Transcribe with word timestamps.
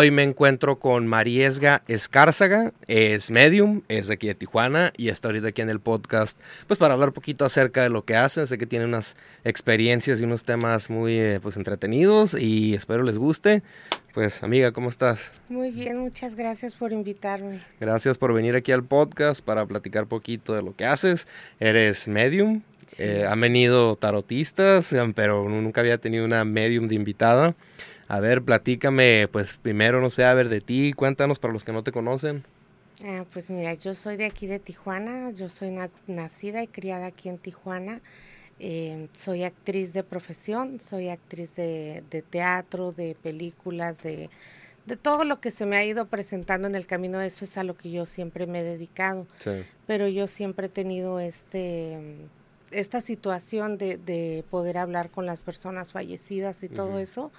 Hoy 0.00 0.12
me 0.12 0.22
encuentro 0.22 0.78
con 0.78 1.08
Mariesga 1.08 1.82
Escárzaga, 1.88 2.72
es 2.86 3.32
medium, 3.32 3.82
es 3.88 4.06
de 4.06 4.14
aquí 4.14 4.28
de 4.28 4.36
Tijuana 4.36 4.92
y 4.96 5.08
está 5.08 5.26
ahorita 5.26 5.48
aquí 5.48 5.60
en 5.60 5.70
el 5.70 5.80
podcast, 5.80 6.38
pues 6.68 6.78
para 6.78 6.94
hablar 6.94 7.08
un 7.08 7.14
poquito 7.14 7.44
acerca 7.44 7.82
de 7.82 7.88
lo 7.88 8.04
que 8.04 8.14
hacen. 8.14 8.46
Sé 8.46 8.58
que 8.58 8.66
tiene 8.66 8.84
unas 8.84 9.16
experiencias 9.42 10.20
y 10.20 10.22
unos 10.22 10.44
temas 10.44 10.88
muy 10.88 11.18
eh, 11.18 11.40
pues 11.42 11.56
entretenidos 11.56 12.34
y 12.40 12.74
espero 12.74 13.02
les 13.02 13.18
guste. 13.18 13.64
Pues 14.14 14.44
amiga, 14.44 14.70
¿cómo 14.70 14.88
estás? 14.88 15.32
Muy 15.48 15.72
bien, 15.72 15.98
muchas 15.98 16.36
gracias 16.36 16.76
por 16.76 16.92
invitarme. 16.92 17.58
Gracias 17.80 18.18
por 18.18 18.32
venir 18.32 18.54
aquí 18.54 18.70
al 18.70 18.84
podcast 18.84 19.44
para 19.44 19.66
platicar 19.66 20.06
poquito 20.06 20.54
de 20.54 20.62
lo 20.62 20.76
que 20.76 20.86
haces. 20.86 21.26
Eres 21.58 22.06
medium, 22.06 22.62
eh, 23.00 23.26
han 23.28 23.40
venido 23.40 23.96
tarotistas, 23.96 24.94
pero 25.16 25.48
nunca 25.48 25.80
había 25.80 25.98
tenido 25.98 26.24
una 26.24 26.44
medium 26.44 26.86
de 26.86 26.94
invitada. 26.94 27.56
A 28.08 28.20
ver, 28.20 28.42
platícame, 28.42 29.28
pues 29.30 29.58
primero, 29.60 30.00
no 30.00 30.08
sé, 30.08 30.24
a 30.24 30.32
ver 30.32 30.48
de 30.48 30.62
ti, 30.62 30.94
cuéntanos 30.94 31.38
para 31.38 31.52
los 31.52 31.62
que 31.62 31.72
no 31.72 31.84
te 31.84 31.92
conocen. 31.92 32.42
Ah, 33.04 33.24
pues 33.32 33.50
mira, 33.50 33.74
yo 33.74 33.94
soy 33.94 34.16
de 34.16 34.24
aquí 34.24 34.46
de 34.46 34.58
Tijuana, 34.58 35.30
yo 35.30 35.50
soy 35.50 35.76
nacida 36.06 36.62
y 36.62 36.66
criada 36.66 37.06
aquí 37.06 37.28
en 37.28 37.38
Tijuana. 37.38 38.00
Eh, 38.60 39.08
soy 39.12 39.44
actriz 39.44 39.92
de 39.92 40.02
profesión, 40.02 40.80
soy 40.80 41.10
actriz 41.10 41.54
de, 41.54 42.02
teatro, 42.30 42.92
de 42.92 43.14
películas, 43.22 44.02
de, 44.02 44.30
de, 44.86 44.96
todo 44.96 45.22
lo 45.24 45.40
que 45.40 45.52
se 45.52 45.64
me 45.64 45.76
ha 45.76 45.84
ido 45.84 46.06
presentando 46.06 46.66
en 46.66 46.74
el 46.74 46.86
camino, 46.86 47.20
eso 47.20 47.44
es 47.44 47.56
a 47.56 47.62
lo 47.62 47.76
que 47.76 47.90
yo 47.90 48.04
siempre 48.04 48.46
me 48.46 48.60
he 48.60 48.64
dedicado. 48.64 49.26
Pero 49.86 50.08
yo 50.08 50.26
siempre 50.26 50.66
he 50.66 50.70
tenido 50.70 51.20
este 51.20 52.16
esta 52.70 53.00
situación 53.00 53.78
de, 53.78 54.44
poder 54.50 54.78
hablar 54.78 55.10
con 55.10 55.26
las 55.26 55.42
personas 55.42 55.92
fallecidas 55.92 56.62
y 56.62 56.68
todo 56.68 56.98
eso. 56.98 57.30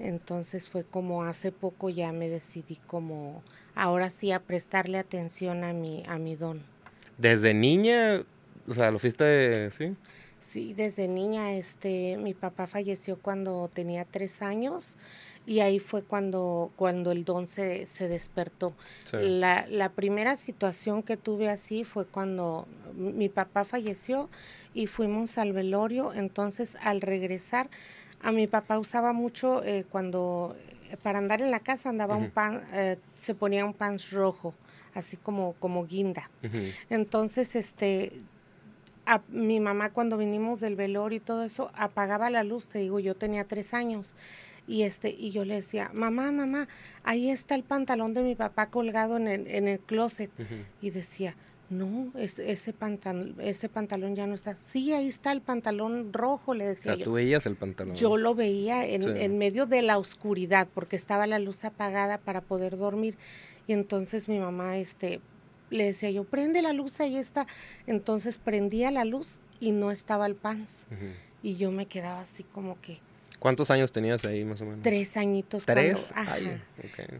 Entonces 0.00 0.68
fue 0.68 0.82
como 0.82 1.22
hace 1.22 1.52
poco 1.52 1.90
ya 1.90 2.10
me 2.12 2.28
decidí 2.28 2.76
como 2.86 3.42
ahora 3.74 4.08
sí 4.08 4.32
a 4.32 4.40
prestarle 4.40 4.98
atención 4.98 5.62
a 5.62 5.74
mi, 5.74 6.02
a 6.08 6.18
mi 6.18 6.36
don. 6.36 6.62
Desde 7.18 7.52
niña, 7.52 8.24
o 8.66 8.74
sea, 8.74 8.90
lo 8.90 8.98
fuiste, 8.98 9.70
¿sí? 9.70 9.94
Sí, 10.40 10.72
desde 10.72 11.06
niña, 11.06 11.52
este, 11.52 12.16
mi 12.16 12.32
papá 12.32 12.66
falleció 12.66 13.18
cuando 13.18 13.70
tenía 13.72 14.06
tres 14.06 14.40
años 14.40 14.96
y 15.46 15.60
ahí 15.60 15.78
fue 15.78 16.02
cuando, 16.02 16.72
cuando 16.76 17.12
el 17.12 17.26
don 17.26 17.46
se, 17.46 17.86
se 17.86 18.08
despertó. 18.08 18.72
La, 19.12 19.66
la 19.68 19.90
primera 19.90 20.36
situación 20.36 21.02
que 21.02 21.18
tuve 21.18 21.50
así 21.50 21.84
fue 21.84 22.06
cuando 22.06 22.66
mi 22.94 23.28
papá 23.28 23.66
falleció 23.66 24.30
y 24.72 24.86
fuimos 24.86 25.36
al 25.36 25.52
velorio, 25.52 26.14
entonces 26.14 26.78
al 26.80 27.02
regresar 27.02 27.68
a 28.22 28.32
mi 28.32 28.46
papá 28.46 28.78
usaba 28.78 29.12
mucho 29.12 29.62
eh, 29.64 29.84
cuando, 29.90 30.56
eh, 30.90 30.96
para 31.02 31.18
andar 31.18 31.40
en 31.40 31.50
la 31.50 31.60
casa 31.60 31.88
andaba 31.88 32.16
un 32.16 32.30
pan, 32.30 32.62
eh, 32.72 32.98
se 33.14 33.34
ponía 33.34 33.64
un 33.64 33.74
pants 33.74 34.10
rojo, 34.10 34.54
así 34.94 35.16
como, 35.16 35.54
como 35.54 35.86
guinda. 35.86 36.30
Entonces, 36.90 37.56
este, 37.56 38.12
a, 39.06 39.22
mi 39.28 39.60
mamá 39.60 39.90
cuando 39.90 40.16
vinimos 40.18 40.60
del 40.60 40.76
velor 40.76 41.12
y 41.12 41.20
todo 41.20 41.44
eso, 41.44 41.70
apagaba 41.74 42.30
la 42.30 42.44
luz, 42.44 42.68
te 42.68 42.78
digo, 42.80 43.00
yo 43.00 43.14
tenía 43.14 43.44
tres 43.44 43.74
años. 43.74 44.14
Y, 44.66 44.82
este, 44.82 45.10
y 45.10 45.32
yo 45.32 45.44
le 45.44 45.54
decía, 45.56 45.90
mamá, 45.92 46.30
mamá, 46.30 46.68
ahí 47.02 47.30
está 47.30 47.56
el 47.56 47.64
pantalón 47.64 48.14
de 48.14 48.22
mi 48.22 48.36
papá 48.36 48.66
colgado 48.66 49.16
en 49.16 49.26
el, 49.26 49.46
en 49.48 49.66
el 49.66 49.80
closet. 49.80 50.30
Y 50.80 50.90
decía, 50.90 51.34
no, 51.70 52.12
ese, 52.18 52.72
pantalón, 52.72 53.36
ese 53.40 53.68
pantalón 53.68 54.16
ya 54.16 54.26
no 54.26 54.34
está. 54.34 54.56
Sí, 54.56 54.92
ahí 54.92 55.06
está 55.06 55.30
el 55.30 55.40
pantalón 55.40 56.12
rojo, 56.12 56.52
le 56.52 56.66
decía. 56.66 56.92
O 56.92 56.96
sea, 56.96 57.04
tú 57.04 57.12
veías 57.12 57.46
el 57.46 57.54
pantalón. 57.54 57.94
Yo 57.94 58.16
lo 58.16 58.34
veía 58.34 58.84
en, 58.84 59.16
en, 59.16 59.38
medio 59.38 59.66
de 59.66 59.80
la 59.82 59.96
oscuridad, 59.96 60.68
porque 60.74 60.96
estaba 60.96 61.28
la 61.28 61.38
luz 61.38 61.64
apagada 61.64 62.18
para 62.18 62.40
poder 62.40 62.76
dormir. 62.76 63.16
Y 63.68 63.72
entonces 63.72 64.28
mi 64.28 64.40
mamá, 64.40 64.78
este, 64.78 65.20
le 65.70 65.84
decía 65.84 66.10
yo, 66.10 66.24
prende 66.24 66.60
la 66.60 66.72
luz, 66.72 66.98
ahí 67.00 67.16
está. 67.16 67.46
Entonces 67.86 68.38
prendía 68.38 68.90
la 68.90 69.04
luz 69.04 69.38
y 69.60 69.72
no 69.72 69.92
estaba 69.92 70.26
el 70.26 70.34
pants. 70.34 70.86
Y 71.42 71.56
yo 71.56 71.70
me 71.70 71.86
quedaba 71.86 72.20
así 72.20 72.42
como 72.42 72.80
que, 72.80 72.98
¿Cuántos 73.40 73.70
años 73.70 73.90
tenías 73.90 74.22
ahí 74.26 74.44
más 74.44 74.60
o 74.60 74.66
menos? 74.66 74.82
Tres 74.82 75.16
añitos. 75.16 75.64
¿Tres? 75.64 76.12
ajá, 76.14 76.36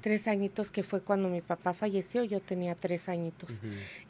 Tres 0.03 0.29
añitos 0.29 0.71
que 0.71 0.85
fue 0.85 1.01
cuando 1.01 1.29
mi 1.31 1.41
papá 1.41 1.73
falleció, 1.73 2.23
yo 2.25 2.41
tenía 2.41 2.75
tres 2.75 3.09
añitos. 3.09 3.61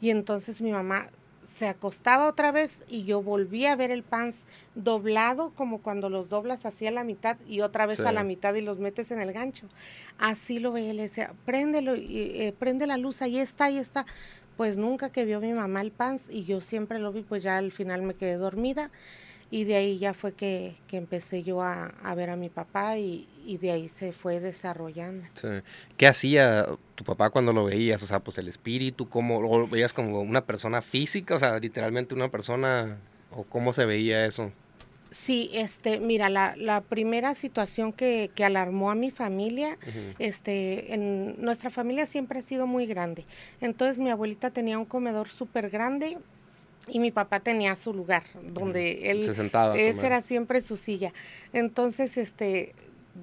Y 0.01 0.09
entonces 0.11 0.61
mi 0.61 0.71
mamá 0.71 1.09
se 1.43 1.67
acostaba 1.67 2.27
otra 2.27 2.51
vez 2.51 2.83
y 2.87 3.03
yo 3.03 3.23
volví 3.23 3.65
a 3.65 3.75
ver 3.75 3.91
el 3.91 4.03
pants 4.03 4.45
doblado 4.75 5.51
como 5.55 5.81
cuando 5.81 6.09
los 6.09 6.29
doblas 6.29 6.65
así 6.65 6.85
a 6.85 6.91
la 6.91 7.03
mitad 7.03 7.37
y 7.47 7.61
otra 7.61 7.85
vez 7.85 7.99
a 8.01 8.11
la 8.11 8.23
mitad 8.23 8.53
y 8.55 8.61
los 8.61 8.79
metes 8.79 9.09
en 9.11 9.19
el 9.19 9.31
gancho. 9.33 9.67
Así 10.19 10.59
lo 10.59 10.71
veía, 10.71 10.93
le 10.93 11.03
decía, 11.03 11.33
préndelo, 11.45 11.95
y, 11.95 12.41
eh, 12.41 12.53
prende 12.57 12.85
la 12.87 12.97
luz, 12.97 13.21
ahí 13.21 13.39
está, 13.39 13.65
ahí 13.65 13.77
está. 13.77 14.05
Pues 14.57 14.77
nunca 14.77 15.11
que 15.11 15.25
vio 15.25 15.39
mi 15.39 15.53
mamá 15.53 15.81
el 15.81 15.91
pants 15.91 16.29
y 16.29 16.43
yo 16.43 16.61
siempre 16.61 16.99
lo 16.99 17.11
vi, 17.11 17.23
pues 17.23 17.41
ya 17.41 17.57
al 17.57 17.71
final 17.71 18.01
me 18.01 18.13
quedé 18.13 18.35
dormida 18.35 18.91
y 19.51 19.65
de 19.65 19.75
ahí 19.75 19.99
ya 19.99 20.13
fue 20.13 20.31
que, 20.31 20.75
empecé 20.91 21.43
yo 21.43 21.61
a, 21.61 21.91
ver 22.15 22.29
a 22.29 22.37
mi 22.37 22.49
papá 22.49 22.97
y, 22.97 23.27
de 23.59 23.71
ahí 23.71 23.89
se 23.89 24.13
fue 24.13 24.39
desarrollando. 24.39 25.27
¿Qué 25.97 26.07
hacía 26.07 26.67
tu 26.95 27.03
papá 27.03 27.29
cuando 27.29 27.51
lo 27.51 27.65
veías? 27.65 28.01
O 28.01 28.07
sea, 28.07 28.21
pues 28.21 28.37
el 28.37 28.47
espíritu, 28.47 29.09
¿cómo 29.09 29.41
lo 29.41 29.67
veías 29.67 29.91
como 29.93 30.21
una 30.21 30.45
persona 30.45 30.81
física? 30.81 31.35
O 31.35 31.39
sea, 31.39 31.59
literalmente 31.59 32.15
una 32.15 32.29
persona, 32.29 32.97
¿o 33.29 33.43
cómo 33.43 33.73
se 33.73 33.85
veía 33.85 34.25
eso? 34.25 34.53
Sí, 35.09 35.49
este, 35.53 35.99
mira, 35.99 36.29
la, 36.29 36.55
la 36.55 36.79
primera 36.79 37.35
situación 37.35 37.91
que, 37.91 38.31
que, 38.33 38.45
alarmó 38.45 38.89
a 38.89 38.95
mi 38.95 39.11
familia, 39.11 39.77
este, 40.17 40.93
en 40.93 41.35
nuestra 41.43 41.69
familia 41.69 42.05
siempre 42.05 42.39
ha 42.39 42.41
sido 42.41 42.67
muy 42.67 42.85
grande. 42.85 43.25
Entonces 43.59 43.99
mi 43.99 44.09
abuelita 44.09 44.51
tenía 44.51 44.79
un 44.79 44.85
comedor 44.85 45.27
súper 45.27 45.69
grande, 45.69 46.17
y 46.87 46.99
mi 46.99 47.11
papá 47.11 47.39
tenía 47.39 47.75
su 47.75 47.93
lugar 47.93 48.23
donde 48.53 49.11
él 49.11 49.23
se 49.23 49.33
sentaba 49.33 49.77
esa 49.77 50.07
era 50.07 50.21
siempre 50.21 50.61
su 50.61 50.77
silla. 50.77 51.13
Entonces 51.53 52.17
este 52.17 52.73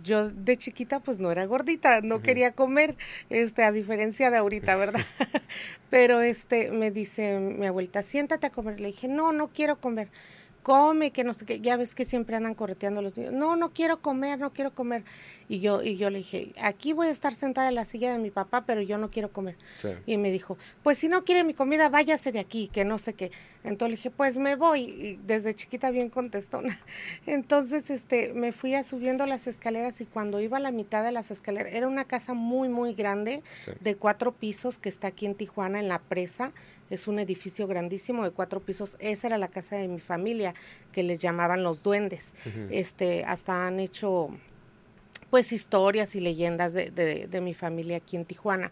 yo 0.03 0.29
de 0.29 0.57
chiquita 0.57 1.01
pues 1.01 1.19
no 1.19 1.33
era 1.33 1.47
gordita 1.47 2.03
no 2.03 2.21
quería 2.21 2.53
comer 2.53 2.95
este 3.31 3.63
a 3.63 3.73
diferencia 3.73 4.31
de 4.31 4.37
ahorita 4.37 4.77
verdad 4.77 5.01
pero 5.91 6.21
este 6.21 6.71
me 6.71 6.91
dice 6.91 7.39
mi 7.39 7.67
abuelita 7.67 8.03
siéntate 8.03 8.47
a 8.47 8.51
comer 8.51 8.81
le 8.81 8.89
dije 8.89 9.09
no 9.09 9.33
no 9.33 9.49
quiero 9.49 9.81
comer 9.81 10.09
come, 10.69 11.13
que 11.13 11.25
no 11.25 11.33
sé 11.33 11.47
qué, 11.47 11.61
ya 11.61 11.79
ves 11.79 11.95
que 11.95 12.05
siempre 12.05 12.37
andan 12.37 12.55
correteando 12.55 13.01
a 13.01 13.03
los 13.03 13.17
niños, 13.17 13.33
no, 13.33 13.57
no 13.57 13.73
quiero 13.73 14.03
comer, 14.03 14.39
no 14.39 14.53
quiero 14.53 14.75
comer. 14.75 15.03
Y 15.49 15.61
yo, 15.61 15.83
y 15.83 15.97
yo 15.97 16.11
le 16.11 16.19
dije, 16.19 16.53
aquí 16.61 16.93
voy 16.93 17.07
a 17.07 17.11
estar 17.11 17.33
sentada 17.33 17.71
en 17.71 17.75
la 17.75 17.87
silla 17.87 18.13
de 18.13 18.19
mi 18.19 18.31
papá, 18.31 18.65
pero 18.67 18.83
yo 18.83 18.99
no 18.99 19.11
quiero 19.11 19.33
comer. 19.33 19.57
Y 20.05 20.19
me 20.19 20.31
dijo, 20.31 20.59
pues 20.83 20.99
si 20.99 21.09
no 21.09 21.25
quiere 21.25 21.43
mi 21.43 21.55
comida, 21.55 21.89
váyase 21.89 22.33
de 22.33 22.41
aquí, 22.41 22.69
que 22.69 22.85
no 22.85 22.99
sé 22.99 23.15
qué. 23.15 23.33
Entonces 23.69 23.91
le 23.91 23.97
dije, 23.97 24.11
pues 24.11 24.37
me 24.39 24.57
voy. 24.57 24.81
Y 24.83 25.21
desde 25.27 25.55
chiquita 25.55 25.91
bien 25.91 26.11
contestona. 26.11 26.79
Entonces, 27.27 27.91
este, 27.91 28.33
me 28.33 28.53
fui 28.53 28.75
a 28.75 28.83
subiendo 28.83 29.27
las 29.27 29.47
escaleras 29.47 30.01
y 30.01 30.07
cuando 30.07 30.41
iba 30.41 30.57
a 30.57 30.61
la 30.61 30.71
mitad 30.71 31.05
de 31.05 31.13
las 31.13 31.31
escaleras, 31.31 31.73
era 31.73 31.87
una 31.87 32.05
casa 32.05 32.35
muy, 32.35 32.69
muy 32.69 32.95
grande, 32.95 33.43
de 33.81 33.97
cuatro 33.97 34.33
pisos, 34.33 34.79
que 34.79 34.89
está 34.89 35.09
aquí 35.09 35.27
en 35.27 35.35
Tijuana, 35.35 35.81
en 35.81 35.89
la 35.89 36.01
presa 36.01 36.53
es 36.91 37.09
un 37.09 37.19
edificio 37.19 37.67
grandísimo 37.67 38.25
de 38.25 38.31
cuatro 38.31 38.61
pisos. 38.61 38.97
Esa 38.99 39.27
era 39.29 39.39
la 39.39 39.49
casa 39.49 39.77
de 39.77 39.89
mi 39.89 40.01
familia, 40.01 40.55
que 40.93 41.03
les 41.03 41.21
llamaban 41.21 41.63
los 41.63 41.83
duendes. 41.83 42.33
Este, 42.71 43.25
hasta 43.25 43.67
han 43.67 43.81
hecho 43.81 44.31
pues 45.31 45.53
historias 45.53 46.15
y 46.15 46.21
leyendas 46.21 46.73
de, 46.73 46.91
de, 46.91 47.41
mi 47.43 47.53
familia 47.53 47.99
aquí 47.99 48.17
en 48.17 48.25
Tijuana. 48.25 48.71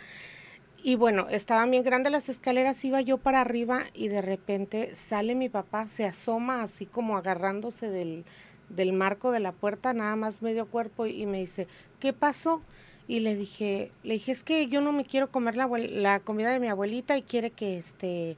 Y 0.83 0.95
bueno, 0.95 1.29
estaban 1.29 1.71
bien 1.71 1.83
grandes 1.83 2.13
las 2.13 2.29
escaleras, 2.29 2.85
iba 2.85 3.01
yo 3.01 3.19
para 3.19 3.41
arriba 3.41 3.83
y 3.93 4.09
de 4.09 4.23
repente 4.23 4.95
sale 4.95 5.35
mi 5.35 5.49
papá, 5.49 5.89
se 5.89 6.05
asoma 6.05 6.63
así 6.63 6.87
como 6.87 7.17
agarrándose 7.17 7.91
del, 7.91 8.25
del 8.69 8.93
marco 8.93 9.33
de 9.33 9.41
la 9.41 9.53
puerta, 9.53 9.93
nada 9.95 10.15
más 10.15 10.43
medio 10.43 10.67
cuerpo, 10.67 11.07
y 11.07 11.27
me 11.27 11.41
dice, 11.41 11.67
¿qué 11.99 12.13
pasó? 12.13 12.63
y 13.09 13.21
le 13.21 13.37
dije, 13.37 13.93
le 14.03 14.15
dije, 14.15 14.33
es 14.33 14.43
que 14.43 14.67
yo 14.67 14.81
no 14.81 14.93
me 14.93 15.05
quiero 15.05 15.31
comer 15.31 15.57
la, 15.57 15.69
la 15.69 16.21
comida 16.21 16.51
de 16.51 16.61
mi 16.61 16.69
abuelita 16.69 17.17
y 17.17 17.23
quiere 17.23 17.51
que 17.51 17.79
este 17.79 18.37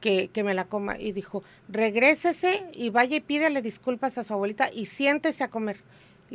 que, 0.00 0.28
que, 0.28 0.42
me 0.42 0.54
la 0.54 0.64
coma. 0.64 0.98
Y 0.98 1.12
dijo, 1.12 1.44
regrésese 1.68 2.64
y 2.72 2.88
vaya 2.88 3.16
y 3.16 3.20
pídele 3.20 3.62
disculpas 3.62 4.18
a 4.18 4.24
su 4.24 4.32
abuelita 4.32 4.70
y 4.72 4.86
siéntese 4.86 5.44
a 5.44 5.48
comer. 5.48 5.76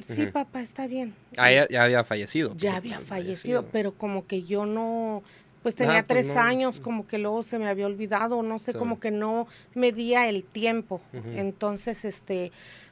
Sí, 0.04 0.28
papá, 0.28 0.62
está 0.62 0.88
bien. 0.88 1.14
Ah, 1.38 1.52
ya, 1.52 1.84
había 1.84 2.04
fallecido. 2.04 2.54
Ya 2.56 2.76
había 2.76 3.00
fallecido, 3.00 3.66
pero 3.72 3.94
como 3.94 4.28
que 4.28 4.44
yo 4.44 4.66
no, 4.66 5.24
pues 5.64 5.76
tenía 5.76 6.00
ah, 6.00 6.06
pues 6.08 6.28
tres 6.28 6.38
años, 6.38 6.80
como 6.80 7.08
que 7.08 7.18
luego 7.18 7.44
se 7.44 7.60
me 7.60 7.68
había 7.68 7.86
olvidado, 7.86 8.44
no 8.44 8.60
sé, 8.60 8.74
como 8.74 9.00
que 9.00 9.12
no 9.12 9.48
medía 9.74 10.28
el 10.30 10.44
tiempo. 10.44 11.02
Entonces, 11.36 12.06
este, 12.06 12.52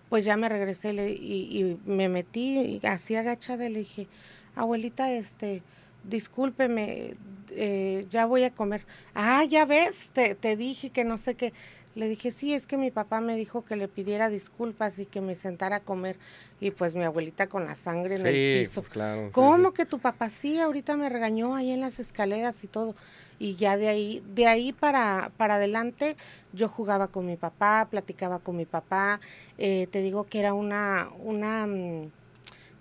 pues 0.10 0.26
ya 0.26 0.38
me 0.38 0.50
regresé 0.50 0.94
y, 0.94 1.78
me 1.86 2.10
metí 2.10 2.60
y 2.60 2.86
así 2.86 3.16
agachada 3.16 3.68
le 3.70 3.80
dije, 3.80 4.08
abuelita, 4.56 5.12
este, 5.12 5.64
discúlpeme, 6.04 7.16
eh, 7.52 8.06
ya 8.10 8.26
voy 8.26 8.44
a 8.44 8.52
comer. 8.52 8.86
Ah, 9.14 9.44
ya 9.44 9.66
ves, 9.66 10.12
te, 10.14 10.36
te, 10.36 10.56
dije 10.56 10.90
que 10.90 11.04
no 11.04 11.18
sé 11.18 11.36
qué. 11.36 11.54
Le 11.96 12.08
dije, 12.08 12.32
sí, 12.32 12.54
es 12.54 12.66
que 12.66 12.78
mi 12.78 12.90
papá 12.90 13.22
me 13.22 13.36
dijo 13.36 13.64
que 13.64 13.76
le 13.76 13.88
pidiera 13.88 14.30
disculpas 14.30 14.98
y 14.98 15.06
que 15.06 15.22
me 15.22 15.36
sentara 15.36 15.78
a 15.78 15.80
comer. 15.82 16.18
Y 16.60 16.72
pues 16.72 16.96
mi 16.96 17.04
abuelita 17.04 17.48
con 17.48 17.66
la 17.66 17.76
sangre 17.76 18.16
en 18.16 18.26
el 18.26 18.62
piso. 18.62 18.82
Pues 18.82 18.92
claro. 18.92 19.30
¿Cómo 19.32 19.74
que 19.74 19.86
tu 19.86 20.00
papá 20.00 20.30
sí? 20.30 20.60
Ahorita 20.60 20.96
me 20.96 21.10
regañó 21.10 21.56
ahí 21.56 21.72
en 21.72 21.82
las 21.82 22.00
escaleras 22.00 22.64
y 22.64 22.68
todo. 22.68 22.96
Y 23.38 23.56
ya 23.56 23.78
de 23.78 23.90
ahí, 23.90 24.24
de 24.34 24.48
ahí 24.48 24.74
para, 24.74 25.32
para 25.38 25.56
adelante, 25.56 26.16
yo 26.54 26.68
jugaba 26.70 27.10
con 27.10 27.26
mi 27.26 27.36
papá, 27.36 27.88
platicaba 27.92 28.40
con 28.40 28.56
mi 28.56 28.66
papá. 28.66 29.20
Eh, 29.58 29.88
te 29.92 30.02
digo 30.02 30.24
que 30.24 30.40
era 30.40 30.54
una, 30.54 31.10
una 31.20 31.68
mm, 31.68 32.12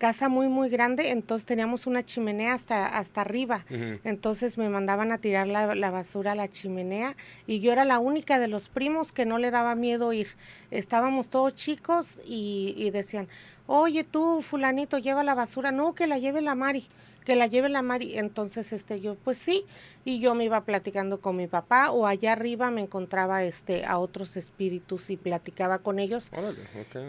casa 0.02 0.28
muy, 0.28 0.48
muy 0.48 0.68
grande, 0.68 1.10
entonces 1.10 1.46
teníamos 1.46 1.86
una 1.86 2.04
chimenea 2.04 2.54
hasta, 2.54 2.88
hasta 2.88 3.20
arriba. 3.20 3.64
Entonces 4.02 4.58
me 4.58 4.68
mandaban 4.68 5.12
a 5.12 5.18
tirar 5.18 5.46
la, 5.46 5.90
basura 5.92 6.32
a 6.32 6.34
la 6.34 6.48
chimenea 6.48 7.14
y 7.46 7.60
yo 7.60 7.70
era 7.70 7.84
la 7.84 8.00
única 8.00 8.40
de 8.40 8.48
los 8.48 8.68
primos 8.68 9.12
que 9.12 9.26
no 9.26 9.38
le 9.38 9.52
daba 9.52 9.76
miedo 9.76 10.12
ir. 10.12 10.26
Estábamos 10.72 11.28
todos 11.30 11.54
chicos 11.54 12.18
y, 12.26 12.90
decían, 12.90 13.28
oye 13.68 14.02
tú, 14.02 14.42
fulanito, 14.42 14.98
lleva 14.98 15.22
la 15.22 15.36
basura. 15.36 15.70
No, 15.70 15.94
que 15.94 16.08
la 16.08 16.18
lleve 16.18 16.40
la 16.40 16.56
Mari 16.56 16.88
que 17.24 17.36
la 17.36 17.46
lleve 17.46 17.68
la 17.68 17.82
Mari. 17.82 18.18
Entonces, 18.18 18.72
este, 18.72 19.00
yo, 19.00 19.14
pues 19.14 19.38
sí, 19.38 19.64
y 20.04 20.18
yo 20.18 20.34
me 20.34 20.44
iba 20.44 20.64
platicando 20.64 21.20
con 21.20 21.36
mi 21.36 21.46
papá, 21.46 21.92
o 21.92 22.08
allá 22.08 22.32
arriba 22.32 22.72
me 22.72 22.80
encontraba 22.80 23.44
este 23.44 23.84
a 23.84 24.00
otros 24.00 24.36
espíritus 24.36 25.10
y 25.10 25.16
platicaba 25.16 25.78
con 25.78 26.00
ellos. 26.00 26.32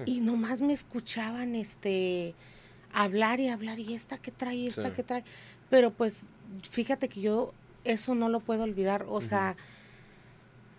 Y 0.05 0.21
nomás 0.21 0.61
me 0.61 0.73
escuchaban, 0.73 1.55
este, 1.55 2.35
hablar 2.93 3.39
y 3.39 3.49
hablar, 3.49 3.79
y 3.79 3.93
esta 3.93 4.17
que 4.17 4.31
trae, 4.31 4.67
esta 4.67 4.93
que 4.93 5.03
trae. 5.03 5.23
Pero 5.69 5.91
pues 5.91 6.21
fíjate 6.69 7.09
que 7.09 7.21
yo 7.21 7.53
eso 7.83 8.15
no 8.15 8.29
lo 8.29 8.39
puedo 8.39 8.63
olvidar, 8.63 9.05
o 9.09 9.19
sea, 9.21 9.57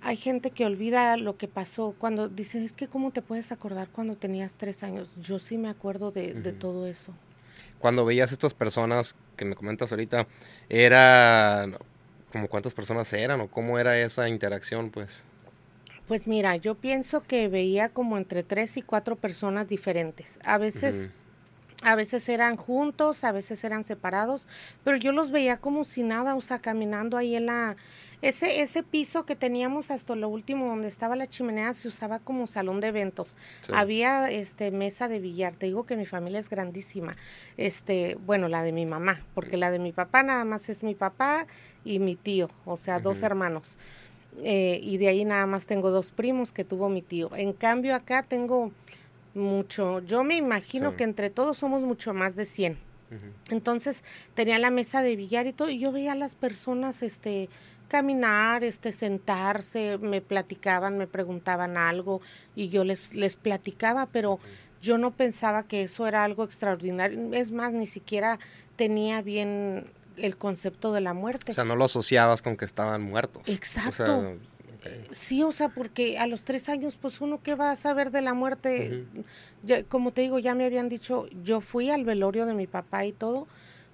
hay 0.00 0.16
gente 0.16 0.50
que 0.50 0.66
olvida 0.66 1.16
lo 1.16 1.36
que 1.36 1.48
pasó 1.48 1.94
cuando 1.98 2.28
dicen, 2.28 2.62
es 2.62 2.74
que 2.74 2.88
cómo 2.88 3.10
te 3.10 3.22
puedes 3.22 3.52
acordar 3.52 3.88
cuando 3.88 4.16
tenías 4.16 4.54
tres 4.54 4.82
años. 4.82 5.16
Yo 5.20 5.38
sí 5.38 5.56
me 5.56 5.68
acuerdo 5.68 6.10
de, 6.10 6.34
de 6.34 6.52
todo 6.52 6.86
eso. 6.86 7.14
Cuando 7.78 8.04
veías 8.04 8.30
estas 8.30 8.52
personas 8.52 9.16
que 9.36 9.46
me 9.46 9.54
comentas 9.54 9.92
ahorita, 9.92 10.26
¿era 10.68 11.66
como 12.32 12.48
cuántas 12.48 12.74
personas 12.74 13.12
eran 13.12 13.40
o 13.40 13.48
cómo 13.48 13.78
era 13.78 13.98
esa 13.98 14.28
interacción, 14.28 14.90
pues? 14.90 15.22
Pues 16.06 16.26
mira, 16.26 16.56
yo 16.56 16.74
pienso 16.74 17.22
que 17.22 17.48
veía 17.48 17.88
como 17.88 18.18
entre 18.18 18.42
tres 18.42 18.76
y 18.76 18.82
cuatro 18.82 19.16
personas 19.16 19.68
diferentes. 19.68 20.38
A 20.44 20.58
veces 20.58 21.08
a 21.84 21.94
veces 21.94 22.28
eran 22.28 22.56
juntos, 22.56 23.24
a 23.24 23.32
veces 23.32 23.62
eran 23.62 23.84
separados, 23.84 24.48
pero 24.82 24.96
yo 24.96 25.12
los 25.12 25.30
veía 25.30 25.58
como 25.58 25.84
si 25.84 26.02
nada, 26.02 26.34
o 26.34 26.40
sea, 26.40 26.58
caminando 26.58 27.16
ahí 27.16 27.36
en 27.36 27.46
la... 27.46 27.76
Ese, 28.22 28.62
ese 28.62 28.82
piso 28.82 29.26
que 29.26 29.36
teníamos 29.36 29.90
hasta 29.90 30.16
lo 30.16 30.30
último, 30.30 30.66
donde 30.66 30.88
estaba 30.88 31.14
la 31.14 31.26
chimenea, 31.26 31.74
se 31.74 31.88
usaba 31.88 32.20
como 32.20 32.46
salón 32.46 32.80
de 32.80 32.86
eventos. 32.86 33.36
Había 33.70 34.30
este 34.30 34.70
mesa 34.70 35.08
de 35.08 35.18
billar. 35.18 35.56
Te 35.56 35.66
digo 35.66 35.84
que 35.84 35.94
mi 35.94 36.06
familia 36.06 36.40
es 36.40 36.48
grandísima. 36.48 37.16
Este, 37.58 38.16
bueno, 38.24 38.48
la 38.48 38.62
de 38.62 38.72
mi 38.72 38.86
mamá, 38.86 39.20
porque 39.34 39.58
la 39.58 39.70
de 39.70 39.78
mi 39.78 39.92
papá 39.92 40.22
nada 40.22 40.46
más 40.46 40.70
es 40.70 40.82
mi 40.82 40.94
papá 40.94 41.46
y 41.84 41.98
mi 41.98 42.16
tío, 42.16 42.48
o 42.64 42.78
sea, 42.78 42.98
dos 42.98 43.20
hermanos. 43.20 43.78
Eh, 44.42 44.80
y 44.82 44.96
de 44.96 45.08
ahí 45.08 45.26
nada 45.26 45.44
más 45.44 45.66
tengo 45.66 45.90
dos 45.90 46.10
primos 46.10 46.50
que 46.50 46.64
tuvo 46.64 46.88
mi 46.88 47.02
tío. 47.02 47.30
En 47.36 47.52
cambio, 47.52 47.94
acá 47.94 48.22
tengo 48.22 48.72
mucho. 49.34 50.00
Yo 50.00 50.24
me 50.24 50.36
imagino 50.36 50.96
que 50.96 51.04
entre 51.04 51.30
todos 51.30 51.58
somos 51.58 51.82
mucho 51.82 52.14
más 52.14 52.36
de 52.36 52.44
100. 52.44 52.78
Entonces 53.50 54.02
tenía 54.34 54.58
la 54.58 54.70
mesa 54.70 55.00
de 55.02 55.14
billar 55.14 55.46
y 55.46 55.52
todo, 55.52 55.68
y 55.68 55.78
yo 55.78 55.92
veía 55.92 56.12
a 56.12 56.16
las 56.16 56.34
personas 56.34 57.02
este, 57.02 57.48
caminar, 57.86 58.64
este, 58.64 58.92
sentarse, 58.92 59.98
me 59.98 60.20
platicaban, 60.20 60.98
me 60.98 61.06
preguntaban 61.06 61.76
algo 61.76 62.20
y 62.56 62.70
yo 62.70 62.82
les, 62.82 63.14
les 63.14 63.36
platicaba, 63.36 64.06
pero 64.06 64.40
yo 64.82 64.98
no 64.98 65.12
pensaba 65.12 65.62
que 65.62 65.84
eso 65.84 66.06
era 66.08 66.24
algo 66.24 66.42
extraordinario. 66.44 67.32
Es 67.32 67.52
más, 67.52 67.72
ni 67.72 67.86
siquiera 67.86 68.40
tenía 68.76 69.22
bien 69.22 69.86
el 70.16 70.36
concepto 70.36 70.92
de 70.92 71.00
la 71.00 71.14
muerte. 71.14 71.52
O 71.52 71.54
sea, 71.54 71.64
no 71.64 71.76
lo 71.76 71.84
asociabas 71.84 72.42
con 72.42 72.56
que 72.56 72.64
estaban 72.64 73.02
muertos. 73.02 73.42
Exacto. 73.46 74.36
Sí, 75.10 75.42
o 75.42 75.52
sea, 75.52 75.68
porque 75.68 76.18
a 76.18 76.26
los 76.26 76.44
tres 76.44 76.68
años, 76.68 76.98
pues 77.00 77.20
uno 77.20 77.40
qué 77.42 77.54
va 77.54 77.70
a 77.70 77.76
saber 77.76 78.10
de 78.10 78.20
la 78.20 78.34
muerte. 78.34 79.04
ya, 79.62 79.82
como 79.84 80.12
te 80.12 80.22
digo, 80.22 80.38
ya 80.38 80.54
me 80.54 80.64
habían 80.64 80.88
dicho, 80.88 81.26
yo 81.42 81.60
fui 81.60 81.90
al 81.90 82.04
velorio 82.04 82.46
de 82.46 82.54
mi 82.54 82.66
papá 82.66 83.04
y 83.04 83.12
todo, 83.12 83.46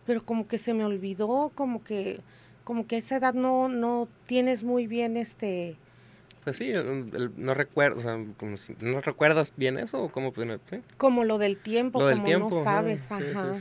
pero 0.06 0.24
como 0.24 0.48
que 0.48 0.58
se 0.58 0.74
me 0.74 0.84
olvidó, 0.84 1.52
como 1.54 1.84
que, 1.84 2.20
como 2.64 2.86
que 2.86 2.96
a 2.96 2.98
esa 2.98 3.16
edad 3.16 3.34
no, 3.34 3.68
no 3.68 4.08
tienes 4.26 4.64
muy 4.64 4.86
bien 4.86 5.16
este. 5.16 5.76
Pues 6.44 6.56
sí, 6.56 6.72
no 7.36 7.52
recuerdo, 7.52 7.98
o 7.98 8.02
sea, 8.02 8.18
como 8.38 8.56
¿no 8.80 9.02
recuerdas 9.02 9.52
bien 9.56 9.78
eso 9.78 10.02
o 10.02 10.10
cómo? 10.10 10.32
Como 10.96 11.24
lo 11.24 11.36
del 11.36 11.58
tiempo, 11.58 11.98
como 11.98 12.38
no 12.50 12.64
sabes, 12.64 13.12
ajá. 13.12 13.60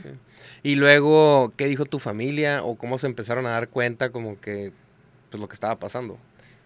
y 0.62 0.76
luego, 0.76 1.52
¿qué 1.58 1.66
dijo 1.66 1.84
tu 1.84 1.98
familia 1.98 2.64
o 2.64 2.76
cómo 2.76 2.96
se 2.96 3.06
empezaron 3.06 3.46
a 3.46 3.50
dar 3.50 3.68
cuenta 3.68 4.10
como 4.10 4.40
que, 4.40 4.72
pues 5.28 5.38
lo 5.38 5.46
que 5.46 5.54
estaba 5.54 5.78
pasando? 5.78 6.18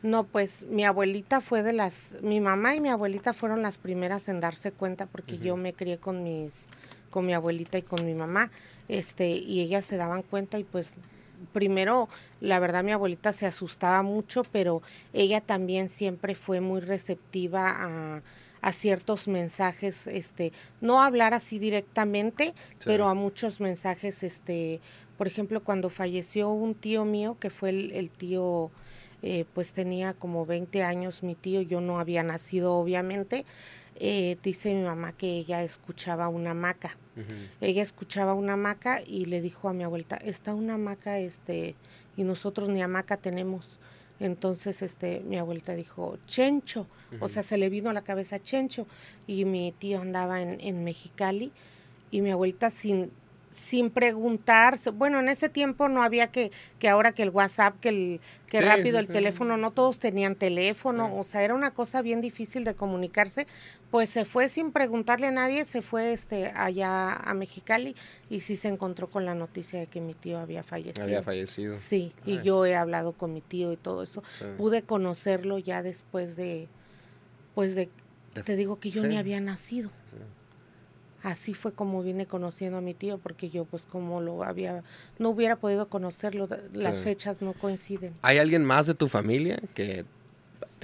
No, 0.04 0.24
pues 0.24 0.66
mi 0.68 0.84
abuelita 0.84 1.40
fue 1.40 1.62
de 1.62 1.72
las, 1.72 2.10
mi 2.20 2.38
mamá 2.38 2.74
y 2.74 2.80
mi 2.82 2.90
abuelita 2.90 3.32
fueron 3.32 3.62
las 3.62 3.78
primeras 3.78 4.28
en 4.28 4.38
darse 4.38 4.70
cuenta 4.70 5.06
porque 5.06 5.38
yo 5.38 5.56
me 5.56 5.72
crié 5.72 5.96
con 5.96 6.22
mis, 6.22 6.66
con 7.08 7.24
mi 7.24 7.32
abuelita 7.32 7.78
y 7.78 7.82
con 7.82 8.04
mi 8.04 8.12
mamá, 8.12 8.50
este, 8.88 9.30
y 9.30 9.62
ellas 9.62 9.86
se 9.86 9.96
daban 9.96 10.20
cuenta 10.20 10.58
y 10.58 10.64
pues 10.64 10.92
primero, 11.54 12.10
la 12.42 12.58
verdad 12.58 12.84
mi 12.84 12.92
abuelita 12.92 13.32
se 13.32 13.46
asustaba 13.46 14.02
mucho, 14.02 14.44
pero 14.44 14.82
ella 15.14 15.40
también 15.40 15.88
siempre 15.88 16.34
fue 16.34 16.60
muy 16.60 16.82
receptiva 16.82 17.70
a, 17.70 18.20
a 18.60 18.72
ciertos 18.74 19.26
mensajes, 19.26 20.06
este, 20.06 20.52
no 20.82 21.00
hablar 21.00 21.32
así 21.32 21.58
directamente, 21.58 22.52
pero 22.84 23.08
a 23.08 23.14
muchos 23.14 23.58
mensajes, 23.58 24.22
este, 24.22 24.82
por 25.16 25.28
ejemplo, 25.28 25.64
cuando 25.64 25.88
falleció 25.88 26.50
un 26.50 26.74
tío 26.74 27.06
mío, 27.06 27.38
que 27.40 27.48
fue 27.48 27.70
el 27.70 28.10
tío 28.10 28.70
eh, 29.26 29.46
pues 29.54 29.72
tenía 29.72 30.12
como 30.12 30.44
20 30.44 30.82
años 30.82 31.22
mi 31.22 31.34
tío, 31.34 31.62
yo 31.62 31.80
no 31.80 31.98
había 31.98 32.22
nacido 32.22 32.74
obviamente, 32.74 33.46
eh, 33.96 34.36
dice 34.44 34.74
mi 34.74 34.82
mamá 34.82 35.12
que 35.12 35.38
ella 35.38 35.62
escuchaba 35.62 36.28
una 36.28 36.52
maca. 36.52 36.98
Ella 37.62 37.82
escuchaba 37.82 38.34
una 38.34 38.56
maca 38.56 39.00
y 39.00 39.24
le 39.24 39.40
dijo 39.40 39.70
a 39.70 39.72
mi 39.72 39.82
abuelita, 39.82 40.16
está 40.16 40.54
una 40.54 40.76
maca, 40.76 41.20
este, 41.20 41.74
y 42.18 42.24
nosotros 42.24 42.68
ni 42.68 42.82
hamaca 42.82 43.16
tenemos. 43.16 43.80
Entonces, 44.20 44.82
este, 44.82 45.20
mi 45.20 45.38
abuelita 45.38 45.74
dijo, 45.74 46.18
Chencho, 46.26 46.86
o 47.20 47.28
sea, 47.28 47.42
se 47.42 47.56
le 47.56 47.70
vino 47.70 47.88
a 47.88 47.94
la 47.94 48.02
cabeza 48.02 48.42
Chencho, 48.42 48.86
y 49.26 49.46
mi 49.46 49.72
tío 49.72 50.02
andaba 50.02 50.42
en, 50.42 50.60
en 50.60 50.84
Mexicali, 50.84 51.50
y 52.10 52.20
mi 52.20 52.30
abuelita 52.30 52.70
sin 52.70 53.10
sin 53.54 53.90
preguntar, 53.90 54.76
bueno, 54.94 55.20
en 55.20 55.28
ese 55.28 55.48
tiempo 55.48 55.88
no 55.88 56.02
había 56.02 56.26
que, 56.26 56.50
que 56.80 56.88
ahora 56.88 57.12
que 57.12 57.22
el 57.22 57.30
WhatsApp, 57.30 57.78
que 57.78 57.88
el 57.88 58.20
que 58.48 58.60
rápido 58.60 58.98
el 58.98 59.06
teléfono, 59.06 59.56
no 59.56 59.70
todos 59.70 59.98
tenían 59.98 60.34
teléfono, 60.34 61.16
o 61.16 61.24
sea, 61.24 61.42
era 61.42 61.54
una 61.54 61.72
cosa 61.72 62.02
bien 62.02 62.20
difícil 62.20 62.64
de 62.64 62.74
comunicarse, 62.74 63.46
pues 63.90 64.10
se 64.10 64.24
fue 64.24 64.48
sin 64.48 64.72
preguntarle 64.72 65.28
a 65.28 65.30
nadie, 65.30 65.64
se 65.64 65.82
fue 65.82 66.12
este 66.12 66.52
allá 66.54 67.14
a 67.14 67.34
Mexicali 67.34 67.94
y 68.28 68.40
sí 68.40 68.56
se 68.56 68.68
encontró 68.68 69.08
con 69.08 69.24
la 69.24 69.34
noticia 69.34 69.78
de 69.78 69.86
que 69.86 70.00
mi 70.00 70.14
tío 70.14 70.38
había 70.38 70.64
fallecido. 70.64 71.04
Había 71.04 71.22
fallecido. 71.22 71.74
Sí, 71.74 72.12
y 72.26 72.40
yo 72.42 72.66
he 72.66 72.74
hablado 72.74 73.12
con 73.12 73.32
mi 73.32 73.40
tío 73.40 73.72
y 73.72 73.76
todo 73.76 74.02
eso. 74.02 74.22
Pude 74.56 74.82
conocerlo 74.82 75.58
ya 75.58 75.82
después 75.82 76.34
de, 76.34 76.68
pues 77.54 77.76
de, 77.76 77.88
te 78.44 78.56
digo 78.56 78.80
que 78.80 78.90
yo 78.90 79.04
ni 79.04 79.16
había 79.16 79.40
nacido 79.40 79.90
así 81.24 81.54
fue 81.54 81.72
como 81.72 82.02
vine 82.02 82.26
conociendo 82.26 82.78
a 82.78 82.80
mi 82.80 82.94
tío, 82.94 83.18
porque 83.18 83.48
yo 83.48 83.64
pues 83.64 83.84
como 83.86 84.20
lo 84.20 84.44
había, 84.44 84.84
no 85.18 85.30
hubiera 85.30 85.56
podido 85.56 85.88
conocerlo, 85.88 86.48
las 86.72 86.98
fechas 86.98 87.40
no 87.40 87.54
coinciden. 87.54 88.14
¿Hay 88.22 88.38
alguien 88.38 88.64
más 88.64 88.86
de 88.86 88.94
tu 88.94 89.08
familia 89.08 89.58
que 89.74 90.04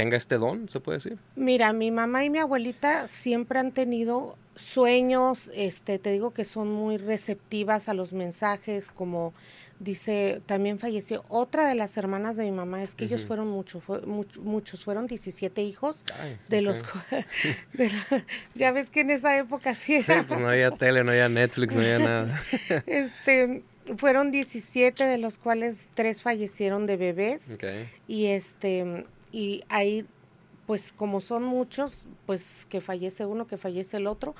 tenga 0.00 0.16
este 0.16 0.38
don, 0.38 0.66
se 0.70 0.80
puede 0.80 0.96
decir? 0.96 1.18
Mira, 1.36 1.74
mi 1.74 1.90
mamá 1.90 2.24
y 2.24 2.30
mi 2.30 2.38
abuelita 2.38 3.06
siempre 3.06 3.58
han 3.58 3.70
tenido 3.70 4.38
sueños, 4.56 5.50
este, 5.54 5.98
te 5.98 6.10
digo 6.10 6.30
que 6.30 6.46
son 6.46 6.72
muy 6.72 6.96
receptivas 6.96 7.90
a 7.90 7.92
los 7.92 8.14
mensajes, 8.14 8.90
como 8.90 9.34
dice, 9.78 10.40
también 10.46 10.78
falleció 10.78 11.22
otra 11.28 11.68
de 11.68 11.74
las 11.74 11.98
hermanas 11.98 12.36
de 12.36 12.44
mi 12.44 12.50
mamá, 12.50 12.82
es 12.82 12.94
que 12.94 13.04
ellos 13.04 13.26
fueron 13.26 13.48
mucho, 13.48 13.82
muchos, 14.40 14.84
fueron 14.84 15.06
17 15.06 15.62
hijos, 15.62 16.02
de 16.48 16.62
los, 16.62 16.82
ya 18.54 18.72
ves 18.72 18.90
que 18.90 19.00
en 19.00 19.10
esa 19.10 19.36
época 19.36 19.74
sí 19.74 19.96
era. 19.96 20.22
pues 20.22 20.40
no 20.40 20.48
había 20.48 20.70
tele, 20.70 21.04
no 21.04 21.10
había 21.10 21.28
Netflix, 21.28 21.74
no 21.74 21.80
había 21.82 21.98
nada. 21.98 22.42
este, 22.86 23.64
fueron 23.98 24.30
17 24.30 25.04
de 25.04 25.18
los 25.18 25.36
cuales 25.36 25.90
tres 25.92 26.22
fallecieron 26.22 26.86
de 26.86 26.96
bebés, 26.96 27.50
y 28.08 28.26
este, 28.28 29.04
y 29.32 29.62
ahí 29.68 30.06
pues 30.66 30.92
como 30.92 31.20
son 31.20 31.42
muchos, 31.42 32.04
pues 32.26 32.64
que 32.68 32.80
fallece 32.80 33.26
uno, 33.26 33.48
que 33.48 33.58
fallece 33.58 33.96
el 33.96 34.06
otro, 34.06 34.36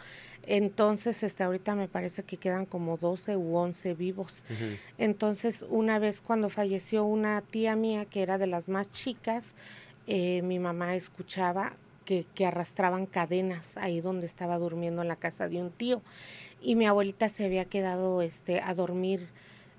entonces 0.47 1.25
este 1.25 1.43
ahorita 1.43 1.75
me 1.75 1.89
parece 1.89 2.23
que 2.23 2.37
quedan 2.37 2.67
como 2.67 2.97
12 2.99 3.37
u 3.37 3.57
11 3.57 3.95
vivos. 3.95 4.45
Entonces, 4.97 5.65
una 5.69 5.99
vez 5.99 6.21
cuando 6.21 6.49
falleció 6.49 7.05
una 7.05 7.41
tía 7.41 7.75
mía 7.75 8.05
que 8.05 8.23
era 8.23 8.39
de 8.39 8.47
las 8.47 8.69
más 8.69 8.91
chicas, 8.93 9.55
eh, 10.07 10.43
mi 10.43 10.61
mamá 10.61 10.95
escuchaba 10.95 11.73
que, 12.05 12.25
que, 12.35 12.47
arrastraban 12.47 13.07
cadenas 13.07 13.77
ahí 13.77 14.01
donde 14.01 14.27
estaba 14.27 14.57
durmiendo 14.59 15.03
en 15.03 15.09
la 15.09 15.17
casa 15.17 15.49
de 15.49 15.61
un 15.61 15.71
tío. 15.71 16.01
Y 16.63 16.77
mi 16.77 16.87
abuelita 16.87 17.29
se 17.29 17.45
había 17.45 17.65
quedado 17.65 18.23
este, 18.23 18.61
a 18.61 18.73
dormir 18.75 19.27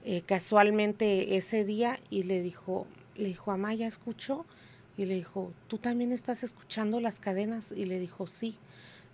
eh, 0.04 0.22
casualmente 0.26 1.38
ese 1.38 1.64
día 1.64 2.00
y 2.10 2.24
le 2.24 2.42
dijo, 2.42 2.88
le 3.16 3.30
dijo, 3.30 3.52
Amaya, 3.52 3.88
escuchó? 3.88 4.46
Y 5.02 5.06
le 5.06 5.16
dijo, 5.16 5.52
¿tú 5.68 5.80
también 5.80 6.12
estás 6.12 6.44
escuchando 6.44 7.00
las 7.00 7.20
cadenas? 7.20 7.72
Y 7.72 7.86
le 7.86 7.98
dijo, 7.98 8.28
sí. 8.28 8.56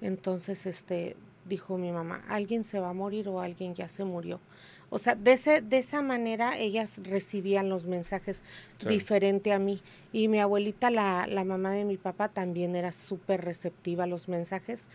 Entonces, 0.01 0.65
este, 0.65 1.15
dijo 1.45 1.77
mi 1.77 1.93
mamá, 1.93 2.25
alguien 2.27 2.65
se 2.65 2.81
va 2.81 2.89
a 2.89 2.93
morir 2.93 3.29
o 3.29 3.39
alguien 3.39 3.73
ya 3.73 3.87
se 3.87 4.03
murió. 4.03 4.41
O 4.89 4.99
sea, 4.99 5.15
de, 5.15 5.31
ese, 5.31 5.61
de 5.61 5.77
esa 5.77 6.01
manera 6.01 6.57
ellas 6.57 6.99
recibían 7.03 7.69
los 7.69 7.85
mensajes 7.85 8.43
diferente 8.85 9.53
a 9.53 9.59
mí. 9.59 9.79
Y 10.11 10.27
mi 10.27 10.41
abuelita, 10.41 10.91
la, 10.91 11.25
la 11.25 11.45
mamá 11.45 11.71
de 11.71 11.85
mi 11.85 11.95
papá, 11.95 12.27
también 12.27 12.75
era 12.75 12.91
súper 12.91 13.45
receptiva 13.45 14.03
a 14.03 14.07
los 14.07 14.27
mensajes, 14.27 14.89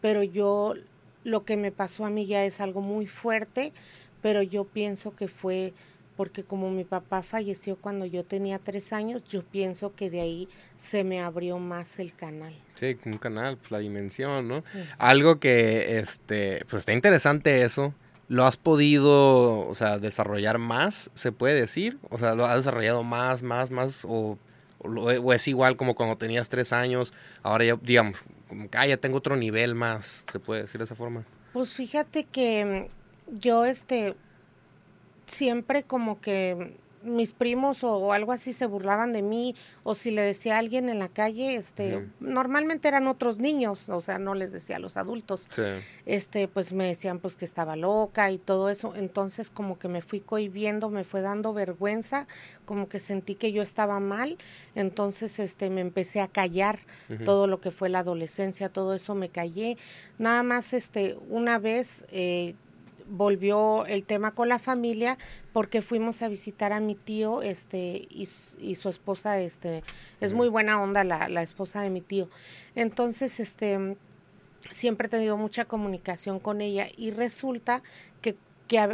pero 0.00 0.22
yo, 0.22 0.74
lo 1.24 1.44
que 1.44 1.56
me 1.56 1.72
pasó 1.72 2.04
a 2.04 2.10
mí 2.10 2.24
ya 2.24 2.44
es 2.44 2.60
algo 2.60 2.82
muy 2.82 3.08
fuerte, 3.08 3.72
pero 4.22 4.42
yo 4.42 4.62
pienso 4.62 5.16
que 5.16 5.26
fue 5.26 5.74
porque 6.16 6.44
como 6.44 6.70
mi 6.70 6.84
papá 6.84 7.22
falleció 7.22 7.76
cuando 7.76 8.06
yo 8.06 8.24
tenía 8.24 8.58
tres 8.58 8.92
años, 8.92 9.22
yo 9.24 9.42
pienso 9.42 9.94
que 9.94 10.10
de 10.10 10.20
ahí 10.20 10.48
se 10.78 11.04
me 11.04 11.20
abrió 11.20 11.58
más 11.58 11.98
el 11.98 12.14
canal. 12.14 12.54
Sí, 12.74 12.96
un 13.04 13.18
canal, 13.18 13.56
pues 13.58 13.70
la 13.70 13.78
dimensión, 13.78 14.48
¿no? 14.48 14.64
Algo 14.98 15.38
que, 15.38 15.98
este, 15.98 16.64
pues 16.68 16.80
está 16.80 16.92
interesante 16.92 17.62
eso. 17.62 17.94
¿Lo 18.28 18.44
has 18.44 18.56
podido, 18.56 19.68
o 19.68 19.74
sea, 19.74 19.98
desarrollar 19.98 20.58
más, 20.58 21.10
se 21.14 21.30
puede 21.30 21.54
decir? 21.60 21.98
O 22.10 22.18
sea, 22.18 22.34
¿lo 22.34 22.44
has 22.44 22.56
desarrollado 22.56 23.02
más, 23.02 23.42
más, 23.42 23.70
más? 23.70 24.04
¿O, 24.04 24.36
o, 24.80 25.32
es 25.32 25.46
igual 25.46 25.76
como 25.76 25.94
cuando 25.94 26.16
tenías 26.16 26.48
tres 26.48 26.72
años? 26.72 27.12
Ahora 27.42 27.64
ya, 27.64 27.78
digamos, 27.80 28.18
como 28.48 28.68
que 28.68 28.78
ah, 28.78 28.86
ya 28.86 28.96
tengo 28.96 29.18
otro 29.18 29.36
nivel 29.36 29.74
más, 29.74 30.24
¿se 30.30 30.40
puede 30.40 30.62
decir 30.62 30.78
de 30.78 30.84
esa 30.84 30.96
forma? 30.96 31.24
Pues 31.52 31.72
fíjate 31.74 32.24
que 32.24 32.88
mm, 33.28 33.38
yo, 33.38 33.64
este, 33.64 34.16
siempre 35.26 35.82
como 35.82 36.20
que 36.20 36.76
mis 37.06 37.32
primos 37.32 37.84
o, 37.84 38.12
algo 38.12 38.32
así 38.32 38.52
se 38.52 38.66
burlaban 38.66 39.12
de 39.12 39.22
mí 39.22 39.54
o 39.84 39.94
si 39.94 40.10
le 40.10 40.22
decía 40.22 40.56
a 40.56 40.58
alguien 40.58 40.88
en 40.88 40.98
la 40.98 41.08
calle, 41.08 41.54
este, 41.54 42.06
normalmente 42.20 42.88
eran 42.88 43.06
otros 43.06 43.38
niños, 43.38 43.88
o 43.88 44.00
sea, 44.00 44.18
no 44.18 44.34
les 44.34 44.52
decía 44.52 44.76
a 44.76 44.78
los 44.78 44.96
adultos. 44.96 45.46
Este, 46.04 46.48
pues 46.48 46.72
me 46.72 46.86
decían 46.86 47.20
pues 47.20 47.36
que 47.36 47.44
estaba 47.44 47.76
loca 47.76 48.30
y 48.30 48.38
todo 48.38 48.68
eso, 48.68 48.94
entonces 48.96 49.50
como 49.50 49.78
que 49.78 49.88
me 49.88 50.02
fui 50.02 50.20
cohibiendo, 50.20 50.90
me 50.90 51.04
fue 51.04 51.20
dando 51.20 51.54
vergüenza, 51.54 52.26
como 52.64 52.88
que 52.88 53.00
sentí 53.00 53.36
que 53.36 53.52
yo 53.52 53.62
estaba 53.62 54.00
mal, 54.00 54.36
entonces 54.74 55.38
este 55.38 55.70
me 55.70 55.80
empecé 55.80 56.20
a 56.20 56.28
callar 56.28 56.80
todo 57.24 57.46
lo 57.46 57.60
que 57.60 57.70
fue 57.70 57.88
la 57.88 58.00
adolescencia, 58.00 58.68
todo 58.68 58.94
eso 58.94 59.14
me 59.14 59.28
callé. 59.28 59.78
Nada 60.18 60.42
más 60.42 60.72
este 60.72 61.16
una 61.28 61.58
vez 61.58 62.04
eh, 62.10 62.54
volvió 63.08 63.86
el 63.86 64.04
tema 64.04 64.32
con 64.32 64.48
la 64.48 64.58
familia 64.58 65.18
porque 65.52 65.82
fuimos 65.82 66.22
a 66.22 66.28
visitar 66.28 66.72
a 66.72 66.80
mi 66.80 66.94
tío 66.94 67.42
este 67.42 68.06
y, 68.10 68.26
su 68.26 68.88
esposa 68.88 69.40
este 69.40 69.82
es 70.20 70.32
muy 70.32 70.48
buena 70.48 70.80
onda 70.82 71.04
la, 71.04 71.28
la, 71.28 71.42
esposa 71.42 71.80
de 71.82 71.90
mi 71.90 72.00
tío. 72.00 72.28
Entonces 72.74 73.40
este 73.40 73.96
siempre 74.70 75.06
he 75.06 75.10
tenido 75.10 75.36
mucha 75.36 75.64
comunicación 75.64 76.40
con 76.40 76.60
ella 76.60 76.88
y 76.96 77.10
resulta 77.10 77.82
que 78.20 78.36
que 78.66 78.84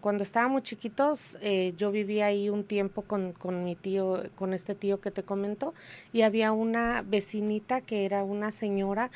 cuando 0.00 0.24
estábamos 0.24 0.62
chiquitos, 0.62 1.38
eh, 1.40 1.72
yo 1.76 1.92
vivía 1.92 2.26
ahí 2.26 2.48
un 2.48 2.64
tiempo 2.64 3.02
con, 3.02 3.32
con, 3.32 3.64
mi 3.64 3.76
tío, 3.76 4.22
con 4.34 4.54
este 4.54 4.74
tío 4.74 5.00
que 5.00 5.10
te 5.10 5.22
comentó, 5.22 5.74
y 6.12 6.22
había 6.22 6.52
una 6.52 7.02
vecinita 7.02 7.80
que 7.80 8.04
era 8.04 8.24
una 8.24 8.50
señora 8.50 9.10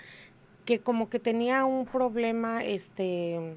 que 0.65 0.79
como 0.79 1.11
que 1.11 1.19
tenía 1.19 1.65
un 1.65 1.85
problema, 1.85 2.65
este, 2.65 3.57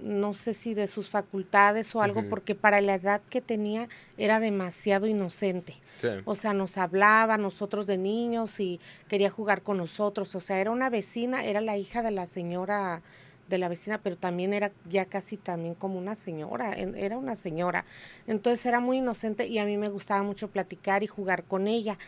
no 0.00 0.34
sé 0.34 0.54
si 0.54 0.74
de 0.74 0.88
sus 0.88 1.08
facultades 1.10 1.94
o 1.94 2.02
algo, 2.02 2.28
porque 2.28 2.54
para 2.54 2.80
la 2.80 2.94
edad 2.94 3.20
que 3.28 3.40
tenía 3.40 3.88
era 4.16 4.40
demasiado 4.40 5.06
inocente. 5.06 5.76
O 6.24 6.34
sea, 6.34 6.52
nos 6.52 6.78
hablaba 6.78 7.36
nosotros 7.38 7.86
de 7.86 7.98
niños 7.98 8.58
y 8.58 8.80
quería 9.08 9.30
jugar 9.30 9.62
con 9.62 9.76
nosotros. 9.76 10.34
O 10.34 10.40
sea, 10.40 10.60
era 10.60 10.70
una 10.70 10.90
vecina, 10.90 11.44
era 11.44 11.60
la 11.60 11.76
hija 11.76 12.02
de 12.02 12.10
la 12.10 12.26
señora 12.26 13.02
de 13.48 13.58
la 13.58 13.68
vecina, 13.68 14.00
pero 14.02 14.16
también 14.16 14.54
era 14.54 14.72
ya 14.88 15.04
casi 15.04 15.36
también 15.36 15.74
como 15.74 15.98
una 15.98 16.14
señora, 16.14 16.72
era 16.74 17.18
una 17.18 17.36
señora. 17.36 17.84
Entonces 18.26 18.64
era 18.64 18.80
muy 18.80 18.98
inocente 18.98 19.46
y 19.46 19.58
a 19.58 19.66
mí 19.66 19.76
me 19.76 19.90
gustaba 19.90 20.22
mucho 20.22 20.48
platicar 20.48 21.02
y 21.02 21.06
jugar 21.06 21.44
con 21.44 21.68
ella. 21.68 21.98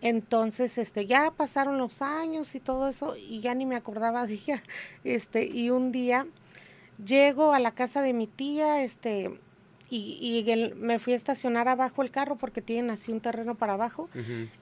Entonces, 0.00 0.78
este, 0.78 1.06
ya 1.06 1.32
pasaron 1.32 1.78
los 1.78 2.02
años 2.02 2.54
y 2.54 2.60
todo 2.60 2.88
eso 2.88 3.16
y 3.16 3.40
ya 3.40 3.54
ni 3.54 3.66
me 3.66 3.76
acordaba 3.76 4.26
de 4.26 4.34
ella. 4.34 4.62
Este, 5.04 5.44
y 5.46 5.70
un 5.70 5.92
día 5.92 6.26
Llego 7.04 7.52
a 7.52 7.60
la 7.60 7.72
casa 7.72 8.02
de 8.02 8.12
mi 8.12 8.26
tía, 8.26 8.82
este, 8.82 9.38
y, 9.90 10.44
y 10.46 10.74
me 10.74 10.98
fui 10.98 11.14
a 11.14 11.16
estacionar 11.16 11.68
abajo 11.68 12.02
el 12.02 12.10
carro 12.10 12.36
porque 12.36 12.60
tienen 12.60 12.90
así 12.90 13.10
un 13.10 13.20
terreno 13.20 13.54
para 13.54 13.72
abajo 13.72 14.10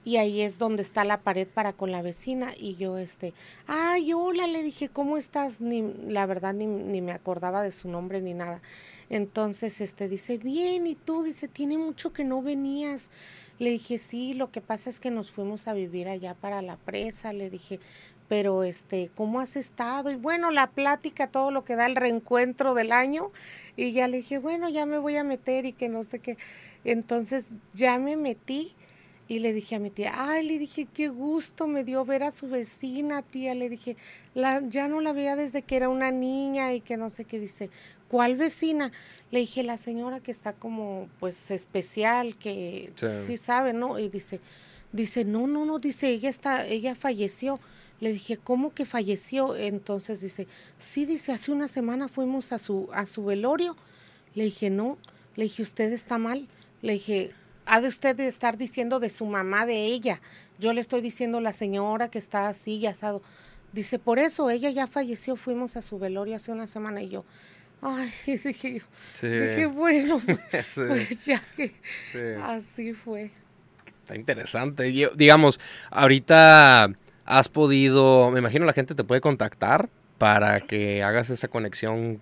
y 0.05 0.17
ahí 0.17 0.41
es 0.41 0.57
donde 0.57 0.83
está 0.83 1.03
la 1.03 1.19
pared 1.19 1.47
para 1.47 1.73
con 1.73 1.91
la 1.91 2.01
vecina 2.01 2.53
y 2.57 2.75
yo 2.75 2.97
este, 2.97 3.33
ay, 3.65 4.13
hola, 4.13 4.47
le 4.47 4.63
dije, 4.63 4.87
¿cómo 4.87 5.17
estás? 5.17 5.59
Ni, 5.59 5.81
la 6.07 6.25
verdad 6.25 6.53
ni, 6.53 6.65
ni 6.65 7.01
me 7.01 7.11
acordaba 7.11 7.61
de 7.61 7.73
su 7.73 7.89
nombre 7.89 8.21
ni 8.21 8.33
nada. 8.33 8.61
Entonces, 9.09 9.79
este, 9.79 10.09
dice, 10.09 10.37
bien, 10.37 10.85
y 10.85 10.95
tú, 10.95 11.23
dice, 11.23 11.47
tiene 11.47 11.77
mucho 11.77 12.11
que 12.11 12.23
no 12.23 12.41
venías. 12.41 13.09
Le 13.57 13.71
dije, 13.71 13.97
sí, 13.97 14.33
lo 14.33 14.51
que 14.51 14.61
pasa 14.61 14.89
es 14.89 14.99
que 14.99 15.11
nos 15.11 15.31
fuimos 15.31 15.67
a 15.67 15.73
vivir 15.73 16.09
allá 16.09 16.35
para 16.35 16.61
la 16.61 16.75
presa. 16.75 17.31
Le 17.31 17.49
dije, 17.49 17.79
pero 18.27 18.63
este, 18.63 19.09
¿cómo 19.15 19.39
has 19.39 19.55
estado? 19.55 20.11
Y 20.11 20.15
bueno, 20.15 20.51
la 20.51 20.67
plática, 20.67 21.27
todo 21.27 21.51
lo 21.51 21.63
que 21.63 21.75
da 21.75 21.85
el 21.85 21.95
reencuentro 21.95 22.73
del 22.73 22.91
año. 22.91 23.31
Y 23.75 23.91
ya 23.91 24.07
le 24.07 24.17
dije, 24.17 24.37
bueno, 24.37 24.69
ya 24.69 24.85
me 24.85 24.97
voy 24.97 25.15
a 25.17 25.23
meter 25.23 25.65
y 25.65 25.73
que 25.73 25.89
no 25.89 26.03
sé 26.03 26.19
qué. 26.19 26.37
Entonces 26.83 27.49
ya 27.73 27.97
me 27.99 28.17
metí 28.17 28.75
y 29.29 29.39
le 29.39 29.51
dije 29.51 29.75
a 29.75 29.79
mi 29.79 29.89
tía, 29.89 30.13
ay, 30.15 30.45
le 30.47 30.57
dije, 30.57 30.87
qué 30.93 31.09
gusto 31.09 31.67
me 31.67 31.83
dio 31.83 32.05
ver 32.05 32.23
a 32.23 32.31
su 32.31 32.47
vecina, 32.47 33.21
tía. 33.21 33.55
Le 33.55 33.69
dije, 33.69 33.97
la, 34.33 34.61
ya 34.67 34.87
no 34.87 35.01
la 35.01 35.11
veía 35.13 35.35
desde 35.35 35.61
que 35.61 35.75
era 35.75 35.89
una 35.89 36.11
niña 36.11 36.73
y 36.73 36.81
que 36.81 36.95
no 36.97 37.09
sé 37.09 37.25
qué. 37.25 37.39
Dice, 37.39 37.69
¿cuál 38.07 38.37
vecina? 38.37 38.91
Le 39.31 39.39
dije, 39.39 39.63
la 39.63 39.77
señora 39.77 40.21
que 40.21 40.31
está 40.31 40.53
como, 40.53 41.09
pues, 41.19 41.51
especial, 41.51 42.37
que 42.37 42.93
sí, 42.95 43.07
sí 43.25 43.37
sabe, 43.37 43.73
¿no? 43.73 43.99
Y 43.99 44.07
dice, 44.07 44.39
dice, 44.93 45.25
no, 45.25 45.45
no, 45.45 45.65
no, 45.65 45.79
dice, 45.79 46.07
ella 46.09 46.29
está, 46.29 46.65
ella 46.65 46.95
falleció. 46.95 47.59
Le 47.99 48.13
dije, 48.13 48.37
¿cómo 48.37 48.73
que 48.73 48.85
falleció? 48.85 49.55
Entonces 49.55 50.21
dice, 50.21 50.47
sí, 50.77 51.05
dice, 51.05 51.31
hace 51.31 51.51
una 51.51 51.67
semana 51.67 52.07
fuimos 52.07 52.51
a 52.51 52.59
su, 52.59 52.89
a 52.93 53.05
su 53.05 53.25
velorio. 53.25 53.75
Le 54.35 54.45
dije, 54.45 54.69
no, 54.69 54.97
le 55.35 55.45
dije, 55.45 55.63
usted 55.63 55.91
está 55.91 56.17
mal. 56.17 56.47
Le 56.81 56.93
dije, 56.93 57.31
ha 57.65 57.81
de 57.81 57.87
usted 57.87 58.19
estar 58.19 58.57
diciendo 58.57 58.99
de 58.99 59.09
su 59.09 59.25
mamá, 59.25 59.65
de 59.65 59.85
ella. 59.85 60.21
Yo 60.59 60.73
le 60.73 60.81
estoy 60.81 61.01
diciendo 61.01 61.41
la 61.41 61.53
señora 61.53 62.09
que 62.09 62.19
está 62.19 62.49
así 62.49 62.75
y 62.77 62.85
asado. 62.85 63.21
Dice, 63.73 63.99
por 63.99 64.19
eso, 64.19 64.49
ella 64.49 64.69
ya 64.69 64.87
falleció, 64.87 65.35
fuimos 65.35 65.75
a 65.75 65.81
su 65.81 65.99
velorio 65.99 66.35
hace 66.35 66.51
una 66.51 66.67
semana 66.67 67.01
y 67.01 67.09
yo, 67.09 67.25
ay, 67.81 68.09
dije, 68.25 68.81
dije 69.21 69.65
bueno, 69.65 70.21
pues 70.75 71.25
ya 71.25 71.43
que 71.55 71.75
así 72.41 72.93
fue. 72.93 73.31
Está 74.01 74.15
interesante. 74.15 74.83
Digamos, 75.15 75.59
ahorita 75.91 76.93
has 77.27 77.49
podido, 77.49 78.31
me 78.31 78.39
imagino 78.39 78.65
la 78.65 78.73
gente 78.73 78.95
te 78.95 79.03
puede 79.03 79.21
contactar 79.21 79.89
para 80.17 80.61
que 80.61 81.03
hagas 81.03 81.29
esa 81.29 81.47
conexión 81.47 82.21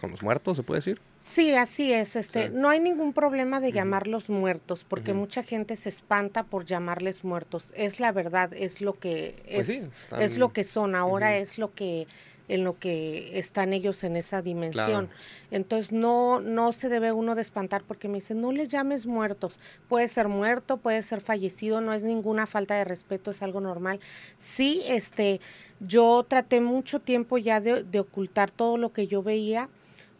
con 0.00 0.10
los 0.10 0.22
muertos, 0.22 0.58
¿se 0.58 0.62
puede 0.62 0.78
decir? 0.78 1.00
Sí, 1.18 1.54
así 1.54 1.92
es. 1.92 2.14
Este, 2.14 2.50
no 2.50 2.68
hay 2.68 2.78
ningún 2.78 3.12
problema 3.12 3.58
de 3.58 3.72
llamarlos 3.72 4.30
muertos, 4.30 4.84
porque 4.84 5.14
mucha 5.14 5.42
gente 5.42 5.74
se 5.74 5.88
espanta 5.88 6.44
por 6.44 6.64
llamarles 6.64 7.24
muertos. 7.24 7.72
Es 7.74 7.98
la 7.98 8.12
verdad, 8.12 8.52
es 8.54 8.80
lo 8.80 8.92
que 8.92 9.34
pues 9.52 9.68
es, 9.68 9.88
es 10.18 10.38
lo 10.38 10.52
que 10.52 10.62
son. 10.62 10.94
Ahora 10.94 11.36
es 11.36 11.58
lo 11.58 11.74
que 11.74 12.06
en 12.48 12.64
lo 12.64 12.78
que 12.78 13.38
están 13.38 13.72
ellos 13.72 14.04
en 14.04 14.16
esa 14.16 14.42
dimensión. 14.42 15.08
Entonces 15.50 15.92
no, 15.92 16.40
no 16.40 16.72
se 16.72 16.88
debe 16.88 17.12
uno 17.12 17.34
de 17.34 17.42
espantar 17.42 17.82
porque 17.82 18.08
me 18.08 18.16
dicen, 18.16 18.40
no 18.40 18.52
les 18.52 18.68
llames 18.68 19.06
muertos. 19.06 19.58
Puede 19.88 20.08
ser 20.08 20.28
muerto, 20.28 20.76
puede 20.76 21.02
ser 21.02 21.20
fallecido, 21.20 21.80
no 21.80 21.92
es 21.92 22.04
ninguna 22.04 22.46
falta 22.46 22.74
de 22.74 22.84
respeto, 22.84 23.30
es 23.30 23.42
algo 23.42 23.60
normal. 23.60 24.00
Sí, 24.38 24.82
este, 24.86 25.40
yo 25.80 26.24
traté 26.28 26.60
mucho 26.60 27.00
tiempo 27.00 27.38
ya 27.38 27.60
de, 27.60 27.82
de 27.82 28.00
ocultar 28.00 28.50
todo 28.50 28.78
lo 28.78 28.92
que 28.92 29.06
yo 29.06 29.22
veía, 29.22 29.68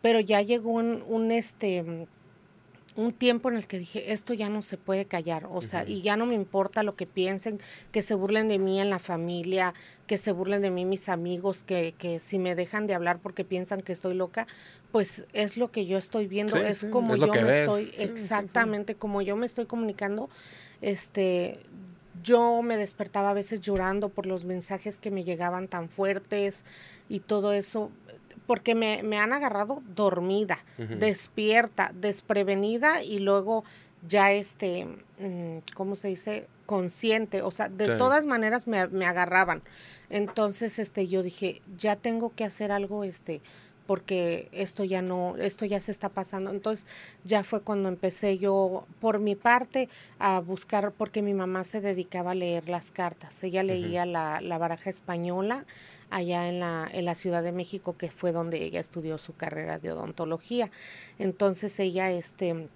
pero 0.02 0.20
ya 0.20 0.42
llegó 0.42 0.70
un, 0.70 1.04
un 1.08 1.32
este 1.32 2.06
un 2.96 3.12
tiempo 3.12 3.50
en 3.50 3.56
el 3.56 3.66
que 3.66 3.78
dije, 3.78 4.12
esto 4.12 4.32
ya 4.32 4.48
no 4.48 4.62
se 4.62 4.78
puede 4.78 5.04
callar, 5.04 5.46
o 5.50 5.60
sea, 5.60 5.84
y 5.86 6.00
ya 6.00 6.16
no 6.16 6.24
me 6.24 6.34
importa 6.34 6.82
lo 6.82 6.96
que 6.96 7.06
piensen, 7.06 7.60
que 7.92 8.02
se 8.02 8.14
burlen 8.14 8.48
de 8.48 8.58
mí 8.58 8.80
en 8.80 8.88
la 8.88 8.98
familia, 8.98 9.74
que 10.06 10.16
se 10.16 10.32
burlen 10.32 10.62
de 10.62 10.70
mí 10.70 10.84
mis 10.84 11.08
amigos, 11.08 11.62
que, 11.62 11.94
que 11.98 12.20
si 12.20 12.38
me 12.38 12.54
dejan 12.54 12.86
de 12.86 12.94
hablar 12.94 13.18
porque 13.18 13.44
piensan 13.44 13.82
que 13.82 13.92
estoy 13.92 14.14
loca, 14.14 14.46
pues 14.92 15.26
es 15.34 15.58
lo 15.58 15.70
que 15.70 15.84
yo 15.84 15.98
estoy 15.98 16.26
viendo, 16.26 16.56
es 16.56 16.86
como 16.90 17.16
yo 17.16 17.32
me 17.32 17.60
estoy, 17.60 17.90
exactamente 17.98 18.94
como 18.94 19.20
yo 19.20 19.36
me 19.36 19.44
estoy 19.44 19.66
comunicando, 19.66 20.30
este, 20.80 21.60
yo 22.22 22.62
me 22.62 22.76
despertaba 22.76 23.30
a 23.30 23.34
veces 23.34 23.60
llorando 23.60 24.08
por 24.08 24.26
los 24.26 24.44
mensajes 24.46 25.00
que 25.00 25.10
me 25.10 25.22
llegaban 25.22 25.68
tan 25.68 25.88
fuertes 25.88 26.64
y 27.08 27.20
todo 27.20 27.52
eso, 27.52 27.90
porque 28.46 28.74
me, 28.74 29.18
han 29.18 29.32
agarrado 29.32 29.82
dormida, 29.94 30.58
despierta, 30.78 31.92
desprevenida 31.94 33.02
y 33.02 33.18
luego 33.18 33.64
ya 34.06 34.32
este, 34.32 34.86
mm, 35.18 35.58
¿cómo 35.74 35.96
se 35.96 36.08
dice? 36.08 36.48
Consciente, 36.66 37.42
o 37.42 37.50
sea, 37.50 37.68
de 37.68 37.96
todas 37.96 38.24
maneras 38.24 38.66
me, 38.66 38.88
me, 38.88 39.06
agarraban. 39.06 39.62
Entonces, 40.10 40.78
este, 40.78 41.06
yo 41.06 41.22
dije, 41.22 41.62
ya 41.76 41.96
tengo 41.96 42.32
que 42.34 42.44
hacer 42.44 42.72
algo, 42.72 43.04
este, 43.04 43.40
porque 43.86 44.48
esto 44.52 44.84
ya 44.84 45.02
no, 45.02 45.36
esto 45.36 45.64
ya 45.64 45.80
se 45.80 45.90
está 45.90 46.08
pasando. 46.08 46.50
Entonces 46.50 46.86
ya 47.24 47.44
fue 47.44 47.60
cuando 47.62 47.88
empecé 47.88 48.38
yo, 48.38 48.86
por 49.00 49.18
mi 49.18 49.34
parte, 49.34 49.88
a 50.18 50.40
buscar, 50.40 50.92
porque 50.92 51.22
mi 51.22 51.34
mamá 51.34 51.64
se 51.64 51.80
dedicaba 51.80 52.32
a 52.32 52.34
leer 52.34 52.68
las 52.68 52.90
cartas. 52.90 53.42
Ella 53.42 53.62
leía 53.62 54.06
la, 54.06 54.40
la, 54.40 54.58
baraja 54.58 54.90
española 54.90 55.64
allá 56.10 56.48
en 56.48 56.60
la, 56.60 56.88
en 56.92 57.04
la 57.04 57.14
Ciudad 57.14 57.42
de 57.42 57.52
México, 57.52 57.96
que 57.96 58.10
fue 58.10 58.32
donde 58.32 58.62
ella 58.62 58.80
estudió 58.80 59.18
su 59.18 59.34
carrera 59.34 59.78
de 59.78 59.92
odontología. 59.92 60.70
Entonces 61.18 61.78
ella, 61.78 62.10
este, 62.10 62.68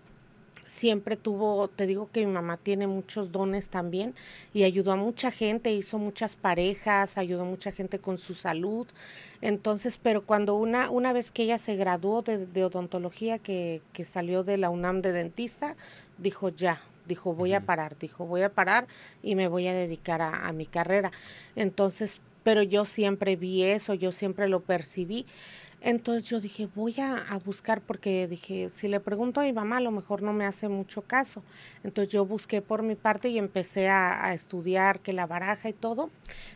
siempre 0.70 1.16
tuvo, 1.16 1.68
te 1.68 1.86
digo 1.86 2.08
que 2.10 2.24
mi 2.24 2.32
mamá 2.32 2.56
tiene 2.56 2.86
muchos 2.86 3.32
dones 3.32 3.68
también 3.68 4.14
y 4.54 4.62
ayudó 4.62 4.92
a 4.92 4.96
mucha 4.96 5.30
gente, 5.30 5.72
hizo 5.72 5.98
muchas 5.98 6.36
parejas, 6.36 7.18
ayudó 7.18 7.42
a 7.42 7.46
mucha 7.46 7.72
gente 7.72 7.98
con 7.98 8.16
su 8.16 8.34
salud. 8.34 8.86
Entonces, 9.40 9.98
pero 9.98 10.24
cuando 10.24 10.54
una, 10.54 10.90
una 10.90 11.12
vez 11.12 11.32
que 11.32 11.42
ella 11.42 11.58
se 11.58 11.76
graduó 11.76 12.22
de, 12.22 12.64
odontología, 12.64 13.38
que, 13.38 13.82
que, 13.92 14.04
salió 14.04 14.44
de 14.44 14.56
la 14.58 14.70
UNAM 14.70 15.02
de 15.02 15.12
dentista, 15.12 15.76
dijo 16.18 16.50
ya, 16.50 16.80
dijo 17.06 17.34
voy 17.34 17.54
a 17.54 17.60
parar, 17.60 17.98
dijo 17.98 18.24
voy 18.24 18.42
a 18.42 18.52
parar 18.52 18.86
y 19.22 19.34
me 19.34 19.48
voy 19.48 19.66
a 19.66 19.74
dedicar 19.74 20.22
a, 20.22 20.46
a 20.46 20.52
mi 20.52 20.66
carrera. 20.66 21.10
Entonces, 21.56 22.20
pero 22.42 22.62
yo 22.62 22.84
siempre 22.84 23.36
vi 23.36 23.64
eso, 23.64 23.94
yo 23.94 24.12
siempre 24.12 24.48
lo 24.48 24.60
percibí. 24.60 25.26
Entonces 25.82 26.28
yo 26.28 26.40
dije, 26.40 26.68
voy 26.74 26.94
a, 27.00 27.38
buscar 27.44 27.80
porque 27.80 28.28
dije, 28.28 28.68
si 28.70 28.86
le 28.88 29.00
pregunto 29.00 29.40
a 29.40 29.44
mi 29.44 29.52
mamá, 29.52 29.78
a 29.78 29.80
lo 29.80 29.90
mejor 29.90 30.22
no 30.22 30.32
me 30.32 30.44
hace 30.44 30.68
mucho 30.68 31.02
caso. 31.02 31.42
Entonces 31.84 32.12
yo 32.12 32.26
busqué 32.26 32.60
por 32.60 32.82
mi 32.82 32.96
parte 32.96 33.28
y 33.30 33.38
empecé 33.38 33.88
a, 33.88 34.34
estudiar 34.34 35.00
que 35.00 35.12
la 35.12 35.26
baraja 35.26 35.70
y 35.70 35.72
todo. 35.72 36.10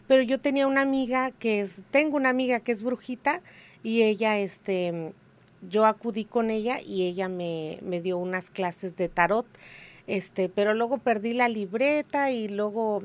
Pero 0.06 0.22
yo 0.22 0.38
tenía 0.40 0.66
una 0.66 0.82
amiga 0.82 1.30
que 1.30 1.60
es, 1.60 1.82
tengo 1.90 2.16
una 2.16 2.28
amiga 2.28 2.60
que 2.60 2.72
es 2.72 2.82
brujita 2.82 3.40
y 3.82 4.02
ella, 4.02 4.38
este, 4.38 5.14
yo 5.68 5.86
acudí 5.86 6.26
con 6.26 6.50
ella 6.50 6.76
y 6.84 7.06
ella 7.06 7.28
me, 7.28 7.78
me 7.82 8.02
dio 8.02 8.18
unas 8.18 8.50
clases 8.50 8.96
de 8.96 9.08
tarot. 9.08 9.46
Este, 10.06 10.50
pero 10.50 10.74
luego 10.74 10.98
perdí 10.98 11.32
la 11.32 11.48
libreta 11.48 12.30
y 12.30 12.48
luego 12.48 13.02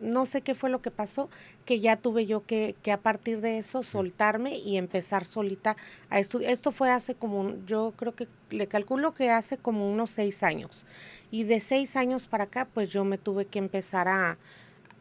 no 0.00 0.26
sé 0.26 0.42
qué 0.42 0.54
fue 0.54 0.70
lo 0.70 0.82
que 0.82 0.90
pasó, 0.90 1.28
que 1.64 1.80
ya 1.80 1.96
tuve 1.96 2.26
yo 2.26 2.44
que, 2.44 2.74
que 2.82 2.92
a 2.92 3.00
partir 3.00 3.40
de 3.40 3.58
eso 3.58 3.82
soltarme 3.82 4.58
y 4.58 4.76
empezar 4.76 5.24
solita 5.24 5.76
a 6.08 6.18
estudiar. 6.18 6.52
Esto 6.52 6.72
fue 6.72 6.90
hace 6.90 7.14
como, 7.14 7.54
yo 7.66 7.92
creo 7.96 8.14
que 8.14 8.28
le 8.50 8.66
calculo 8.66 9.14
que 9.14 9.30
hace 9.30 9.58
como 9.58 9.90
unos 9.90 10.10
seis 10.10 10.42
años. 10.42 10.84
Y 11.30 11.44
de 11.44 11.60
seis 11.60 11.96
años 11.96 12.26
para 12.26 12.44
acá, 12.44 12.68
pues 12.72 12.90
yo 12.90 13.04
me 13.04 13.18
tuve 13.18 13.46
que 13.46 13.58
empezar 13.58 14.08
a, 14.08 14.38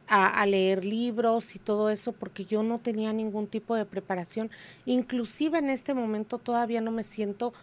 a, 0.09 0.45
leer 0.45 0.83
libros 0.83 1.55
y 1.55 1.59
todo 1.59 1.89
eso 1.89 2.13
porque 2.13 2.45
yo 2.45 2.63
no 2.63 2.79
tenía 2.79 3.13
ningún 3.13 3.47
tipo 3.47 3.75
de 3.75 3.85
preparación. 3.85 4.49
Inclusive 4.85 5.59
en 5.59 5.69
este 5.69 5.93
momento 5.93 6.39
todavía 6.39 6.81
no 6.81 6.91
me 6.91 7.03
siento 7.03 7.53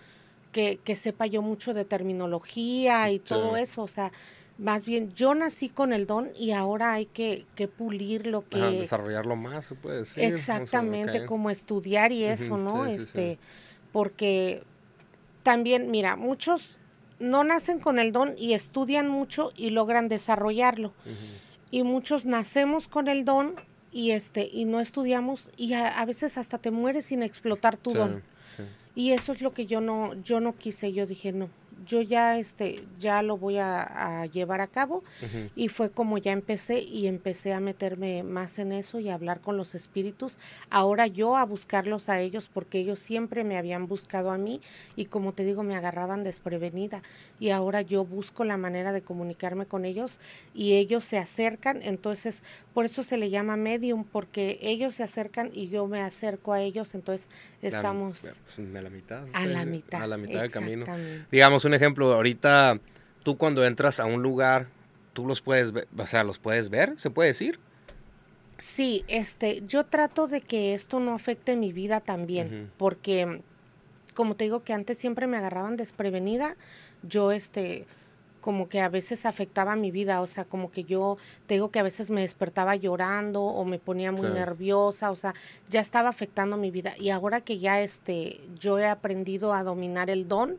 que, 0.53 0.79
que 0.85 0.95
sepa 0.95 1.27
yo 1.27 1.43
mucho 1.43 1.75
de 1.75 1.85
terminología 1.85 3.11
y 3.11 3.19
todo 3.19 3.57
eso. 3.57 3.83
O 3.83 3.89
sea, 3.89 4.13
más 4.59 4.87
bien, 4.87 5.13
yo 5.13 5.35
nací 5.35 5.69
con 5.69 5.93
el 5.93 6.07
don 6.07 6.31
y 6.39 6.53
ahora 6.53 6.95
hay 6.95 7.07
que, 7.07 7.45
que 7.55 7.69
pulir 7.69 8.27
lo 8.27 8.49
que... 8.49 8.59
desarrollarlo 8.59 9.37
más, 9.37 9.67
se 9.67 9.75
puede 9.75 9.99
decir. 9.99 10.25
Exactamente, 10.25 11.27
como 11.27 11.51
estudiar 11.51 12.11
y 12.13 12.25
eso, 12.25 12.57
¿no? 12.57 12.87
este, 12.87 13.39
Porque 13.93 14.63
también, 15.43 15.91
mira, 15.91 16.17
muchos 16.17 16.71
no 17.19 17.45
nacen 17.45 17.81
con 17.81 17.99
el 17.99 18.13
don 18.13 18.35
y 18.39 18.55
estudian 18.55 19.09
mucho 19.09 19.53
y 19.57 19.71
logran 19.71 20.09
desarrollarlo. 20.09 20.93
Y 21.71 21.83
muchos 21.83 22.25
nacemos 22.25 22.89
con 22.89 23.09
el 23.09 23.25
don 23.25 23.55
y 23.93 24.11
este 24.11 24.49
y 24.53 24.65
no 24.65 24.81
estudiamos 24.81 25.51
y 25.57 25.73
a, 25.75 26.05
veces 26.05 26.37
hasta 26.37 26.59
te 26.59 26.71
mueres 26.71 27.07
sin 27.07 27.23
explotar 27.23 27.77
tu 27.77 27.91
don. 27.93 28.23
Y 28.95 29.13
eso 29.13 29.33
es 29.33 29.43
lo 29.43 29.53
que 29.53 29.67
yo 29.67 29.81
no 29.81 30.15
yo 30.23 30.41
no 30.41 30.57
quise, 30.57 30.93
yo 30.93 31.07
dije, 31.07 31.33
no, 31.33 31.51
yo 31.85 32.01
ya 32.01 32.39
este 32.39 32.83
ya 32.99 33.23
lo 33.23 33.37
voy 33.37 33.59
a, 33.59 34.27
llevar 34.33 34.61
a 34.61 34.67
cabo. 34.67 35.05
Y 35.55 35.69
fue 35.69 35.91
como 35.91 36.19
ya 36.19 36.33
empecé 36.33 36.81
y 36.81 37.07
empecé 37.07 37.53
a 37.53 37.61
meterme 37.61 38.23
más 38.23 38.59
en 38.59 38.73
eso 38.73 38.99
y 39.01 39.09
a 39.09 39.15
hablar 39.15 39.41
con 39.41 39.57
los 39.57 39.75
espíritus. 39.75 40.39
Ahora 40.71 41.07
yo 41.07 41.37
a 41.37 41.45
buscarlos 41.45 42.09
a 42.09 42.21
ellos 42.21 42.51
porque 42.53 42.79
ellos 42.79 43.01
siempre 43.01 43.45
me 43.45 43.59
habían 43.59 43.87
buscado 43.87 44.31
a 44.31 44.39
mí 44.39 44.61
y 44.97 45.07
como 45.07 45.33
te 45.33 45.45
digo 45.45 45.63
me 45.63 45.77
agarraban 45.77 46.25
desprevenida. 46.25 47.03
Y 47.39 47.51
ahora 47.51 47.83
yo 47.83 48.05
busco 48.05 48.45
la 48.45 48.57
manera 48.57 48.93
de 48.93 49.03
comunicarme 49.03 49.67
con 49.67 49.85
ellos 49.85 50.19
y 50.55 50.75
ellos 50.75 51.05
se 51.05 51.19
acercan. 51.19 51.83
Entonces 51.83 52.43
por 52.73 52.87
eso 52.87 53.03
se 53.03 53.17
le 53.17 53.31
llama 53.31 53.57
medium 53.57 54.05
porque 54.05 54.59
ellos 54.63 54.95
se 54.95 55.03
acercan 55.03 55.51
y 55.53 55.69
yo 55.69 55.87
me 55.87 56.01
acerco 56.01 56.53
a 56.53 56.61
ellos. 56.61 56.95
Entonces 56.95 57.29
estamos 57.63 58.21
pues, 58.21 58.59
a 58.59 58.83
la 58.83 58.91
mitad 58.91 59.25
a 59.33 59.47
la 59.47 59.65
mitad 59.65 60.03
a 60.03 60.07
la 60.07 60.17
mitad 60.17 60.41
del 60.41 60.51
camino. 60.51 60.87
digamos 61.31 61.65
un 61.67 61.75
ejemplo, 61.75 62.13
ahorita 62.13 62.81
tú 63.23 63.37
cuando 63.37 63.65
entras 63.65 64.01
a 64.01 64.07
un 64.07 64.23
lugar, 64.23 64.69
tú 65.13 65.27
los 65.27 65.41
puedes 65.41 65.73
ver, 65.73 65.89
o 65.97 66.07
sea, 66.07 66.25
los 66.25 66.39
puedes 66.39 66.71
ver, 66.71 66.95
¿se 66.99 67.11
puede 67.11 67.29
decir? 67.29 67.59
Sí, 68.59 69.05
este, 69.09 69.63
yo 69.67 69.85
trato 69.85 70.29
de 70.29 70.41
que 70.41 70.75
esto 70.75 71.01
no 71.01 71.15
afecte 71.15 71.57
mi 71.57 71.73
vida 71.73 72.01
también, 72.01 72.71
porque 72.79 73.43
como 74.15 74.35
te 74.35 74.45
digo 74.45 74.63
que 74.63 74.73
antes 74.73 74.97
siempre 74.97 75.27
me 75.27 75.37
agarraban 75.37 75.77
desprevenida, 75.77 76.57
yo 77.03 77.33
este 77.33 77.87
como 78.47 78.69
que 78.69 78.81
a 78.81 78.89
veces 78.89 79.27
afectaba 79.27 79.75
mi 79.75 79.91
vida, 79.91 80.21
o 80.21 80.27
sea, 80.29 80.45
como 80.45 80.71
que 80.71 80.85
yo 80.85 81.19
te 81.49 81.55
digo 81.55 81.73
que 81.73 81.81
a 81.81 81.83
veces 81.83 82.11
me 82.11 82.21
despertaba 82.21 82.77
llorando 82.77 83.43
o 83.43 83.65
me 83.65 83.81
ponía 83.81 84.13
muy 84.13 84.31
nerviosa, 84.31 85.11
o 85.11 85.17
sea, 85.17 85.35
ya 85.69 85.81
estaba 85.81 86.11
afectando 86.11 86.57
mi 86.57 86.71
vida. 86.71 86.95
Y 86.97 87.11
ahora 87.11 87.41
que 87.41 87.59
ya 87.59 87.81
este 87.81 88.41
yo 88.57 88.79
he 88.79 88.87
aprendido 88.87 89.53
a 89.53 89.65
dominar 89.65 90.11
el 90.11 90.29
don, 90.29 90.59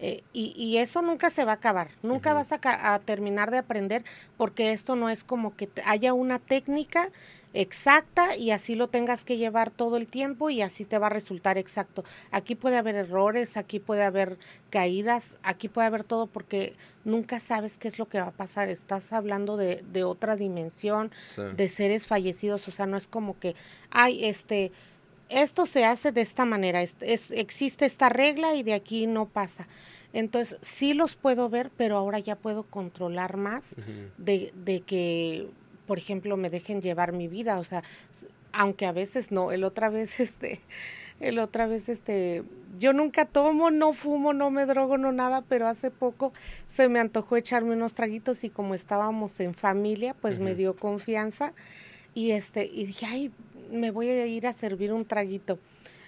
eh, 0.00 0.22
y, 0.32 0.76
eso 0.78 1.02
nunca 1.02 1.30
se 1.30 1.44
va 1.44 1.52
a 1.52 1.54
acabar, 1.54 1.88
nunca 2.02 2.34
vas 2.34 2.50
a, 2.50 2.98
terminar 3.04 3.52
de 3.52 3.58
aprender 3.58 4.02
porque 4.36 4.72
esto 4.72 4.96
no 4.96 5.08
es 5.08 5.22
como 5.22 5.54
que 5.56 5.68
haya 5.84 6.12
una 6.14 6.40
técnica 6.40 7.10
exacta 7.52 8.36
y 8.36 8.50
así 8.50 8.74
lo 8.74 8.88
tengas 8.88 9.24
que 9.24 9.36
llevar 9.36 9.70
todo 9.70 9.96
el 9.96 10.08
tiempo 10.08 10.50
y 10.50 10.62
así 10.62 10.84
te 10.84 10.98
va 10.98 11.06
a 11.06 11.10
resultar 11.10 11.58
exacto. 11.58 12.04
Aquí 12.32 12.56
puede 12.56 12.76
haber 12.76 12.96
errores, 12.96 13.56
aquí 13.56 13.78
puede 13.78 14.02
haber 14.02 14.36
caídas, 14.68 15.36
aquí 15.44 15.68
puede 15.68 15.86
haber 15.86 16.02
todo 16.02 16.26
porque 16.26 16.74
nunca 17.04 17.38
sabes 17.38 17.78
qué 17.78 17.86
es 17.86 18.00
lo 18.00 18.08
que 18.08 18.20
va 18.20 18.26
a 18.26 18.32
pasar. 18.32 18.68
Estás 18.68 19.12
hablando 19.12 19.56
de, 19.56 19.84
de 19.92 20.02
otra 20.02 20.34
dimensión, 20.34 21.12
de 21.56 21.68
seres 21.68 22.08
fallecidos, 22.08 22.66
o 22.66 22.72
sea, 22.72 22.86
no 22.86 22.96
es 22.96 23.06
como 23.06 23.38
que, 23.38 23.54
ay, 23.90 24.24
este 24.24 24.72
esto 25.28 25.66
se 25.66 25.84
hace 25.84 26.12
de 26.12 26.20
esta 26.20 26.44
manera, 26.44 26.82
es, 26.82 27.30
existe 27.30 27.86
esta 27.86 28.08
regla 28.08 28.54
y 28.54 28.62
de 28.62 28.74
aquí 28.74 29.06
no 29.06 29.26
pasa. 29.26 29.66
Entonces, 30.12 30.58
sí 30.62 30.94
los 30.94 31.16
puedo 31.16 31.48
ver, 31.48 31.70
pero 31.76 31.96
ahora 31.96 32.20
ya 32.20 32.36
puedo 32.36 32.62
controlar 32.62 33.36
más 33.36 33.74
de, 34.16 34.52
de, 34.54 34.80
que, 34.80 35.48
por 35.86 35.98
ejemplo, 35.98 36.36
me 36.36 36.50
dejen 36.50 36.80
llevar 36.80 37.12
mi 37.12 37.26
vida. 37.26 37.58
O 37.58 37.64
sea, 37.64 37.82
aunque 38.52 38.86
a 38.86 38.92
veces 38.92 39.32
no, 39.32 39.50
el 39.50 39.64
otra 39.64 39.88
vez, 39.88 40.20
este, 40.20 40.60
el 41.18 41.40
otra 41.40 41.66
vez, 41.66 41.88
este, 41.88 42.44
yo 42.78 42.92
nunca 42.92 43.24
tomo, 43.24 43.70
no 43.70 43.92
fumo, 43.92 44.32
no 44.32 44.50
me 44.50 44.66
drogo, 44.66 44.98
no 44.98 45.10
nada, 45.10 45.42
pero 45.42 45.66
hace 45.66 45.90
poco 45.90 46.32
se 46.68 46.88
me 46.88 47.00
antojó 47.00 47.36
echarme 47.36 47.74
unos 47.74 47.94
traguitos 47.94 48.44
y 48.44 48.50
como 48.50 48.74
estábamos 48.74 49.40
en 49.40 49.54
familia, 49.54 50.14
pues 50.14 50.38
me 50.38 50.54
dio 50.54 50.76
confianza 50.76 51.52
y 52.14 52.30
este, 52.30 52.66
y 52.66 52.86
dije, 52.86 53.06
ay, 53.06 53.32
me 53.70 53.90
voy 53.90 54.08
a 54.08 54.26
ir 54.26 54.46
a 54.46 54.52
servir 54.52 54.92
un 54.92 55.04
traguito. 55.04 55.58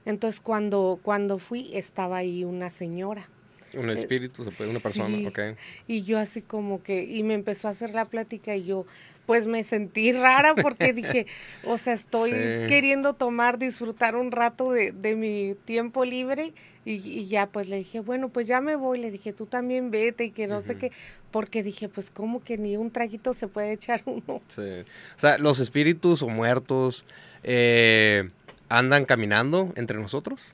Entonces 0.04 0.40
cuando, 0.40 1.00
cuando 1.02 1.38
fui 1.38 1.70
estaba 1.74 2.18
ahí 2.18 2.44
una 2.44 2.70
señora. 2.70 3.28
Un 3.76 3.90
eh, 3.90 3.94
espíritu, 3.94 4.42
una 4.42 4.80
persona, 4.80 5.28
ok. 5.28 5.38
Y 5.86 6.02
yo 6.02 6.18
así 6.18 6.42
como 6.42 6.82
que, 6.82 7.04
y 7.04 7.22
me 7.22 7.34
empezó 7.34 7.68
a 7.68 7.72
hacer 7.72 7.90
la 7.90 8.06
plática 8.06 8.56
y 8.56 8.64
yo, 8.64 8.86
pues 9.26 9.46
me 9.46 9.64
sentí 9.64 10.12
rara 10.12 10.54
porque 10.54 10.92
dije, 10.92 11.26
o 11.64 11.76
sea, 11.76 11.92
estoy 11.92 12.30
queriendo 12.30 13.12
tomar, 13.12 13.58
disfrutar 13.58 14.16
un 14.16 14.32
rato 14.32 14.72
de, 14.72 14.92
de 14.92 15.16
mi 15.16 15.56
tiempo 15.64 16.04
libre 16.04 16.54
y, 16.84 17.26
ya 17.26 17.48
pues 17.48 17.68
le 17.68 17.78
dije, 17.78 17.98
bueno, 17.98 18.28
pues 18.28 18.46
ya 18.46 18.60
me 18.60 18.76
voy, 18.76 18.98
le 18.98 19.10
dije, 19.10 19.32
tú 19.32 19.46
también 19.46 19.90
vete 19.90 20.24
y 20.24 20.30
que 20.30 20.46
no 20.46 20.60
sé 20.60 20.78
qué, 20.78 20.92
porque 21.32 21.64
dije, 21.64 21.88
pues 21.88 22.10
como 22.10 22.40
que 22.40 22.58
ni 22.58 22.76
un 22.76 22.92
traguito 22.92 23.34
se 23.34 23.48
puede 23.48 23.72
echar 23.72 24.02
uno. 24.06 24.40
Sí, 24.46 24.62
o 24.62 25.18
sea, 25.18 25.36
los 25.38 25.58
espíritus 25.58 26.22
o 26.22 26.28
muertos 26.28 27.04
eh, 27.42 28.30
andan 28.68 29.04
caminando 29.04 29.72
entre 29.74 29.98
nosotros. 29.98 30.52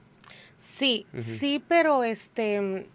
Sí, 0.57 1.07
sí, 1.19 1.63
pero 1.69 2.05
este 2.05 2.87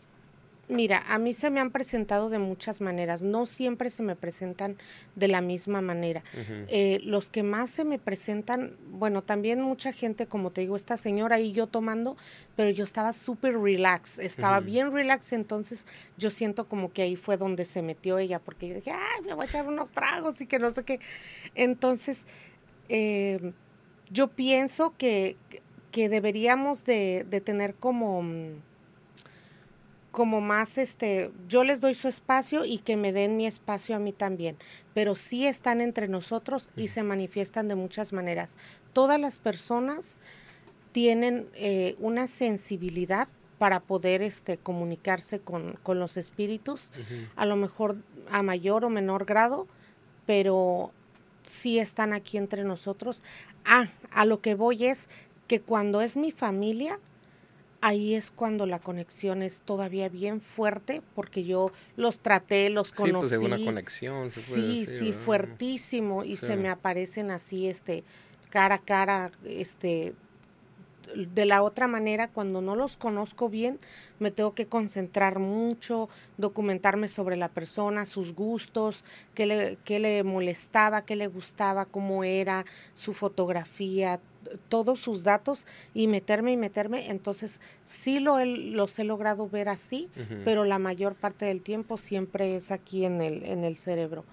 Mira, 0.69 1.01
a 1.08 1.17
mí 1.17 1.34
se 1.34 1.49
me 1.49 1.62
han 1.62 1.71
presentado 1.71 2.30
de 2.30 2.39
muchas 2.39 2.82
maneras, 2.82 3.21
no 3.21 3.45
siempre 3.45 3.89
se 3.89 4.03
me 4.03 4.17
presentan 4.17 4.75
de 5.15 5.30
la 5.30 5.39
misma 5.39 5.82
manera. 5.82 6.25
Eh, 6.67 6.99
los 7.03 7.30
que 7.30 7.41
más 7.41 7.69
se 7.69 7.86
me 7.86 7.99
presentan, 7.99 8.75
bueno, 8.89 9.21
también 9.23 9.62
mucha 9.62 9.93
gente, 9.93 10.27
como 10.27 10.51
te 10.51 10.62
digo, 10.62 10.75
esta 10.75 10.97
señora 10.97 11.39
y 11.39 11.53
yo 11.53 11.67
tomando, 11.67 12.17
pero 12.58 12.69
yo 12.69 12.84
estaba 12.84 13.13
súper 13.13 13.58
relax, 13.58 14.19
estaba 14.19 14.60
bien 14.60 14.91
relax, 14.91 15.32
entonces 15.32 15.86
yo 16.17 16.30
siento 16.30 16.67
como 16.67 16.91
que 16.91 17.03
ahí 17.03 17.15
fue 17.15 17.38
donde 17.38 17.63
se 17.63 17.82
metió 17.82 18.17
ella, 18.17 18.39
porque 18.39 18.67
yo 18.67 18.75
dije, 18.75 18.91
ay, 18.91 19.21
me 19.23 19.34
voy 19.36 19.45
a 19.45 19.47
echar 19.47 19.65
unos 19.65 19.91
tragos 19.91 20.41
y 20.41 20.47
que 20.47 20.60
no 20.60 20.71
sé 20.71 20.84
qué. 20.84 20.99
Entonces, 21.56 22.25
eh, 22.89 23.53
yo 24.12 24.27
pienso 24.27 24.93
que, 24.97 25.38
que 25.91 26.10
deberíamos 26.10 26.84
de, 26.84 27.25
de 27.30 27.39
tener 27.39 27.75
como 27.75 28.21
mm, 28.21 28.62
como 30.17 30.41
más, 30.41 30.80
este, 30.80 31.30
yo 31.47 31.63
les 31.63 31.80
doy 31.80 31.93
su 31.93 32.08
espacio 32.08 32.65
y 32.65 32.80
que 32.80 32.97
me 32.97 33.13
den 33.13 33.38
mi 33.38 33.45
espacio 33.45 33.95
a 33.95 33.99
mí 33.99 34.13
también, 34.13 34.58
pero 34.95 35.13
sí 35.13 35.45
están 35.45 35.80
entre 35.80 36.08
nosotros 36.08 36.71
y 36.75 36.88
se 36.88 37.03
manifiestan 37.03 37.67
de 37.67 37.75
muchas 37.75 38.13
maneras. 38.13 38.58
Todas 38.93 39.21
las 39.21 39.38
personas 39.38 40.17
tienen 40.91 41.47
eh, 41.53 41.95
una 41.99 42.25
sensibilidad 42.25 43.27
para 43.60 43.80
poder 43.80 44.23
este, 44.23 44.58
comunicarse 44.58 45.39
con, 45.39 45.77
los 45.86 46.17
espíritus, 46.17 46.89
a 47.36 47.45
lo 47.45 47.56
mejor 47.56 47.97
a 48.32 48.41
mayor 48.41 48.86
o 48.86 48.89
menor 48.89 49.25
grado, 49.25 49.67
pero 50.25 50.91
sí 51.43 51.77
están 51.77 52.12
aquí 52.13 52.39
entre 52.39 52.63
nosotros. 52.63 53.21
Ah, 53.65 53.86
a 54.10 54.25
lo 54.25 54.41
que 54.41 54.56
voy 54.56 54.88
es 54.88 55.10
que 55.45 55.62
cuando 55.62 56.01
es 56.01 56.17
mi 56.17 56.32
familia, 56.32 56.99
ahí 57.82 58.16
es 58.16 58.32
cuando 58.32 58.66
la 58.66 58.80
conexión 58.80 59.42
es 59.42 59.62
todavía 59.62 60.10
bien 60.10 60.42
fuerte 60.42 61.02
porque 61.16 61.44
yo 61.44 61.72
los 61.96 62.20
traté, 62.20 62.70
los 62.70 62.92
conocí. 62.92 63.30
Sí, 63.30 63.36
pues 63.38 63.54
una 63.54 63.63
conexión. 63.63 64.30
Se 64.30 64.42
sí, 64.42 64.86
sí, 64.86 65.13
fuertísimo 65.13 66.24
y 66.24 66.38
se 66.38 66.58
me 66.58 66.70
aparecen 66.70 67.32
así, 67.32 67.68
este, 67.68 68.04
cara 68.50 68.76
a 68.76 68.80
cara, 68.80 69.32
este, 69.46 70.16
de 71.16 71.46
la 71.46 71.63
otra 71.63 71.88
manera, 71.88 72.28
cuando 72.28 72.62
no 72.62 72.76
los 72.76 72.98
conozco 72.98 73.50
bien, 73.50 73.80
me 74.20 74.32
tengo 74.32 74.54
que 74.54 74.68
concentrar 74.68 75.40
mucho, 75.40 76.10
documentarme 76.38 77.10
sobre 77.10 77.38
la 77.38 77.50
persona, 77.50 78.06
sus 78.06 78.34
gustos, 78.34 79.04
qué 79.34 79.46
le, 79.46 79.78
qué 79.84 80.00
le 80.00 80.24
molestaba, 80.24 81.04
qué 81.04 81.16
le 81.16 81.28
gustaba, 81.28 81.86
cómo 81.86 82.24
era, 82.24 82.66
su 82.94 83.13
fotografía, 83.13 84.20
todos 84.70 85.00
sus 85.00 85.24
datos 85.24 85.66
y 85.94 86.08
meterme 86.08 86.52
y 86.52 86.58
meterme. 86.58 87.10
Entonces, 87.10 87.60
sí 87.86 88.20
lo 88.20 88.38
los 88.46 88.98
he 89.00 89.04
logrado 89.04 89.50
ver 89.50 89.70
así, 89.70 90.10
pero 90.46 90.66
la 90.66 90.80
mayor 90.80 91.16
parte 91.16 91.46
del 91.46 91.62
tiempo 91.62 91.98
siempre 91.98 92.56
es 92.56 92.72
aquí 92.72 93.06
en 93.06 93.22
el, 93.22 93.44
en 93.44 93.64
el 93.64 93.78
cerebro. 93.78 94.26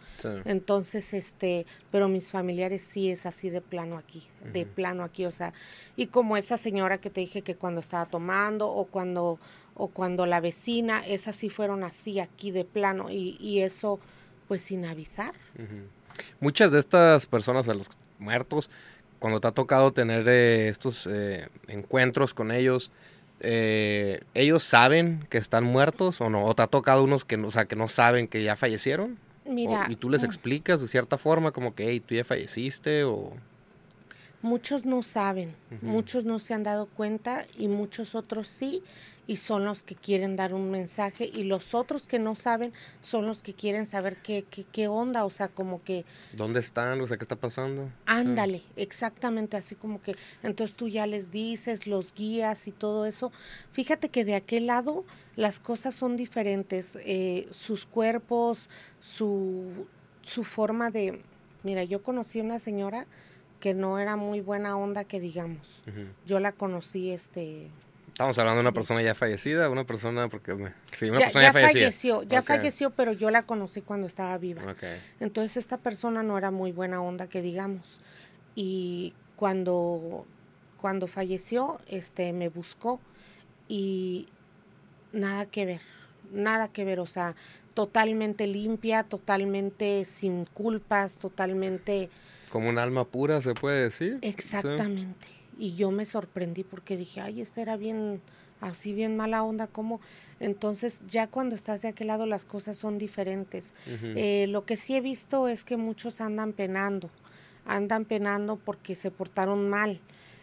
Entonces, 0.44 1.14
este, 1.14 1.66
pero 1.90 2.08
mis 2.08 2.30
familiares 2.30 2.82
sí 2.82 3.10
es 3.10 3.26
así 3.26 3.50
de 3.50 3.60
plano 3.60 3.98
aquí, 3.98 4.22
de 4.52 4.66
plano 4.66 5.04
aquí, 5.04 5.26
o 5.26 5.32
sea, 5.32 5.52
y 5.96 6.06
como 6.08 6.36
esa 6.36 6.58
señora 6.58 6.98
que 6.98 7.10
te 7.10 7.20
dije 7.20 7.42
que 7.42 7.56
cuando 7.56 7.80
estaba 7.80 8.06
tomando 8.06 8.68
o 8.68 8.86
cuando, 8.86 9.38
o 9.74 9.88
cuando 9.88 10.26
la 10.26 10.40
vecina, 10.40 11.06
esas 11.06 11.36
sí 11.36 11.50
fueron 11.50 11.84
así 11.84 12.20
aquí 12.20 12.50
de 12.50 12.64
plano 12.64 13.10
y, 13.10 13.36
y 13.40 13.60
eso 13.60 14.00
pues 14.48 14.62
sin 14.62 14.84
avisar. 14.84 15.34
Muchas 16.40 16.72
de 16.72 16.78
estas 16.78 17.26
personas, 17.26 17.68
a 17.68 17.74
los 17.74 17.88
muertos, 18.18 18.70
cuando 19.24 19.40
te 19.40 19.48
ha 19.48 19.52
tocado 19.52 19.90
tener 19.90 20.28
eh, 20.28 20.68
estos 20.68 21.08
eh, 21.10 21.48
encuentros 21.66 22.34
con 22.34 22.52
ellos, 22.52 22.90
eh, 23.40 24.20
¿ellos 24.34 24.62
saben 24.64 25.26
que 25.30 25.38
están 25.38 25.64
muertos 25.64 26.20
o 26.20 26.28
no? 26.28 26.44
¿O 26.44 26.54
te 26.54 26.60
ha 26.60 26.66
tocado 26.66 27.02
unos 27.02 27.24
que, 27.24 27.36
o 27.36 27.50
sea, 27.50 27.64
que 27.64 27.74
no 27.74 27.88
saben 27.88 28.28
que 28.28 28.42
ya 28.42 28.54
fallecieron? 28.54 29.16
Mira. 29.46 29.86
¿Y 29.88 29.96
tú 29.96 30.10
les 30.10 30.24
mm. 30.24 30.26
explicas 30.26 30.82
de 30.82 30.88
cierta 30.88 31.16
forma 31.16 31.52
como 31.52 31.74
que, 31.74 31.88
hey, 31.88 32.00
tú 32.00 32.14
ya 32.14 32.22
falleciste 32.22 33.04
o...? 33.04 33.32
Muchos 34.42 34.84
no 34.84 35.02
saben, 35.02 35.54
muchos 35.80 36.26
no 36.26 36.38
se 36.38 36.52
han 36.52 36.62
dado 36.62 36.84
cuenta 36.84 37.46
y 37.56 37.68
muchos 37.68 38.14
otros 38.14 38.46
sí 38.46 38.82
y 39.26 39.36
son 39.36 39.64
los 39.64 39.82
que 39.82 39.94
quieren 39.94 40.36
dar 40.36 40.54
un 40.54 40.70
mensaje 40.70 41.30
y 41.32 41.44
los 41.44 41.74
otros 41.74 42.06
que 42.06 42.18
no 42.18 42.34
saben 42.34 42.72
son 43.02 43.26
los 43.26 43.42
que 43.42 43.54
quieren 43.54 43.86
saber 43.86 44.16
qué, 44.22 44.44
qué, 44.50 44.64
qué 44.64 44.88
onda, 44.88 45.24
o 45.24 45.30
sea, 45.30 45.48
como 45.48 45.82
que... 45.82 46.04
¿Dónde 46.32 46.60
están? 46.60 47.00
O 47.00 47.08
sea, 47.08 47.16
¿qué 47.16 47.24
está 47.24 47.36
pasando? 47.36 47.90
Ándale, 48.06 48.62
exactamente, 48.76 49.56
así 49.56 49.74
como 49.74 50.02
que 50.02 50.16
entonces 50.42 50.76
tú 50.76 50.88
ya 50.88 51.06
les 51.06 51.30
dices, 51.30 51.86
los 51.86 52.14
guías 52.14 52.68
y 52.68 52.72
todo 52.72 53.06
eso. 53.06 53.32
Fíjate 53.72 54.08
que 54.08 54.24
de 54.24 54.34
aquel 54.34 54.66
lado 54.66 55.04
las 55.36 55.58
cosas 55.58 55.94
son 55.94 56.16
diferentes, 56.16 56.96
eh, 57.04 57.48
sus 57.52 57.86
cuerpos, 57.86 58.68
su, 59.00 59.86
su 60.22 60.44
forma 60.44 60.90
de... 60.90 61.22
Mira, 61.62 61.82
yo 61.82 62.02
conocí 62.02 62.40
a 62.40 62.42
una 62.42 62.58
señora 62.58 63.06
que 63.58 63.72
no 63.72 63.98
era 63.98 64.16
muy 64.16 64.42
buena 64.42 64.76
onda 64.76 65.04
que 65.04 65.20
digamos. 65.20 65.82
Yo 66.26 66.38
la 66.38 66.52
conocí 66.52 67.10
este 67.10 67.70
Estamos 68.14 68.38
hablando 68.38 68.58
de 68.58 68.60
una 68.60 68.72
persona 68.72 69.02
ya 69.02 69.12
fallecida, 69.12 69.68
una 69.68 69.82
persona 69.82 70.28
porque 70.28 70.52
sí, 70.96 71.06
una 71.10 71.18
ya, 71.18 71.24
persona 71.26 71.44
ya, 71.46 71.52
falleció, 71.52 72.22
ya 72.22 72.42
falleció, 72.42 72.90
pero 72.90 73.12
yo 73.12 73.28
la 73.32 73.42
conocí 73.42 73.80
cuando 73.80 74.06
estaba 74.06 74.38
viva. 74.38 74.62
Entonces 75.18 75.56
esta 75.56 75.78
persona 75.78 76.22
no 76.22 76.38
era 76.38 76.52
muy 76.52 76.70
buena 76.70 77.02
onda 77.02 77.26
que 77.26 77.42
digamos. 77.42 77.98
Y 78.54 79.14
cuando 79.34 80.28
cuando 80.76 81.08
falleció, 81.08 81.80
este 81.88 82.32
me 82.32 82.48
buscó 82.48 83.00
y 83.66 84.28
nada 85.12 85.46
que 85.46 85.66
ver, 85.66 85.80
nada 86.32 86.68
que 86.68 86.84
ver, 86.84 87.00
o 87.00 87.06
sea, 87.06 87.34
totalmente 87.74 88.46
limpia, 88.46 89.02
totalmente 89.02 90.04
sin 90.04 90.44
culpas, 90.44 91.14
totalmente 91.16 92.10
como 92.48 92.68
un 92.68 92.78
alma 92.78 93.04
pura, 93.06 93.40
se 93.40 93.54
puede 93.54 93.82
decir. 93.82 94.20
Exactamente. 94.22 95.26
Y 95.58 95.74
yo 95.74 95.90
me 95.90 96.06
sorprendí 96.06 96.64
porque 96.64 96.96
dije, 96.96 97.20
ay, 97.20 97.40
esta 97.40 97.62
era 97.62 97.76
bien, 97.76 98.20
así 98.60 98.92
bien 98.92 99.16
mala 99.16 99.42
onda, 99.42 99.66
como 99.66 100.00
entonces 100.40 101.02
ya 101.06 101.26
cuando 101.26 101.54
estás 101.54 101.82
de 101.82 101.88
aquel 101.88 102.08
lado 102.08 102.26
las 102.26 102.44
cosas 102.44 102.76
son 102.76 102.98
diferentes. 102.98 103.74
Eh, 104.02 104.46
lo 104.48 104.64
que 104.64 104.76
sí 104.76 104.94
he 104.94 105.00
visto 105.00 105.48
es 105.48 105.64
que 105.64 105.76
muchos 105.76 106.20
andan 106.20 106.52
penando, 106.52 107.10
andan 107.64 108.04
penando 108.04 108.56
porque 108.56 108.94
se 108.94 109.10
portaron 109.10 109.68
mal. 109.68 110.00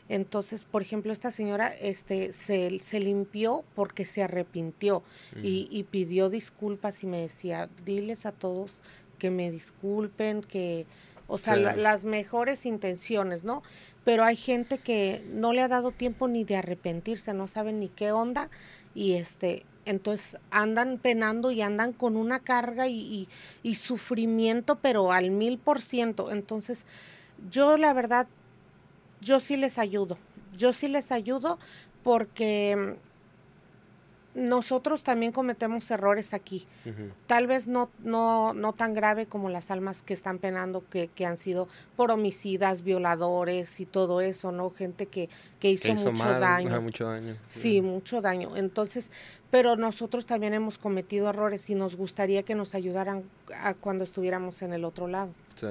Entonces, 0.09 0.65
por 0.65 0.81
ejemplo, 0.81 1.13
esta 1.13 1.31
señora 1.31 1.69
este, 1.69 2.33
se, 2.33 2.79
se 2.79 2.99
limpió 2.99 3.63
porque 3.75 4.03
se 4.03 4.21
arrepintió 4.21 5.03
y, 5.41 5.69
y, 5.71 5.83
pidió 5.83 6.29
disculpas 6.29 7.03
y 7.03 7.07
me 7.07 7.21
decía, 7.21 7.69
diles 7.85 8.25
a 8.25 8.33
todos 8.33 8.81
que 9.19 9.29
me 9.29 9.51
disculpen, 9.51 10.41
que, 10.41 10.85
o 11.31 11.37
sea, 11.37 11.55
las 11.55 12.03
mejores 12.03 12.65
intenciones, 12.65 13.45
¿no? 13.45 13.63
Pero 14.03 14.25
hay 14.25 14.35
gente 14.35 14.79
que 14.79 15.25
no 15.31 15.53
le 15.53 15.61
ha 15.61 15.69
dado 15.69 15.91
tiempo 15.91 16.27
ni 16.27 16.43
de 16.43 16.57
arrepentirse, 16.57 17.33
no 17.33 17.47
saben 17.47 17.79
ni 17.79 17.87
qué 17.87 18.11
onda 18.11 18.49
y 18.93 19.13
este, 19.13 19.65
entonces 19.85 20.37
andan 20.49 20.97
penando 20.97 21.51
y 21.51 21.61
andan 21.61 21.93
con 21.93 22.17
una 22.17 22.41
carga 22.41 22.89
y, 22.89 23.29
y, 23.63 23.75
sufrimiento, 23.75 24.79
pero 24.79 25.13
al 25.13 25.31
mil 25.31 25.57
por 25.57 25.79
ciento. 25.79 26.33
Entonces, 26.33 26.85
yo 27.49 27.77
la 27.77 27.93
verdad, 27.93 28.27
yo 29.21 29.39
sí 29.39 29.55
les 29.55 29.77
ayudo, 29.77 30.17
yo 30.57 30.73
sí 30.73 30.89
les 30.89 31.13
ayudo 31.13 31.59
porque 32.03 32.97
nosotros 34.33 35.03
también 35.03 35.31
cometemos 35.31 35.91
errores 35.91 36.33
aquí. 36.33 36.67
Tal 37.27 37.47
vez 37.47 37.67
no, 37.67 37.89
no, 37.99 38.53
no 38.53 38.73
tan 38.73 38.93
grave 38.93 39.25
como 39.25 39.49
las 39.49 39.71
almas 39.71 40.01
que 40.01 40.13
están 40.13 40.39
penando, 40.39 40.83
que, 40.89 41.09
que, 41.09 41.25
han 41.25 41.37
sido 41.37 41.67
por 41.95 42.11
homicidas, 42.11 42.83
violadores 42.83 43.79
y 43.79 43.85
todo 43.85 44.21
eso, 44.21 44.51
¿no? 44.51 44.69
Gente 44.71 45.05
que, 45.05 45.29
que 45.59 45.71
hizo, 45.71 45.93
mucho, 45.93 46.39
daño. 46.39 46.81
mucho 46.81 47.05
daño. 47.05 47.35
Sí, 47.45 47.81
mucho 47.81 48.21
daño. 48.21 48.55
Entonces, 48.55 49.11
pero 49.51 49.75
nosotros 49.75 50.25
también 50.25 50.53
hemos 50.53 50.77
cometido 50.77 51.29
errores 51.29 51.69
y 51.69 51.75
nos 51.75 51.95
gustaría 51.95 52.43
que 52.43 52.55
nos 52.55 52.73
ayudaran 52.73 53.23
a 53.53 53.73
cuando 53.73 54.05
estuviéramos 54.05 54.61
en 54.61 54.73
el 54.73 54.85
otro 54.85 55.07
lado. 55.07 55.31
Sí. 55.55 55.67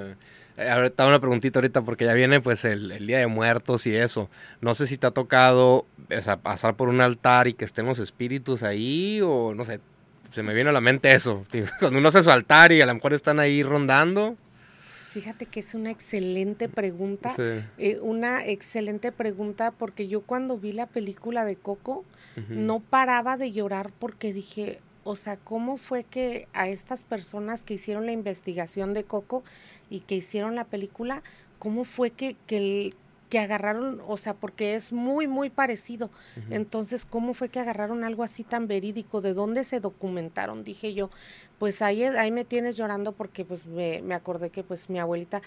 Eh, 0.59 0.69
ahorita 0.69 1.07
una 1.07 1.19
preguntita 1.19 1.59
ahorita 1.59 1.83
porque 1.83 2.05
ya 2.05 2.12
viene 2.12 2.43
pues 2.43 2.66
el, 2.66 3.07
Día 3.07 3.19
de 3.19 3.27
Muertos 3.27 3.87
y 3.87 3.97
eso. 3.97 4.29
No 4.61 4.75
sé 4.75 4.87
si 4.87 4.99
te 4.99 5.07
ha 5.07 5.11
tocado 5.11 5.87
pasar 6.43 6.77
por 6.77 6.90
un 6.90 7.01
altar 7.01 7.49
y 7.49 7.55
que 7.55 7.64
estén 7.64 7.87
los 7.87 7.99
espíritus 7.99 8.62
ahí 8.62 9.21
o 9.23 9.55
no 9.55 9.64
sé, 9.64 9.81
se 10.35 10.43
me 10.43 10.53
viene 10.53 10.71
a 10.71 10.75
la 10.75 10.83
mente 10.83 11.12
eso. 11.12 11.47
Cuando 11.81 11.99
uno 11.99 12.09
hace 12.09 12.23
su 12.23 12.31
altar 12.31 12.73
y 12.73 12.83
a 12.83 12.87
lo 12.87 12.95
mejor 12.95 13.14
están 13.14 13.40
ahí 13.40 13.62
rondando. 13.62 14.37
Fíjate 15.12 15.46
que 15.46 15.61
es 15.61 15.75
una 15.75 15.90
excelente 15.90 16.68
pregunta, 16.68 17.35
eh, 17.79 17.99
una 18.01 18.46
excelente 18.46 19.11
pregunta 19.11 19.73
porque 19.73 20.07
yo 20.07 20.20
cuando 20.20 20.57
vi 20.57 20.73
la 20.73 20.87
película 20.87 21.44
de 21.44 21.57
Coco 21.57 22.05
no 22.49 22.79
paraba 22.79 23.37
de 23.37 23.51
llorar 23.51 23.90
porque 23.99 24.33
dije, 24.33 24.79
o 25.03 25.16
sea, 25.16 25.37
¿cómo 25.37 25.79
fue 25.79 26.05
que 26.05 26.46
a 26.53 26.68
estas 26.68 27.03
personas 27.03 27.64
que 27.64 27.75
hicieron 27.75 28.07
la 28.07 28.12
investigación 28.12 28.94
de 28.94 29.03
Coco 29.03 29.42
y 29.88 30.01
que 30.01 30.14
hicieron 30.14 30.55
la 30.55 30.64
película, 30.64 31.25
cómo 31.59 31.85
fue 31.85 32.11
que, 32.11 32.37
que, 32.46 32.94
que 33.31 33.38
agarraron, 33.38 34.03
o 34.07 34.16
sea, 34.16 34.35
porque 34.35 34.75
es 34.75 34.93
muy, 34.93 35.29
muy 35.29 35.51
parecido. 35.51 36.11
Entonces, 36.51 37.05
¿cómo 37.05 37.33
fue 37.33 37.49
que 37.49 37.61
agarraron 37.61 38.03
algo 38.03 38.25
así 38.25 38.43
tan 38.43 38.66
verídico? 38.66 39.21
¿De 39.21 39.35
dónde 39.35 39.64
se 39.64 39.79
documentaron? 39.79 40.64
Dije 40.64 40.93
yo, 40.95 41.11
pues 41.61 41.81
ahí, 41.81 42.03
ahí 42.03 42.33
me 42.33 42.45
tienes 42.45 42.77
llorando 42.77 43.12
porque 43.12 43.45
pues 43.45 43.66
me, 43.66 44.03
me 44.03 44.14
acordé 44.14 44.51
que 44.51 44.64
pues 44.64 44.90
mi 44.90 44.99
abuelita, 44.99 45.43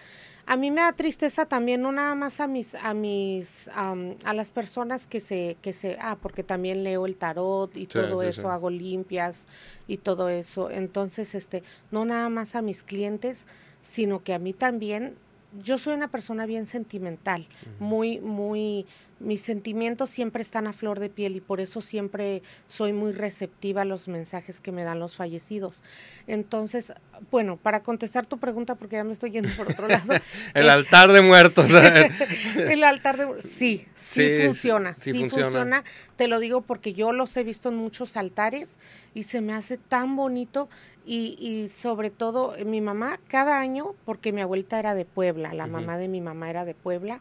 a 0.45 0.55
mí 0.55 0.71
me 0.71 0.79
da 0.79 0.93
tristeza 0.93 1.45
también, 1.45 1.81
no 1.81 1.91
nada 1.91 2.15
más 2.15 2.39
a 2.39 2.47
mis, 2.47 2.73
a 2.75 2.93
mis, 2.93 3.67
a 3.67 4.33
las 4.33 4.51
personas 4.51 5.05
que 5.05 5.19
se, 5.19 5.57
que 5.61 5.73
se, 5.73 5.97
ah, 5.99 6.17
porque 6.21 6.43
también 6.43 6.85
leo 6.85 7.05
el 7.05 7.17
tarot 7.17 7.75
y 7.75 7.85
todo 7.85 8.23
eso, 8.23 8.49
hago 8.49 8.69
limpias 8.69 9.45
y 9.87 9.97
todo 9.97 10.29
eso. 10.29 10.71
Entonces, 10.71 11.35
este, 11.35 11.63
no 11.91 12.05
nada 12.05 12.29
más 12.29 12.55
a 12.55 12.61
mis 12.61 12.81
clientes, 12.81 13.45
sino 13.81 14.23
que 14.23 14.33
a 14.33 14.39
mí 14.39 14.53
también 14.53 15.17
yo 15.61 15.77
soy 15.77 15.93
una 15.93 16.07
persona 16.07 16.45
bien 16.45 16.65
sentimental, 16.65 17.47
muy, 17.79 18.19
muy, 18.19 18.85
mis 19.19 19.41
sentimientos 19.41 20.09
siempre 20.09 20.41
están 20.41 20.67
a 20.67 20.73
flor 20.73 20.99
de 20.99 21.09
piel 21.09 21.35
y 21.35 21.41
por 21.41 21.61
eso 21.61 21.81
siempre 21.81 22.41
soy 22.67 22.93
muy 22.93 23.13
receptiva 23.13 23.83
a 23.83 23.85
los 23.85 24.07
mensajes 24.07 24.59
que 24.59 24.71
me 24.71 24.83
dan 24.83 24.99
los 24.99 25.15
fallecidos. 25.15 25.83
Entonces, 26.27 26.93
bueno, 27.31 27.57
para 27.57 27.83
contestar 27.83 28.25
tu 28.25 28.39
pregunta, 28.39 28.75
porque 28.75 28.97
ya 28.97 29.03
me 29.03 29.13
estoy 29.13 29.31
yendo 29.31 29.49
por 29.55 29.71
otro 29.71 29.87
lado. 29.87 30.13
el 30.53 30.69
altar 30.69 31.11
de 31.11 31.21
muertos. 31.21 31.69
el 32.57 32.83
altar 32.83 33.17
de 33.17 33.25
muertos, 33.27 33.49
sí, 33.49 33.85
sí, 33.95 34.41
funciona, 34.43 34.95
sí, 34.97 35.13
funciona. 35.13 35.83
Te 36.15 36.27
lo 36.27 36.39
digo 36.39 36.61
porque 36.61 36.93
yo 36.93 37.11
los 37.11 37.35
he 37.37 37.43
visto 37.43 37.69
en 37.69 37.75
muchos 37.75 38.17
altares 38.17 38.77
y 39.13 39.23
se 39.23 39.41
me 39.41 39.53
hace 39.53 39.77
tan 39.77 40.15
bonito 40.15 40.69
y, 41.05 41.35
y 41.39 41.67
sobre 41.67 42.09
todo 42.09 42.55
mi 42.65 42.81
mamá 42.81 43.19
cada 43.27 43.59
año, 43.59 43.95
porque 44.05 44.31
mi 44.31 44.41
abuelita 44.41 44.79
era 44.79 44.95
de 44.95 45.05
Puebla, 45.05 45.53
la 45.53 45.67
mamá 45.67 45.97
de 45.97 46.07
mi 46.07 46.21
mamá 46.21 46.49
era 46.49 46.65
de 46.65 46.73
Puebla, 46.73 47.19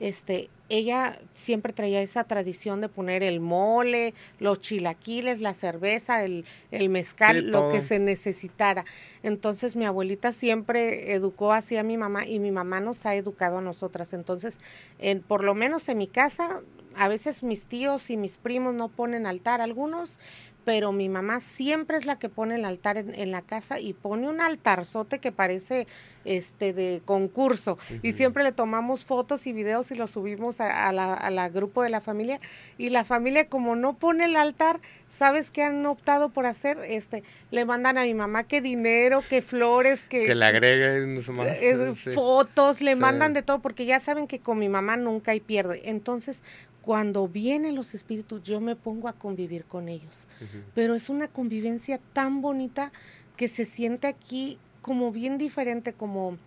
este, 0.00 0.50
ella 0.68 1.18
siempre 1.32 1.72
traía 1.72 2.02
esa 2.02 2.24
tradición 2.24 2.80
de 2.80 2.88
poner 2.88 3.22
el 3.22 3.40
mole, 3.40 4.14
los 4.38 4.60
chilaquiles, 4.60 5.40
la 5.40 5.54
cerveza, 5.54 6.24
el, 6.24 6.44
el 6.70 6.88
mezcal, 6.88 7.50
lo 7.50 7.68
que 7.70 7.80
se 7.80 7.98
necesitara. 7.98 8.84
Entonces 9.22 9.76
mi 9.76 9.84
abuelita 9.84 10.32
siempre 10.32 11.12
educó 11.12 11.52
así 11.52 11.76
a 11.76 11.82
mi 11.82 11.96
mamá 11.96 12.26
y 12.26 12.38
mi 12.38 12.50
mamá 12.50 12.80
nos 12.80 13.06
ha 13.06 13.14
educado 13.14 13.58
a 13.58 13.62
nosotras. 13.62 14.12
Entonces, 14.14 14.58
en, 14.98 15.20
por 15.20 15.44
lo 15.44 15.54
menos 15.54 15.88
en 15.88 15.98
mi 15.98 16.06
casa, 16.06 16.62
a 16.96 17.08
veces 17.08 17.42
mis 17.42 17.64
tíos 17.64 18.10
y 18.10 18.16
mis 18.16 18.36
primos 18.36 18.74
no 18.74 18.88
ponen 18.88 19.26
altar, 19.26 19.60
algunos 19.60 20.18
pero 20.64 20.92
mi 20.92 21.08
mamá 21.08 21.40
siempre 21.40 21.96
es 21.96 22.06
la 22.06 22.18
que 22.18 22.28
pone 22.28 22.56
el 22.56 22.64
altar 22.64 22.96
en, 22.96 23.30
la 23.30 23.42
casa 23.42 23.80
y 23.80 23.92
pone 23.92 24.28
un 24.28 24.40
altarzote 24.40 25.18
que 25.18 25.32
parece 25.32 25.86
este 26.24 26.72
de 26.72 27.02
concurso 27.04 27.78
y 28.02 28.12
siempre 28.12 28.44
le 28.44 28.52
tomamos 28.52 29.04
fotos 29.04 29.46
y 29.46 29.52
videos 29.52 29.90
y 29.90 29.94
lo 29.94 30.06
subimos 30.06 30.60
a, 30.60 30.92
la, 30.92 31.48
grupo 31.48 31.82
de 31.82 31.90
la 31.90 32.00
familia 32.00 32.40
y 32.78 32.88
la 32.90 33.04
familia 33.04 33.48
como 33.48 33.76
no 33.76 33.94
pone 33.94 34.24
el 34.24 34.36
altar, 34.36 34.80
¿sabes 35.08 35.50
qué 35.50 35.62
han 35.62 35.84
optado 35.86 36.30
por 36.30 36.46
hacer? 36.46 36.78
Este, 36.86 37.22
le 37.50 37.64
mandan 37.64 37.98
a 37.98 38.04
mi 38.04 38.14
mamá 38.14 38.44
que 38.44 38.60
dinero, 38.60 39.22
que 39.28 39.42
flores, 39.42 40.06
que... 40.06 40.24
Que 40.24 40.34
le 40.34 40.46
agreguen 40.46 41.22
fotos, 42.14 42.80
le 42.80 42.96
mandan 42.96 43.34
de 43.34 43.42
todo 43.42 43.60
porque 43.60 43.84
ya 43.84 44.00
saben 44.00 44.26
que 44.26 44.38
con 44.38 44.58
mi 44.58 44.68
mamá 44.68 44.96
nunca 44.96 45.32
hay 45.32 45.40
pierde. 45.40 45.82
Entonces, 45.90 46.42
cuando 46.84 47.26
vienen 47.28 47.74
los 47.74 47.94
espíritus, 47.94 48.42
yo 48.42 48.60
me 48.60 48.76
pongo 48.76 49.08
a 49.08 49.14
convivir 49.14 49.64
con 49.64 49.88
ellos. 49.88 50.26
Pero 50.74 50.94
es 50.94 51.08
una 51.08 51.28
convivencia 51.28 51.98
tan 52.12 52.40
bonita 52.40 52.92
que 53.36 53.48
se 53.48 53.64
siente 53.64 54.06
aquí 54.06 54.58
como 54.80 55.12
bien 55.12 55.38
diferente, 55.38 55.92
como, 55.92 56.38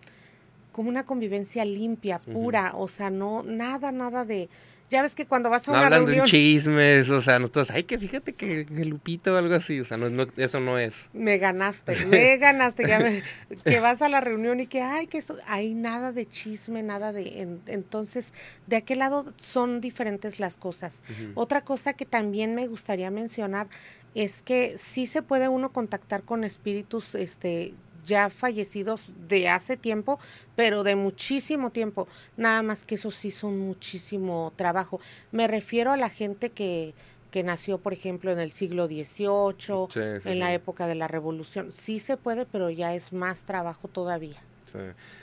como 0.72 0.88
una 0.88 1.04
convivencia 1.04 1.64
limpia, 1.64 2.18
pura, 2.18 2.72
o 2.76 2.88
sea, 2.88 3.10
no, 3.10 3.42
nada, 3.42 3.90
nada 3.92 4.24
de, 4.24 4.48
ya 4.90 5.02
ves 5.02 5.14
que 5.14 5.26
cuando 5.26 5.50
vas 5.50 5.68
a 5.68 5.72
una 5.72 5.80
hablando 5.80 6.06
reunión... 6.06 6.26
chismes, 6.26 7.10
o 7.10 7.20
sea, 7.20 7.38
nosotros, 7.38 7.70
ay, 7.70 7.84
que 7.84 7.98
fíjate 7.98 8.32
que, 8.32 8.62
el 8.62 8.88
Lupito 8.88 9.34
o 9.34 9.36
algo 9.36 9.54
así, 9.54 9.80
o 9.80 9.84
sea, 9.84 9.96
no, 9.96 10.26
eso 10.36 10.60
no 10.60 10.78
es. 10.78 11.10
Me 11.12 11.38
ganaste, 11.38 12.06
me 12.06 12.36
ganaste, 12.38 12.84
que 13.64 13.80
vas 13.80 14.00
a 14.02 14.08
la 14.08 14.20
reunión 14.20 14.60
y 14.60 14.66
que, 14.66 14.82
ay, 14.82 15.06
que 15.06 15.18
esto, 15.18 15.36
hay 15.46 15.74
nada 15.74 16.12
de 16.12 16.26
chisme, 16.26 16.82
nada 16.82 17.12
de... 17.12 17.60
entonces, 17.66 18.32
de 18.66 18.76
aquel 18.76 19.00
lado 19.00 19.32
son 19.36 19.80
diferentes 19.80 20.40
las 20.40 20.56
cosas. 20.56 21.02
Otra 21.34 21.62
cosa 21.62 21.92
que 21.92 22.06
también 22.06 22.54
me 22.54 22.66
gustaría 22.66 23.10
mencionar 23.10 23.68
es 24.14 24.42
que 24.42 24.78
sí 24.78 25.06
se 25.06 25.22
puede 25.22 25.48
uno 25.48 25.72
contactar 25.72 26.22
con 26.22 26.44
espíritus, 26.44 27.14
este, 27.14 27.74
ya 28.08 28.30
fallecidos 28.30 29.06
de 29.28 29.48
hace 29.48 29.76
tiempo, 29.76 30.18
pero 30.56 30.82
de 30.82 30.96
muchísimo 30.96 31.70
tiempo. 31.70 32.08
Nada 32.36 32.62
más 32.62 32.84
que 32.84 32.96
eso 32.96 33.10
sí 33.10 33.30
son 33.30 33.58
muchísimo 33.58 34.52
trabajo. 34.56 35.00
Me 35.30 35.46
refiero 35.46 35.92
a 35.92 35.96
la 35.96 36.08
gente 36.08 36.50
que, 36.50 36.94
que 37.30 37.42
nació, 37.42 37.78
por 37.78 37.92
ejemplo, 37.92 38.32
en 38.32 38.38
el 38.38 38.50
siglo 38.50 38.86
XVIII, 38.88 40.20
en 40.24 40.38
la 40.38 40.52
época 40.52 40.86
de 40.86 40.94
la 40.94 41.08
Revolución. 41.08 41.72
Sí 41.72 42.00
se 42.00 42.16
puede, 42.16 42.46
pero 42.46 42.70
ya 42.70 42.94
es 42.94 43.12
más 43.12 43.44
trabajo 43.44 43.88
todavía. 43.88 44.42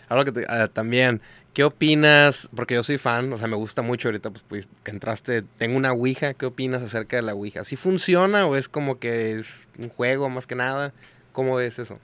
Algo 0.07 0.31
que 0.31 0.45
ah, 0.47 0.67
también, 0.71 1.21
¿qué 1.53 1.63
opinas? 1.63 2.49
Porque 2.55 2.75
yo 2.75 2.83
soy 2.83 2.97
fan, 2.97 3.31
o 3.33 3.37
sea, 3.37 3.47
me 3.47 3.55
gusta 3.55 3.81
mucho 3.81 4.07
ahorita, 4.07 4.29
pues, 4.31 4.43
pues, 4.47 4.69
que 4.83 4.91
entraste, 4.91 5.43
tengo 5.57 5.77
una 5.77 5.91
Ouija, 5.91 6.33
¿qué 6.33 6.45
opinas 6.45 6.83
acerca 6.83 7.15
de 7.15 7.21
la 7.21 7.33
Ouija? 7.33 7.63
¿Sí 7.63 7.75
funciona 7.75 8.47
o 8.47 8.55
es 8.55 8.69
como 8.69 8.99
que 8.99 9.39
es 9.39 9.67
un 9.77 9.89
juego 9.89 10.29
más 10.29 10.47
que 10.47 10.55
nada? 10.55 10.93
¿Cómo 11.31 11.55
ves 11.55 11.79
eso? 11.79 11.99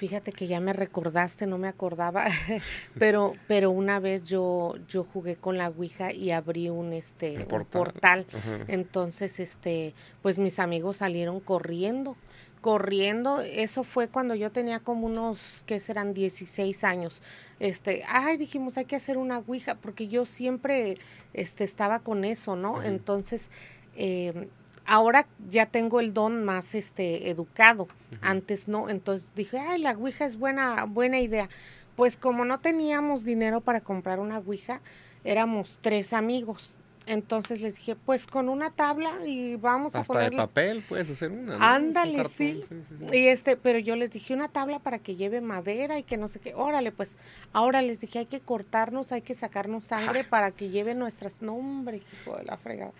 Fíjate 0.00 0.32
que 0.32 0.46
ya 0.46 0.60
me 0.60 0.72
recordaste, 0.72 1.46
no 1.46 1.58
me 1.58 1.68
acordaba, 1.68 2.24
pero, 2.98 3.34
pero 3.46 3.70
una 3.70 4.00
vez 4.00 4.22
yo, 4.22 4.72
yo 4.88 5.04
jugué 5.04 5.36
con 5.36 5.58
la 5.58 5.68
Ouija 5.68 6.10
y 6.10 6.30
abrí 6.30 6.70
un 6.70 6.94
este 6.94 7.44
portal. 7.44 8.24
Entonces, 8.66 9.38
este, 9.40 9.92
pues 10.22 10.38
mis 10.38 10.58
amigos 10.58 10.96
salieron 10.96 11.38
corriendo, 11.38 12.16
corriendo. 12.62 13.42
Eso 13.42 13.84
fue 13.84 14.08
cuando 14.08 14.34
yo 14.34 14.50
tenía 14.50 14.80
como 14.80 15.06
unos, 15.06 15.64
¿qué 15.66 15.78
serán? 15.80 16.14
16 16.14 16.82
años. 16.82 17.20
Este, 17.58 18.02
ay, 18.08 18.38
dijimos, 18.38 18.78
hay 18.78 18.86
que 18.86 18.96
hacer 18.96 19.18
una 19.18 19.40
Ouija, 19.40 19.74
porque 19.74 20.08
yo 20.08 20.24
siempre 20.24 20.96
este, 21.34 21.64
estaba 21.64 21.98
con 21.98 22.24
eso, 22.24 22.56
¿no? 22.56 22.82
Entonces, 22.82 23.50
eh, 23.96 24.48
ahora 24.86 25.26
ya 25.50 25.66
tengo 25.66 26.00
el 26.00 26.12
don 26.14 26.44
más 26.44 26.74
este 26.74 27.30
educado, 27.30 27.88
antes 28.20 28.68
no, 28.68 28.88
entonces 28.88 29.32
dije, 29.34 29.58
ay, 29.58 29.80
la 29.80 29.92
Ouija 29.92 30.24
es 30.24 30.36
buena, 30.36 30.84
buena 30.84 31.20
idea. 31.20 31.48
Pues 31.96 32.16
como 32.16 32.44
no 32.44 32.60
teníamos 32.60 33.24
dinero 33.24 33.60
para 33.60 33.80
comprar 33.80 34.20
una 34.20 34.38
Ouija, 34.38 34.80
éramos 35.24 35.78
tres 35.80 36.12
amigos. 36.12 36.74
Entonces 37.06 37.60
les 37.60 37.74
dije, 37.74 37.96
pues 37.96 38.26
con 38.26 38.48
una 38.48 38.70
tabla 38.70 39.26
y 39.26 39.56
vamos 39.56 39.96
a 39.96 40.04
ponerle... 40.04 40.30
de 40.30 40.36
papel 40.36 40.84
puedes 40.88 41.10
hacer 41.10 41.32
una. 41.32 41.74
Ándale, 41.74 42.28
sí. 42.28 42.64
Y 43.12 43.26
este, 43.26 43.56
pero 43.56 43.78
yo 43.78 43.96
les 43.96 44.10
dije 44.10 44.32
una 44.32 44.48
tabla 44.48 44.78
para 44.78 44.98
que 44.98 45.16
lleve 45.16 45.40
madera 45.40 45.98
y 45.98 46.04
que 46.04 46.16
no 46.16 46.28
sé 46.28 46.38
qué. 46.38 46.54
Órale, 46.54 46.92
pues 46.92 47.16
ahora 47.52 47.82
les 47.82 48.00
dije, 48.00 48.20
hay 48.20 48.26
que 48.26 48.40
cortarnos, 48.40 49.12
hay 49.12 49.22
que 49.22 49.34
sacarnos 49.34 49.86
sangre 49.86 50.24
para 50.24 50.52
que 50.52 50.68
lleve 50.68 50.94
nuestras... 50.94 51.42
No, 51.42 51.54
hombre, 51.54 52.02
hijo 52.22 52.36
de 52.36 52.44
la 52.44 52.56
fregada 52.56 52.92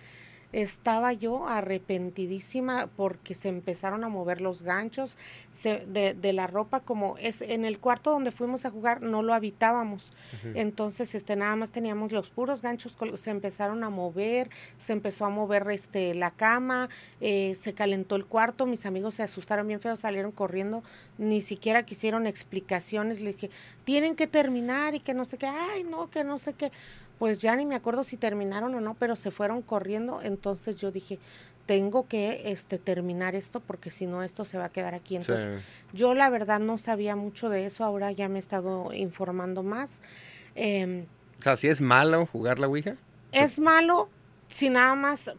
estaba 0.53 1.13
yo 1.13 1.47
arrepentidísima 1.47 2.89
porque 2.97 3.35
se 3.35 3.49
empezaron 3.49 4.05
a 4.05 4.09
mover 4.09 4.41
los 4.41 4.63
ganchos 4.63 5.17
de, 5.63 6.15
de, 6.15 6.33
la 6.33 6.47
ropa 6.47 6.81
como 6.81 7.17
es 7.19 7.41
en 7.41 7.65
el 7.65 7.79
cuarto 7.79 8.11
donde 8.11 8.33
fuimos 8.33 8.65
a 8.65 8.71
jugar 8.71 9.03
no 9.03 9.23
lo 9.23 9.35
habitábamos. 9.35 10.13
Entonces 10.55 11.15
este 11.15 11.37
nada 11.37 11.57
más 11.57 11.71
teníamos 11.71 12.13
los 12.13 12.31
puros 12.31 12.63
ganchos 12.63 12.97
se 13.17 13.31
empezaron 13.31 13.85
a 13.85 13.91
mover 13.91 14.51
se 14.79 14.93
empezó 14.93 15.25
a 15.25 15.31
mover 15.31 15.69
este 15.71 16.15
la 16.15 16.31
cama 16.31 16.89
eh, 17.21 17.57
se 17.61 17.75
calentó 17.75 18.17
el 18.17 18.27
cuarto 18.27 18.67
mis 18.67 18.87
amigos 18.87 19.15
se 19.15 19.23
asustaron 19.23 19.67
bien 19.67 19.81
feo 19.81 19.97
salieron 19.97 20.33
corriendo 20.33 20.83
ni 21.19 21.41
siquiera 21.41 21.85
quisieron 21.85 22.27
explicaciones 22.27 23.21
le 23.21 23.33
dije 23.33 23.51
tienen 23.85 24.17
que 24.17 24.27
terminar 24.27 24.95
y 24.95 25.01
que 25.01 25.15
no 25.15 25.25
sé 25.25 25.39
qué 25.39 25.47
ay 25.47 25.85
no 25.85 26.11
que 26.11 26.25
no 26.25 26.39
sé 26.39 26.55
qué 26.55 26.71
pues 27.21 27.39
ya 27.39 27.55
ni 27.55 27.67
me 27.67 27.75
acuerdo 27.75 28.03
si 28.03 28.17
terminaron 28.17 28.75
o 28.75 28.81
no, 28.81 28.95
pero 28.95 29.15
se 29.15 29.31
fueron 29.31 29.61
corriendo, 29.61 30.23
entonces 30.23 30.77
yo 30.77 30.91
dije, 30.91 31.19
tengo 31.67 32.09
que 32.09 32.51
este, 32.51 32.79
terminar 32.79 33.35
esto 33.35 33.61
porque 33.61 33.91
si 33.91 34.07
no 34.07 34.23
esto 34.23 34.47
se 34.47 34.57
va 34.57 34.65
a 34.65 34.69
quedar 34.71 34.95
aquí. 34.95 35.17
Entonces 35.17 35.63
yo 35.93 36.15
la 36.15 36.31
verdad 36.31 36.61
no 36.61 36.79
sabía 36.79 37.17
mucho 37.17 37.51
de 37.51 37.67
eso, 37.67 37.85
ahora 37.85 38.11
ya 38.11 38.31
me 38.31 38.39
he 38.39 38.41
estado 38.41 38.95
informando 38.95 39.63
más. 39.63 40.01
Em, 40.55 41.05
o 41.39 41.43
sea, 41.43 41.59
¿sí 41.59 41.69
es 41.69 41.83
malo 41.83 42.25
jugar 42.25 42.59
la 42.59 42.69
Ouija? 42.69 42.97
Es 43.33 43.59
malo 43.59 44.09
si 44.49 44.71
nada 44.71 44.95
más 44.95 45.35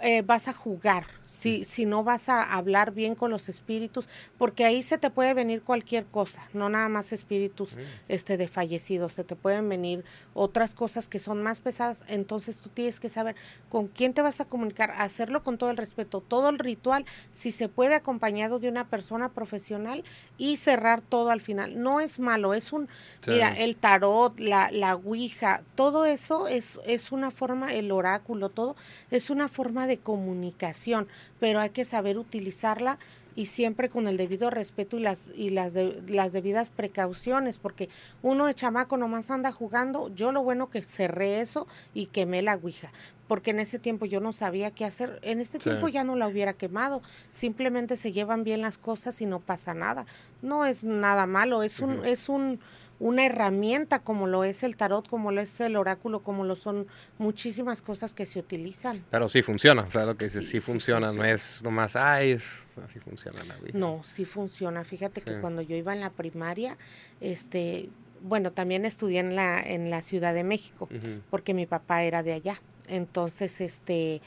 eh, 0.00 0.22
vas 0.22 0.48
a 0.48 0.54
jugar. 0.54 1.04
Si, 1.32 1.64
si 1.64 1.86
no 1.86 2.04
vas 2.04 2.28
a 2.28 2.42
hablar 2.42 2.92
bien 2.92 3.14
con 3.14 3.30
los 3.30 3.48
espíritus, 3.48 4.08
porque 4.36 4.64
ahí 4.64 4.82
se 4.82 4.98
te 4.98 5.10
puede 5.10 5.32
venir 5.32 5.62
cualquier 5.62 6.04
cosa, 6.04 6.42
no 6.52 6.68
nada 6.68 6.88
más 6.88 7.12
espíritus 7.12 7.76
este, 8.08 8.36
de 8.36 8.48
fallecidos, 8.48 9.14
se 9.14 9.24
te 9.24 9.34
pueden 9.34 9.68
venir 9.68 10.04
otras 10.34 10.74
cosas 10.74 11.08
que 11.08 11.18
son 11.18 11.42
más 11.42 11.60
pesadas, 11.62 12.04
entonces 12.08 12.58
tú 12.58 12.68
tienes 12.68 13.00
que 13.00 13.08
saber 13.08 13.34
con 13.70 13.88
quién 13.88 14.12
te 14.12 14.20
vas 14.20 14.40
a 14.40 14.44
comunicar, 14.44 14.92
hacerlo 14.96 15.42
con 15.42 15.56
todo 15.56 15.70
el 15.70 15.78
respeto, 15.78 16.20
todo 16.20 16.50
el 16.50 16.58
ritual, 16.58 17.06
si 17.32 17.50
se 17.50 17.68
puede 17.68 17.94
acompañado 17.94 18.58
de 18.58 18.68
una 18.68 18.88
persona 18.88 19.30
profesional 19.30 20.04
y 20.36 20.58
cerrar 20.58 21.00
todo 21.00 21.30
al 21.30 21.40
final. 21.40 21.82
No 21.82 22.00
es 22.00 22.18
malo, 22.18 22.52
es 22.52 22.72
un, 22.72 22.88
mira, 23.26 23.56
el 23.56 23.76
tarot, 23.76 24.38
la, 24.38 24.70
la 24.70 24.96
ouija, 24.96 25.62
todo 25.76 26.04
eso 26.04 26.46
es, 26.46 26.78
es 26.86 27.10
una 27.10 27.30
forma, 27.30 27.72
el 27.72 27.90
oráculo, 27.90 28.50
todo, 28.50 28.76
es 29.10 29.30
una 29.30 29.48
forma 29.48 29.86
de 29.86 29.98
comunicación 29.98 31.08
pero 31.40 31.60
hay 31.60 31.70
que 31.70 31.84
saber 31.84 32.18
utilizarla 32.18 32.98
y 33.34 33.46
siempre 33.46 33.88
con 33.88 34.08
el 34.08 34.16
debido 34.16 34.50
respeto 34.50 34.96
y 34.96 35.00
las 35.00 35.24
y 35.34 35.50
las 35.50 35.72
las 36.06 36.32
debidas 36.32 36.68
precauciones 36.68 37.58
porque 37.58 37.88
uno 38.22 38.46
de 38.46 38.54
chamaco 38.54 38.96
nomás 38.96 39.30
anda 39.30 39.52
jugando 39.52 40.14
yo 40.14 40.32
lo 40.32 40.42
bueno 40.42 40.70
que 40.70 40.82
cerré 40.82 41.40
eso 41.40 41.66
y 41.94 42.06
quemé 42.06 42.42
la 42.42 42.56
ouija 42.56 42.92
porque 43.28 43.52
en 43.52 43.60
ese 43.60 43.78
tiempo 43.78 44.04
yo 44.04 44.20
no 44.20 44.32
sabía 44.32 44.70
qué 44.70 44.84
hacer 44.84 45.18
en 45.22 45.40
este 45.40 45.58
tiempo 45.58 45.88
ya 45.88 46.04
no 46.04 46.16
la 46.16 46.28
hubiera 46.28 46.52
quemado 46.52 47.02
simplemente 47.30 47.96
se 47.96 48.12
llevan 48.12 48.44
bien 48.44 48.60
las 48.60 48.78
cosas 48.78 49.20
y 49.20 49.26
no 49.26 49.40
pasa 49.40 49.74
nada 49.74 50.04
no 50.42 50.66
es 50.66 50.84
nada 50.84 51.26
malo 51.26 51.62
es 51.62 51.80
un 51.80 52.04
es 52.04 52.28
un 52.28 52.60
una 53.02 53.26
herramienta 53.26 53.98
como 53.98 54.28
lo 54.28 54.44
es 54.44 54.62
el 54.62 54.76
tarot, 54.76 55.08
como 55.08 55.32
lo 55.32 55.40
es 55.40 55.60
el 55.60 55.74
oráculo, 55.74 56.20
como 56.20 56.44
lo 56.44 56.54
son 56.54 56.86
muchísimas 57.18 57.82
cosas 57.82 58.14
que 58.14 58.26
se 58.26 58.38
utilizan. 58.38 59.04
Pero 59.10 59.28
sí 59.28 59.42
funciona, 59.42 59.82
o 59.82 59.90
sea, 59.90 60.06
lo 60.06 60.16
que 60.16 60.26
dice, 60.26 60.44
sí, 60.44 60.60
funciona, 60.60 61.12
no 61.12 61.24
es 61.24 61.62
nomás, 61.64 61.96
ay, 61.96 62.38
así 62.84 63.00
funciona 63.00 63.42
la 63.42 63.56
vida. 63.56 63.76
No, 63.76 64.02
sí 64.04 64.24
funciona. 64.24 64.84
Fíjate 64.84 65.20
que 65.20 65.40
cuando 65.40 65.62
yo 65.62 65.74
iba 65.74 65.92
en 65.92 65.98
la 65.98 66.10
primaria, 66.10 66.76
este, 67.20 67.90
bueno, 68.20 68.52
también 68.52 68.84
estudié 68.84 69.18
en 69.18 69.34
la, 69.34 69.60
en 69.60 69.90
la 69.90 70.00
Ciudad 70.00 70.32
de 70.32 70.44
México, 70.44 70.88
porque 71.28 71.54
mi 71.54 71.66
papá 71.66 72.04
era 72.04 72.22
de 72.22 72.34
allá. 72.34 72.62
Entonces, 72.86 73.60
este, 73.60 74.22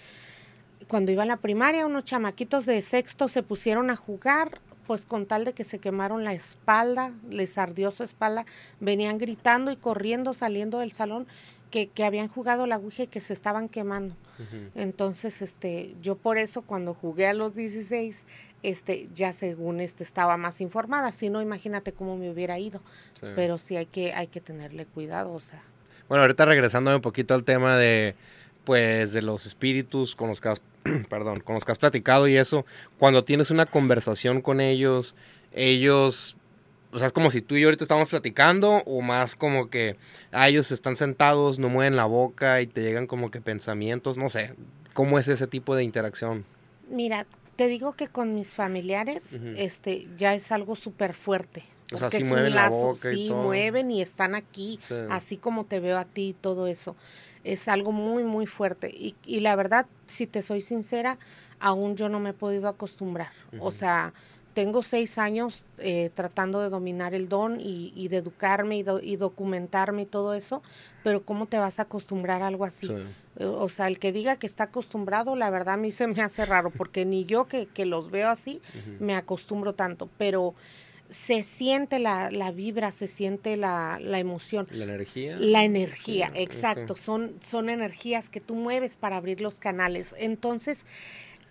cuando 0.90 1.14
iba 1.14 1.24
en 1.24 1.30
la 1.30 1.38
primaria, 1.38 1.86
unos 1.86 2.04
chamaquitos 2.04 2.66
de 2.66 2.82
sexto 2.82 3.30
se 3.30 3.42
pusieron 3.42 3.90
a 3.90 3.96
jugar 3.96 4.60
pues 4.86 5.06
con 5.06 5.26
tal 5.26 5.46
de 5.46 5.54
que 5.54 5.64
se 5.64 5.80
quemaron 5.80 6.24
la 6.24 6.34
espalda, 6.34 7.12
les 7.30 7.58
ardió 7.58 7.92
su 7.92 8.04
espalda, 8.04 8.46
venían 8.80 9.18
gritando 9.18 9.72
y 9.72 9.76
corriendo, 9.76 10.34
saliendo 10.34 10.80
del 10.80 10.92
salón, 10.92 11.28
que, 11.72 11.88
que 11.88 12.04
habían 12.04 12.28
jugado 12.28 12.68
la 12.68 12.78
Ouija 12.78 13.04
y 13.04 13.08
que 13.08 13.20
se 13.20 13.34
estaban 13.34 13.70
quemando. 13.70 14.16
Entonces, 14.76 15.42
este, 15.42 15.96
yo 16.02 16.16
por 16.16 16.38
eso 16.38 16.62
cuando 16.62 16.94
jugué 16.94 17.28
a 17.28 17.34
los 17.34 17.56
16, 17.56 18.26
este, 18.64 19.10
ya 19.14 19.32
según 19.34 19.80
este 19.80 20.04
estaba 20.04 20.38
más 20.38 20.60
informada, 20.62 21.12
si 21.12 21.30
no, 21.30 21.42
imagínate 21.42 21.94
cómo 21.94 22.18
me 22.18 22.30
hubiera 22.30 22.60
ido. 22.60 22.82
Pero 23.36 23.58
sí 23.58 23.76
hay 23.76 23.86
que, 23.86 24.14
hay 24.14 24.28
que 24.28 24.42
tenerle 24.42 24.86
cuidado, 24.86 25.34
o 25.34 25.40
sea. 25.40 25.62
Bueno, 26.08 26.22
ahorita 26.22 26.46
regresando 26.46 26.94
un 26.94 27.02
poquito 27.02 27.34
al 27.34 27.46
tema 27.46 27.78
de, 27.78 28.16
pues, 28.66 29.14
de 29.14 29.22
los 29.22 29.46
espíritus 29.46 30.16
con 30.16 30.30
los 30.30 30.42
que 30.42 30.54
perdón, 31.10 31.40
con 31.40 31.56
los 31.56 31.66
que 31.66 31.72
has 31.72 31.78
platicado 31.78 32.28
y 32.28 32.38
eso, 32.38 32.66
cuando 32.98 33.24
tienes 33.24 33.52
una 33.52 33.66
conversación 33.66 34.42
con 34.42 34.62
ellos, 34.62 35.16
ellos, 35.52 36.38
o 36.92 37.00
sea, 37.00 37.08
es 37.08 37.14
como 37.14 37.32
si 37.32 37.42
tú 37.42 37.56
y 37.56 37.62
yo 37.62 37.68
ahorita 37.68 37.84
estamos 37.84 38.10
platicando 38.10 38.84
o 38.86 39.02
más 39.02 39.36
como 39.36 39.70
que 39.70 39.96
a 40.32 40.48
ellos 40.48 40.72
están 40.72 40.96
sentados, 40.96 41.60
no 41.60 41.70
mueven 41.70 41.96
la 41.96 42.06
boca 42.06 42.62
y 42.62 42.68
te 42.68 42.82
llegan 42.82 43.08
como 43.08 43.32
que 43.32 43.42
pensamientos, 43.42 44.18
no 44.18 44.30
sé, 44.30 44.54
¿cómo 44.94 45.18
es 45.18 45.28
ese 45.28 45.48
tipo 45.48 45.76
de 45.76 45.84
interacción? 45.84 46.46
Mira, 46.90 47.26
te 47.56 47.68
digo 47.68 47.94
que 47.94 48.08
con 48.08 48.34
mis 48.34 48.54
familiares, 48.54 49.34
este, 49.56 50.08
ya 50.18 50.34
es 50.34 50.52
algo 50.52 50.76
súper 50.76 51.14
fuerte. 51.14 51.64
O 51.94 51.98
sea, 51.98 52.10
sí 52.10 52.24
mueven 52.24 52.56
la 52.56 52.70
boca 52.70 53.14
y 53.14 53.28
todo. 53.28 53.44
mueven 53.44 53.92
y 53.92 54.02
están 54.02 54.36
aquí, 54.36 54.80
así 55.10 55.38
como 55.38 55.66
te 55.66 55.80
veo 55.80 55.98
a 55.98 56.06
ti 56.06 56.30
y 56.30 56.34
todo 56.34 56.68
eso. 56.68 56.96
Es 57.44 57.68
algo 57.68 57.92
muy, 57.92 58.24
muy 58.24 58.48
fuerte. 58.48 58.90
Y, 58.90 59.16
y, 59.24 59.42
la 59.42 59.56
verdad, 59.56 59.86
si 60.08 60.26
te 60.26 60.42
soy 60.42 60.62
sincera, 60.62 61.20
aún 61.60 61.96
yo 61.96 62.10
no 62.10 62.20
me 62.20 62.32
he 62.32 62.34
podido 62.34 62.68
acostumbrar. 62.68 63.32
O 63.60 63.72
sea, 63.72 64.14
tengo 64.56 64.84
seis 64.84 65.18
años 65.18 65.64
eh, 65.80 66.10
tratando 66.16 66.62
de 66.62 66.70
dominar 66.70 67.14
el 67.14 67.28
don 67.28 67.60
y, 67.60 67.92
y 67.94 68.08
de 68.08 68.18
educarme 68.18 68.78
y, 68.78 68.86
y, 69.04 69.18
documentarme 69.18 70.04
y 70.04 70.06
todo 70.06 70.34
eso, 70.34 70.64
pero 71.04 71.24
¿cómo 71.24 71.46
te 71.46 71.60
vas 71.60 71.78
a 71.80 71.84
acostumbrar 71.84 72.42
a 72.42 72.48
algo 72.48 72.64
así? 72.64 72.90
Eh, 73.38 73.46
o 73.46 73.68
sea, 73.68 73.88
el 73.88 74.00
que 74.00 74.14
diga 74.14 74.38
que 74.38 74.48
está 74.48 74.64
acostumbrado, 74.64 75.36
la 75.36 75.50
verdad 75.50 75.74
a 75.74 75.78
mí 75.78 75.92
se 75.92 76.08
me 76.08 76.22
hace 76.22 76.46
raro, 76.46 76.72
porque 76.72 77.04
ni 77.04 77.26
yo 77.26 77.46
que, 77.50 77.66
que 77.68 77.86
los 77.86 78.10
veo 78.10 78.30
así 78.30 78.62
me 79.00 79.14
acostumbro 79.14 79.74
tanto, 79.74 80.10
pero 80.18 80.56
se 81.10 81.44
siente 81.44 82.00
la, 82.00 82.32
la 82.32 82.52
vibra, 82.52 82.92
se 82.92 83.08
siente 83.10 83.58
la, 83.58 84.00
la, 84.02 84.20
emoción. 84.20 84.68
La 84.72 84.86
energía. 84.86 85.36
La 85.38 85.64
energía, 85.66 86.32
exacto. 86.34 86.96
Son, 86.96 87.36
son 87.42 87.70
energías 87.70 88.30
que 88.30 88.40
tú 88.40 88.56
mueves 88.56 88.96
para 88.96 89.18
abrir 89.18 89.42
los 89.42 89.60
canales. 89.60 90.16
Entonces, 90.18 90.86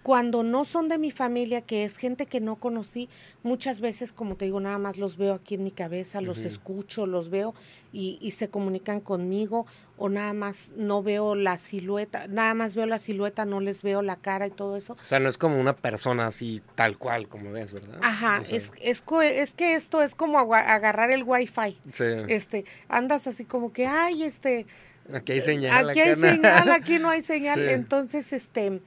cuando 0.04 0.42
no 0.42 0.66
son 0.66 0.90
de 0.90 0.98
mi 0.98 1.10
familia, 1.10 1.62
que 1.62 1.82
es 1.82 1.96
gente 1.96 2.26
que 2.26 2.38
no 2.38 2.56
conocí, 2.56 3.08
muchas 3.42 3.80
veces, 3.80 4.12
como 4.12 4.36
te 4.36 4.44
digo, 4.44 4.60
nada 4.60 4.76
más 4.76 4.98
los 4.98 5.16
veo 5.16 5.32
aquí 5.32 5.54
en 5.54 5.64
mi 5.64 5.70
cabeza, 5.70 6.20
los 6.20 6.40
escucho, 6.40 7.06
los 7.06 7.30
veo 7.30 7.54
y, 7.90 8.18
y, 8.20 8.32
se 8.32 8.50
comunican 8.50 9.00
conmigo, 9.00 9.66
o 9.96 10.10
nada 10.10 10.34
más 10.34 10.72
no 10.76 11.02
veo 11.02 11.34
la 11.34 11.56
silueta, 11.56 12.26
nada 12.28 12.52
más 12.52 12.74
veo 12.74 12.84
la 12.84 12.98
silueta, 12.98 13.46
no 13.46 13.60
les 13.60 13.80
veo 13.80 14.02
la 14.02 14.16
cara 14.16 14.46
y 14.46 14.50
todo 14.50 14.76
eso. 14.76 14.92
O 14.92 15.04
sea, 15.06 15.20
no 15.20 15.30
es 15.30 15.38
como 15.38 15.58
una 15.58 15.74
persona 15.74 16.26
así 16.26 16.60
tal 16.74 16.98
cual 16.98 17.26
como 17.26 17.50
ves, 17.52 17.72
¿verdad? 17.72 17.98
Ajá, 18.02 18.42
es, 18.50 18.72
es, 18.82 19.02
es, 19.08 19.54
que 19.54 19.74
esto 19.74 20.02
es 20.02 20.14
como 20.14 20.38
agarrar 20.54 21.12
el 21.12 21.22
wifi. 21.22 21.78
Sí. 21.92 22.04
Este, 22.28 22.66
andas 22.90 23.26
así 23.26 23.46
como 23.46 23.72
que, 23.72 23.86
ay, 23.86 24.24
este... 24.24 24.66
Aquí 25.14 25.32
hay 25.32 25.40
señal. 25.40 25.88
Aquí 25.88 26.00
hay 26.00 26.14
señal, 26.14 26.70
aquí 26.70 26.98
no 27.00 27.08
hay 27.08 27.22
señal. 27.22 27.60
Entonces, 27.60 28.34
este 28.34 28.82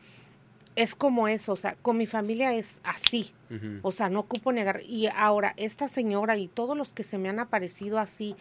es 0.78 0.94
como 0.94 1.28
eso, 1.28 1.54
o 1.54 1.56
sea, 1.56 1.76
con 1.82 1.98
mi 1.98 2.06
familia 2.06 2.54
es 2.54 2.80
así, 2.84 3.34
o 3.82 3.92
sea, 3.92 4.10
no 4.10 4.20
ocupo 4.20 4.52
negar. 4.52 4.82
Y 4.88 5.08
ahora, 5.08 5.56
esta 5.58 5.88
señora 5.88 6.38
y 6.38 6.48
todos 6.48 6.78
los 6.78 6.94
que 6.94 7.04
se 7.04 7.18
me 7.18 7.30
han 7.30 7.40
aparecido 7.40 7.98
así 7.98 8.36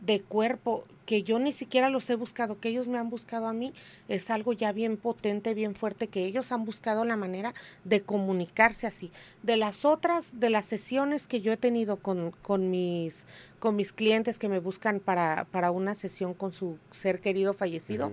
de 0.00 0.20
cuerpo, 0.20 0.84
que 1.04 1.24
yo 1.24 1.40
ni 1.40 1.50
siquiera 1.50 1.90
los 1.90 2.08
he 2.10 2.14
buscado, 2.14 2.60
que 2.60 2.68
ellos 2.68 2.86
me 2.86 2.98
han 2.98 3.10
buscado 3.10 3.48
a 3.48 3.52
mí, 3.52 3.72
es 4.08 4.30
algo 4.30 4.52
ya 4.52 4.70
bien 4.70 4.96
potente, 4.96 5.52
bien 5.52 5.74
fuerte, 5.74 6.06
que 6.06 6.24
ellos 6.24 6.52
han 6.52 6.64
buscado 6.64 7.04
la 7.04 7.16
manera 7.16 7.54
de 7.82 8.02
comunicarse 8.02 8.86
así. 8.86 9.10
De 9.42 9.56
las 9.56 9.84
otras, 9.84 10.38
de 10.38 10.50
las 10.50 10.66
sesiones 10.66 11.26
que 11.26 11.40
yo 11.40 11.52
he 11.52 11.56
tenido 11.56 11.96
con, 11.96 12.30
con, 12.30 12.70
mis, 12.70 13.24
con 13.58 13.74
mis 13.74 13.92
clientes 13.92 14.38
que 14.38 14.48
me 14.48 14.60
buscan 14.60 15.00
para, 15.00 15.46
para 15.50 15.72
una 15.72 15.96
sesión 15.96 16.34
con 16.34 16.52
su 16.52 16.78
ser 16.92 17.20
querido 17.20 17.52
fallecido, 17.52 18.12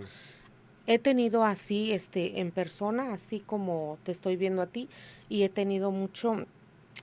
he 0.87 0.99
tenido 0.99 1.43
así, 1.43 1.91
este, 1.91 2.39
en 2.39 2.51
persona, 2.51 3.13
así 3.13 3.39
como 3.39 3.97
te 4.03 4.11
estoy 4.11 4.35
viendo 4.35 4.61
a 4.61 4.67
ti, 4.67 4.89
y 5.29 5.43
he 5.43 5.49
tenido 5.49 5.91
mucho, 5.91 6.45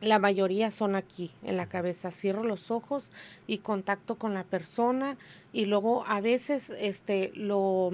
la 0.01 0.19
mayoría 0.19 0.71
son 0.71 0.95
aquí, 0.95 1.31
en 1.43 1.57
la 1.57 1.67
cabeza. 1.67 2.11
Cierro 2.11 2.43
los 2.45 2.71
ojos 2.71 3.13
y 3.47 3.59
contacto 3.59 4.17
con 4.17 4.35
la 4.35 4.45
persona, 4.45 5.17
y 5.53 5.67
luego 5.67 6.05
a 6.07 6.21
veces, 6.21 6.71
este, 6.79 7.33
lo, 7.35 7.91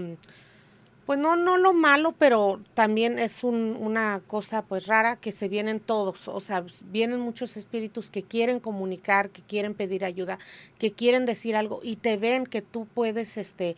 pues 1.06 1.18
no, 1.18 1.36
no 1.36 1.58
lo 1.58 1.74
malo, 1.74 2.14
pero 2.18 2.60
también 2.72 3.18
es 3.18 3.44
un, 3.44 3.76
una 3.78 4.22
cosa 4.26 4.62
pues 4.62 4.86
rara 4.86 5.16
que 5.16 5.32
se 5.32 5.48
vienen 5.48 5.80
todos, 5.80 6.28
o 6.28 6.40
sea, 6.40 6.64
vienen 6.90 7.20
muchos 7.20 7.58
espíritus 7.58 8.10
que 8.10 8.22
quieren 8.22 8.58
comunicar, 8.58 9.28
que 9.28 9.42
quieren 9.42 9.74
pedir 9.74 10.04
ayuda, 10.04 10.38
que 10.78 10.92
quieren 10.92 11.26
decir 11.26 11.56
algo, 11.56 11.80
y 11.82 11.96
te 11.96 12.16
ven 12.16 12.46
que 12.46 12.62
tú 12.62 12.86
puedes, 12.86 13.36
este, 13.36 13.76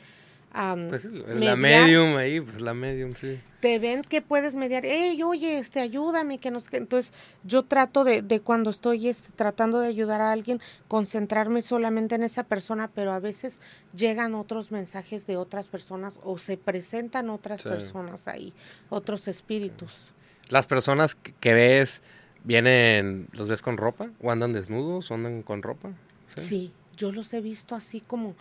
pues 0.89 1.05
la 1.05 1.57
medium 1.57 2.17
ahí, 2.17 2.41
pues 2.41 2.61
la 2.61 2.75
medium, 2.75 3.15
sí. 3.15 3.41
Te 3.61 3.79
ven 3.79 4.03
que 4.03 4.23
puedes 4.23 4.55
mediar, 4.55 4.85
hey, 4.87 5.23
oye, 5.23 5.59
este, 5.59 5.81
ayúdame, 5.81 6.39
que 6.39 6.51
nos... 6.51 6.73
Entonces, 6.73 7.13
yo 7.45 7.65
trato 7.65 8.05
de, 8.05 8.23
de 8.23 8.41
cuando 8.41 8.71
estoy 8.71 9.09
este, 9.09 9.31
tratando 9.35 9.81
de 9.81 9.89
ayudar 9.89 10.21
a 10.21 10.33
alguien, 10.33 10.61
concentrarme 10.89 11.63
solamente 11.63 12.15
en 12.15 12.23
esa 12.23 12.45
persona, 12.45 12.91
pero 12.95 13.13
a 13.13 13.19
veces 13.19 13.59
llegan 13.95 14.35
otros 14.35 14.71
mensajes 14.71 15.27
de 15.27 15.37
otras 15.37 15.69
personas 15.69 16.21
o 16.23 16.39
se 16.39 16.57
presentan 16.57 17.29
otras 17.31 17.63
personas 17.63 18.29
ahí, 18.29 18.53
otros 18.89 19.29
espíritus. 19.29 20.13
Las 20.49 20.67
personas 20.67 21.17
que 21.17 21.55
ves, 21.55 22.03
vienen, 22.45 23.29
¿los 23.33 23.49
ves 23.49 23.63
con 23.63 23.77
ropa? 23.77 24.11
¿O 24.23 24.31
andan 24.31 24.53
desnudos? 24.53 25.11
¿O 25.11 25.15
andan 25.15 25.43
con 25.43 25.63
ropa? 25.63 25.91
Sí, 26.37 26.43
sí 26.43 26.73
yo 26.97 27.13
los 27.13 27.33
he 27.33 27.41
visto 27.41 27.75
así 27.75 28.01
como, 28.01 28.35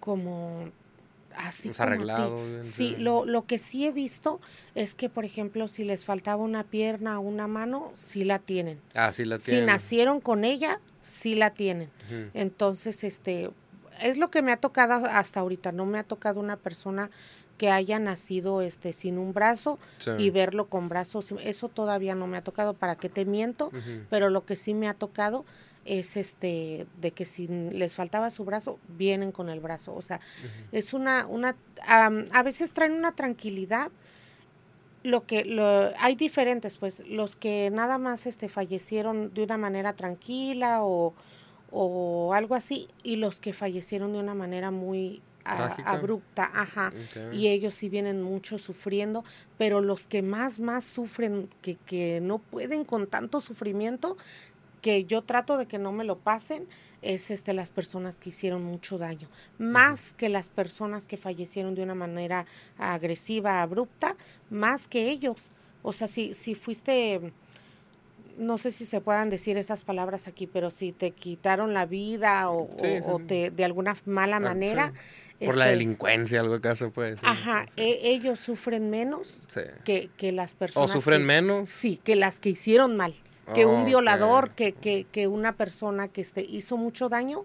como 0.00 0.70
así 1.36 1.70
arreglado. 1.78 2.62
Sí, 2.62 2.96
lo, 2.98 3.24
lo 3.24 3.46
que 3.46 3.58
sí 3.58 3.86
he 3.86 3.92
visto 3.92 4.40
es 4.74 4.94
que, 4.94 5.08
por 5.08 5.24
ejemplo, 5.24 5.68
si 5.68 5.84
les 5.84 6.04
faltaba 6.04 6.42
una 6.42 6.64
pierna 6.64 7.18
o 7.18 7.22
una 7.22 7.46
mano, 7.46 7.92
sí 7.94 8.24
la 8.24 8.38
tienen. 8.38 8.80
Ah, 8.94 9.12
sí 9.12 9.24
la 9.24 9.38
tienen. 9.38 9.64
Si 9.64 9.66
nacieron 9.66 10.20
con 10.20 10.44
ella, 10.44 10.80
sí 11.00 11.34
la 11.34 11.50
tienen. 11.50 11.90
Entonces, 12.34 13.04
este, 13.04 13.50
es 14.00 14.18
lo 14.18 14.30
que 14.30 14.42
me 14.42 14.52
ha 14.52 14.56
tocado 14.56 15.06
hasta 15.06 15.40
ahorita. 15.40 15.72
No 15.72 15.86
me 15.86 15.98
ha 15.98 16.04
tocado 16.04 16.40
una 16.40 16.56
persona 16.56 17.10
que 17.58 17.70
haya 17.70 17.98
nacido 17.98 18.62
este 18.62 18.92
sin 18.92 19.18
un 19.18 19.32
brazo 19.32 19.78
y 20.18 20.30
verlo 20.30 20.66
con 20.66 20.88
brazos. 20.88 21.32
Eso 21.42 21.68
todavía 21.68 22.14
no 22.14 22.26
me 22.26 22.36
ha 22.36 22.42
tocado, 22.42 22.74
para 22.74 22.96
que 22.96 23.08
te 23.08 23.24
miento, 23.24 23.70
pero 24.10 24.28
lo 24.30 24.44
que 24.44 24.56
sí 24.56 24.74
me 24.74 24.88
ha 24.88 24.94
tocado 24.94 25.44
es 25.84 26.16
este 26.16 26.86
de 27.00 27.10
que 27.10 27.26
si 27.26 27.46
les 27.46 27.94
faltaba 27.94 28.30
su 28.30 28.44
brazo 28.44 28.78
vienen 28.88 29.32
con 29.32 29.48
el 29.48 29.60
brazo. 29.60 29.94
O 29.94 30.02
sea 30.02 30.20
es 30.72 30.94
una 30.94 31.26
una 31.26 31.56
a 31.86 32.42
veces 32.42 32.72
traen 32.72 32.92
una 32.92 33.12
tranquilidad 33.12 33.90
lo 35.02 35.26
que 35.26 35.44
lo, 35.44 35.92
hay 35.98 36.14
diferentes 36.14 36.78
pues 36.78 37.00
los 37.06 37.36
que 37.36 37.70
nada 37.70 37.98
más 37.98 38.26
este 38.26 38.48
fallecieron 38.48 39.34
de 39.34 39.42
una 39.42 39.58
manera 39.58 39.92
tranquila 39.92 40.82
o, 40.82 41.12
o 41.70 42.32
algo 42.32 42.54
así 42.54 42.88
y 43.02 43.16
los 43.16 43.38
que 43.38 43.52
fallecieron 43.52 44.12
de 44.12 44.18
una 44.18 44.34
manera 44.34 44.70
muy 44.70 45.20
abrupta, 45.44 46.50
ajá. 46.54 46.92
Y 47.32 47.48
ellos 47.48 47.74
sí 47.74 47.88
vienen 47.88 48.22
mucho 48.22 48.58
sufriendo, 48.58 49.24
pero 49.58 49.80
los 49.80 50.06
que 50.06 50.22
más, 50.22 50.58
más 50.58 50.84
sufren, 50.84 51.50
que, 51.62 51.76
que 51.76 52.20
no 52.22 52.38
pueden 52.38 52.84
con 52.84 53.06
tanto 53.06 53.40
sufrimiento, 53.40 54.16
que 54.84 55.06
yo 55.06 55.22
trato 55.22 55.56
de 55.56 55.64
que 55.64 55.78
no 55.78 55.92
me 55.92 56.04
lo 56.04 56.18
pasen, 56.18 56.68
es 57.00 57.30
este, 57.30 57.54
las 57.54 57.70
personas 57.70 58.20
que 58.20 58.28
hicieron 58.28 58.62
mucho 58.62 58.98
daño, 58.98 59.30
más 59.56 60.12
que 60.12 60.28
las 60.28 60.50
personas 60.50 61.06
que 61.06 61.16
fallecieron 61.16 61.74
de 61.74 61.82
una 61.82 61.94
manera 61.94 62.44
agresiva, 62.76 63.62
abrupta, 63.62 64.14
más 64.50 64.86
que 64.86 65.08
ellos. 65.08 65.52
O 65.82 65.94
sea, 65.94 66.06
si, 66.06 66.34
si 66.34 66.54
fuiste 66.54 67.32
no 68.36 68.58
sé 68.58 68.72
si 68.72 68.84
se 68.84 69.00
puedan 69.00 69.30
decir 69.30 69.56
esas 69.56 69.82
palabras 69.82 70.28
aquí, 70.28 70.46
pero 70.46 70.70
si 70.70 70.92
te 70.92 71.12
quitaron 71.12 71.72
la 71.72 71.86
vida 71.86 72.50
o, 72.50 72.68
te, 73.26 73.50
de 73.52 73.64
alguna 73.64 73.96
mala 74.04 74.36
ah, 74.36 74.40
manera. 74.40 74.92
Por 75.38 75.56
la 75.56 75.66
este 75.66 75.78
delincuencia, 75.78 76.40
algo 76.40 76.56
acaso 76.56 76.90
puede 76.90 77.16
ser. 77.16 77.26
Ajá, 77.26 77.66
e, 77.76 78.00
ellos 78.02 78.38
sufren 78.38 78.90
menos 78.90 79.40
que, 79.84 80.10
que, 80.18 80.32
las 80.32 80.52
personas. 80.52 80.90
¿O 80.90 80.92
sufren 80.92 81.24
menos? 81.24 81.70
Sí, 81.70 82.00
que 82.02 82.16
las 82.16 82.40
que 82.40 82.50
hicieron 82.50 82.96
mal. 82.98 83.14
Que 83.52 83.66
un 83.66 83.84
violador, 83.84 84.52
que, 84.52 84.72
que, 84.72 85.06
que, 85.12 85.26
una 85.26 85.56
persona 85.56 86.08
que 86.08 86.22
este, 86.22 86.42
hizo 86.42 86.76
mucho 86.76 87.08
daño, 87.08 87.44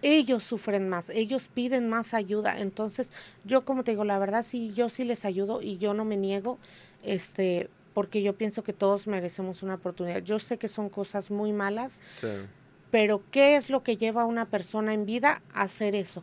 ellos 0.00 0.44
sufren 0.44 0.88
más, 0.88 1.10
ellos 1.10 1.50
piden 1.52 1.88
más 1.88 2.14
ayuda. 2.14 2.58
Entonces, 2.58 3.12
yo 3.44 3.64
como 3.64 3.84
te 3.84 3.90
digo, 3.90 4.04
la 4.04 4.18
verdad 4.18 4.44
sí, 4.46 4.72
yo 4.74 4.88
sí 4.88 5.04
les 5.04 5.24
ayudo 5.24 5.60
y 5.60 5.76
yo 5.78 5.92
no 5.92 6.04
me 6.04 6.16
niego, 6.16 6.58
este, 7.02 7.68
porque 7.92 8.22
yo 8.22 8.34
pienso 8.34 8.62
que 8.62 8.72
todos 8.72 9.06
merecemos 9.06 9.62
una 9.62 9.74
oportunidad. 9.74 10.22
Yo 10.22 10.38
sé 10.38 10.58
que 10.58 10.68
son 10.68 10.88
cosas 10.88 11.30
muy 11.30 11.52
malas, 11.52 12.00
pero 12.90 13.22
¿qué 13.30 13.56
es 13.56 13.68
lo 13.68 13.82
que 13.82 13.96
lleva 13.96 14.22
a 14.22 14.26
una 14.26 14.46
persona 14.46 14.94
en 14.94 15.06
vida 15.06 15.42
a 15.52 15.62
hacer 15.62 15.94
eso? 15.94 16.22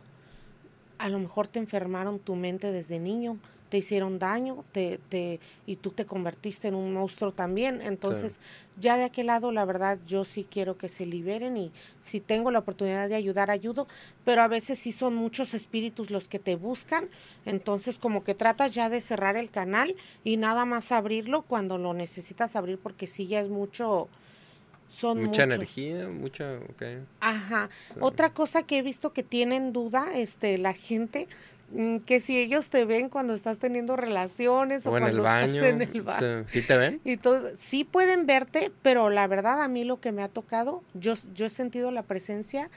A 1.04 1.10
lo 1.10 1.18
mejor 1.18 1.48
te 1.48 1.58
enfermaron 1.58 2.18
tu 2.18 2.34
mente 2.34 2.72
desde 2.72 2.98
niño, 2.98 3.36
te 3.68 3.76
hicieron 3.76 4.18
daño 4.18 4.64
te, 4.72 4.98
te, 5.10 5.38
y 5.66 5.76
tú 5.76 5.90
te 5.90 6.06
convertiste 6.06 6.68
en 6.68 6.74
un 6.74 6.94
monstruo 6.94 7.30
también. 7.30 7.82
Entonces, 7.82 8.40
ya 8.80 8.96
de 8.96 9.04
aquel 9.04 9.26
lado, 9.26 9.52
la 9.52 9.66
verdad, 9.66 9.98
yo 10.06 10.24
sí 10.24 10.46
quiero 10.50 10.78
que 10.78 10.88
se 10.88 11.04
liberen 11.04 11.58
y 11.58 11.72
si 12.00 12.20
tengo 12.20 12.50
la 12.50 12.60
oportunidad 12.60 13.06
de 13.06 13.16
ayudar, 13.16 13.50
ayudo, 13.50 13.86
pero 14.24 14.40
a 14.40 14.48
veces 14.48 14.78
sí 14.78 14.92
son 14.92 15.14
muchos 15.14 15.52
espíritus 15.52 16.10
los 16.10 16.26
que 16.26 16.38
te 16.38 16.56
buscan, 16.56 17.10
entonces 17.44 17.98
como 17.98 18.24
que 18.24 18.34
tratas 18.34 18.72
ya 18.72 18.88
de 18.88 19.02
cerrar 19.02 19.36
el 19.36 19.50
canal 19.50 19.94
y 20.24 20.38
nada 20.38 20.64
más 20.64 20.90
abrirlo 20.90 21.42
cuando 21.42 21.76
lo 21.76 21.92
necesitas 21.92 22.56
abrir 22.56 22.78
porque 22.78 23.06
sí 23.06 23.26
ya 23.26 23.40
es 23.40 23.50
mucho... 23.50 24.08
Son 24.94 25.22
mucha 25.22 25.42
energía, 25.42 26.08
mucha, 26.08 26.58
Ajá. 27.20 27.68
Otra 28.00 28.30
cosa 28.30 28.62
que 28.62 28.78
he 28.78 28.82
visto 28.82 29.12
que 29.12 29.22
tienen 29.22 29.72
duda, 29.72 30.10
este, 30.14 30.56
la 30.58 30.72
gente, 30.72 31.26
Mm, 31.70 31.98
que 31.98 32.20
si 32.20 32.38
ellos 32.38 32.68
te 32.68 32.84
ven 32.84 33.08
cuando 33.08 33.34
estás 33.34 33.58
teniendo 33.58 33.96
relaciones 33.96 34.86
o, 34.86 34.90
cuando 34.90 35.08
el 35.08 35.20
baño, 35.20 35.46
estás 35.46 35.68
en 35.70 35.82
el 35.82 36.02
baño. 36.02 36.44
¿Sí, 36.46 36.62
te 36.62 36.76
ven? 36.76 37.00
Entonces, 37.04 37.58
sí 37.58 37.84
pueden 37.84 38.26
verte, 38.26 38.70
pero 38.82 39.10
la 39.10 39.26
verdad 39.26 39.60
a 39.62 39.68
mí 39.68 39.84
lo 39.84 40.00
que 40.00 40.12
me 40.12 40.22
ha 40.22 40.28
tocado, 40.28 40.82
yo, 40.94 41.14
yo 41.34 41.46
he 41.46 41.50
sentido 41.50 41.90
la 41.90 42.02
presencia, 42.02 42.70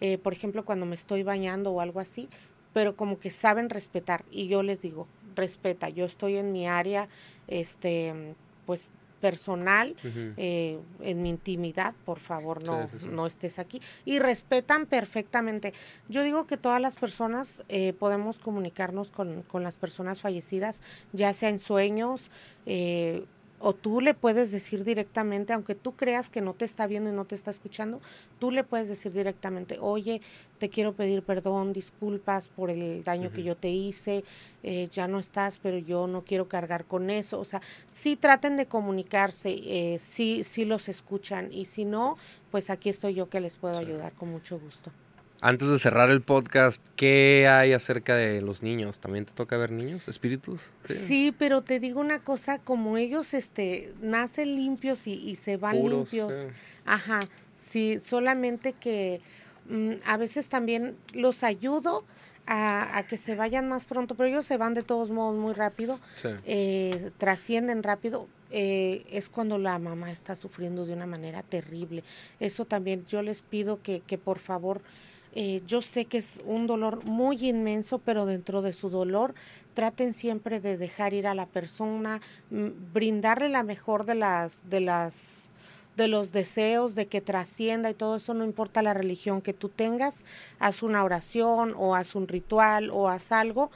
eh, 0.00 0.18
por 0.18 0.32
ejemplo, 0.32 0.64
cuando 0.64 0.86
me 0.86 0.94
estoy 0.94 1.22
bañando 1.22 1.70
o 1.70 1.80
algo 1.80 2.00
así, 2.00 2.28
pero 2.72 2.96
como 2.96 3.18
que 3.18 3.30
saben 3.30 3.68
respetar 3.68 4.24
y 4.30 4.48
yo 4.48 4.62
les 4.62 4.80
digo, 4.80 5.06
respeta, 5.36 5.88
yo 5.88 6.04
estoy 6.04 6.36
en 6.36 6.52
mi 6.52 6.66
área, 6.66 7.08
este, 7.46 8.34
pues 8.66 8.88
personal, 9.20 9.94
eh, 10.36 10.78
en 11.00 11.22
mi 11.22 11.30
intimidad, 11.30 11.94
por 12.04 12.18
favor 12.18 12.64
no, 12.64 12.88
no 13.10 13.26
estés 13.26 13.58
aquí. 13.58 13.80
Y 14.04 14.18
respetan 14.18 14.86
perfectamente. 14.86 15.72
Yo 16.08 16.22
digo 16.22 16.46
que 16.46 16.56
todas 16.56 16.80
las 16.80 16.96
personas 16.96 17.62
eh, 17.68 17.92
podemos 17.92 18.38
comunicarnos 18.38 19.10
con, 19.10 19.42
con, 19.42 19.62
las 19.62 19.76
personas 19.76 20.20
fallecidas, 20.20 20.82
ya 21.12 21.32
sea 21.34 21.50
en 21.50 21.58
sueños, 21.58 22.30
eh, 22.66 23.24
o 23.60 23.74
tú 23.74 24.00
le 24.00 24.14
puedes 24.14 24.50
decir 24.50 24.84
directamente, 24.84 25.52
aunque 25.52 25.74
tú 25.74 25.92
creas 25.92 26.30
que 26.30 26.40
no 26.40 26.54
te 26.54 26.64
está 26.64 26.86
viendo 26.86 27.10
y 27.10 27.12
no 27.12 27.26
te 27.26 27.34
está 27.34 27.50
escuchando, 27.50 28.00
tú 28.38 28.50
le 28.50 28.64
puedes 28.64 28.88
decir 28.88 29.12
directamente, 29.12 29.78
oye, 29.80 30.22
te 30.58 30.70
quiero 30.70 30.94
pedir 30.94 31.22
perdón, 31.22 31.72
disculpas 31.72 32.48
por 32.48 32.70
el 32.70 33.04
daño 33.04 33.30
que 33.30 33.42
yo 33.42 33.56
te 33.56 33.68
hice, 33.68 34.24
eh, 34.62 34.88
ya 34.90 35.06
no 35.08 35.18
estás, 35.18 35.58
pero 35.58 35.78
yo 35.78 36.06
no 36.06 36.24
quiero 36.24 36.48
cargar 36.48 36.86
con 36.86 37.10
eso. 37.10 37.38
O 37.38 37.44
sea, 37.44 37.60
sí 37.90 38.16
traten 38.16 38.56
de 38.56 38.66
comunicarse, 38.66 39.50
eh, 39.50 39.98
sí, 39.98 40.42
sí 40.44 40.64
los 40.64 40.88
escuchan 40.88 41.52
y 41.52 41.66
si 41.66 41.84
no, 41.84 42.16
pues 42.50 42.70
aquí 42.70 42.88
estoy 42.88 43.14
yo 43.14 43.28
que 43.28 43.40
les 43.40 43.56
puedo 43.56 43.78
ayudar 43.78 44.12
con 44.14 44.30
mucho 44.30 44.58
gusto. 44.58 44.90
Antes 45.42 45.68
de 45.68 45.78
cerrar 45.78 46.10
el 46.10 46.20
podcast, 46.20 46.84
¿qué 46.96 47.48
hay 47.48 47.72
acerca 47.72 48.14
de 48.14 48.42
los 48.42 48.62
niños? 48.62 48.98
¿También 48.98 49.24
te 49.24 49.32
toca 49.32 49.56
ver 49.56 49.70
niños, 49.70 50.06
espíritus? 50.06 50.60
Sí, 50.84 51.34
pero 51.38 51.62
te 51.62 51.80
digo 51.80 51.98
una 51.98 52.18
cosa, 52.18 52.58
como 52.58 52.98
ellos 52.98 53.32
este, 53.32 53.94
nacen 54.02 54.54
limpios 54.54 55.06
y, 55.06 55.36
se 55.36 55.56
van 55.56 55.82
limpios. 55.82 56.34
Ajá, 56.84 57.20
sí, 57.54 58.00
solamente 58.00 58.74
que 58.74 59.22
mm, 59.70 59.92
a 60.04 60.18
veces 60.18 60.50
también 60.50 60.94
los 61.14 61.42
ayudo 61.42 62.04
a, 62.46 63.02
que 63.08 63.16
se 63.16 63.34
vayan 63.34 63.66
más 63.66 63.86
pronto, 63.86 64.16
pero 64.16 64.28
ellos 64.28 64.44
se 64.44 64.58
van 64.58 64.74
de 64.74 64.82
todos 64.82 65.10
modos 65.10 65.38
muy 65.38 65.54
rápido, 65.54 66.00
eh, 66.44 67.12
trascienden 67.16 67.82
rápido. 67.82 68.28
Eh, 68.52 69.06
es 69.10 69.28
cuando 69.28 69.58
la 69.58 69.78
mamá 69.78 70.10
está 70.10 70.34
sufriendo 70.34 70.84
de 70.84 70.92
una 70.92 71.06
manera 71.06 71.42
terrible. 71.44 72.02
Eso 72.40 72.64
también 72.66 73.06
yo 73.06 73.22
les 73.22 73.40
pido 73.40 73.80
que, 73.80 74.00
que 74.00 74.18
por 74.18 74.40
favor 74.40 74.82
eh, 75.34 75.62
yo 75.66 75.80
sé 75.80 76.06
que 76.06 76.18
es 76.18 76.40
un 76.44 76.66
dolor 76.66 77.04
muy 77.04 77.48
inmenso, 77.48 77.98
pero 77.98 78.26
dentro 78.26 78.62
de 78.62 78.72
su 78.72 78.90
dolor 78.90 79.34
traten 79.74 80.12
siempre 80.12 80.60
de 80.60 80.76
dejar 80.76 81.14
ir 81.14 81.26
a 81.26 81.34
la 81.34 81.46
persona, 81.46 82.20
mm, 82.50 82.92
brindarle 82.92 83.48
la 83.48 83.62
mejor 83.62 84.06
de 84.06 84.16
las, 84.16 84.68
de 84.68 84.80
las 84.80 85.50
de 85.96 86.08
los 86.08 86.32
deseos 86.32 86.94
de 86.94 87.06
que 87.06 87.20
trascienda 87.20 87.90
y 87.90 87.94
todo 87.94 88.16
eso, 88.16 88.32
no 88.32 88.44
importa 88.44 88.80
la 88.80 88.94
religión 88.94 89.42
que 89.42 89.52
tú 89.52 89.68
tengas, 89.68 90.24
haz 90.58 90.82
una 90.82 91.04
oración 91.04 91.74
o 91.76 91.94
haz 91.94 92.14
un 92.14 92.26
ritual 92.26 92.90
o 92.90 93.08
haz 93.08 93.32
algo, 93.32 93.70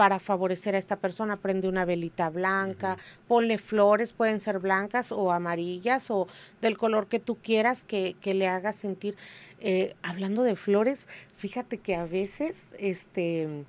para 0.00 0.18
favorecer 0.18 0.74
a 0.74 0.78
esta 0.78 0.96
persona. 0.96 1.36
Prende 1.36 1.68
una 1.68 1.84
velita 1.84 2.30
blanca, 2.30 2.96
ponle 3.28 3.58
flores, 3.58 4.14
pueden 4.14 4.40
ser 4.40 4.58
blancas 4.58 5.12
o 5.12 5.30
amarillas 5.30 6.10
o 6.10 6.26
del 6.62 6.78
color 6.78 7.06
que 7.06 7.18
tú 7.18 7.36
quieras 7.36 7.84
que, 7.84 8.16
que 8.18 8.32
le 8.32 8.48
haga 8.48 8.72
sentir. 8.72 9.18
Eh, 9.58 9.92
hablando 10.00 10.42
de 10.42 10.56
flores, 10.56 11.06
fíjate 11.36 11.76
que 11.76 11.96
a 11.96 12.06
veces 12.06 12.68
este, 12.78 13.66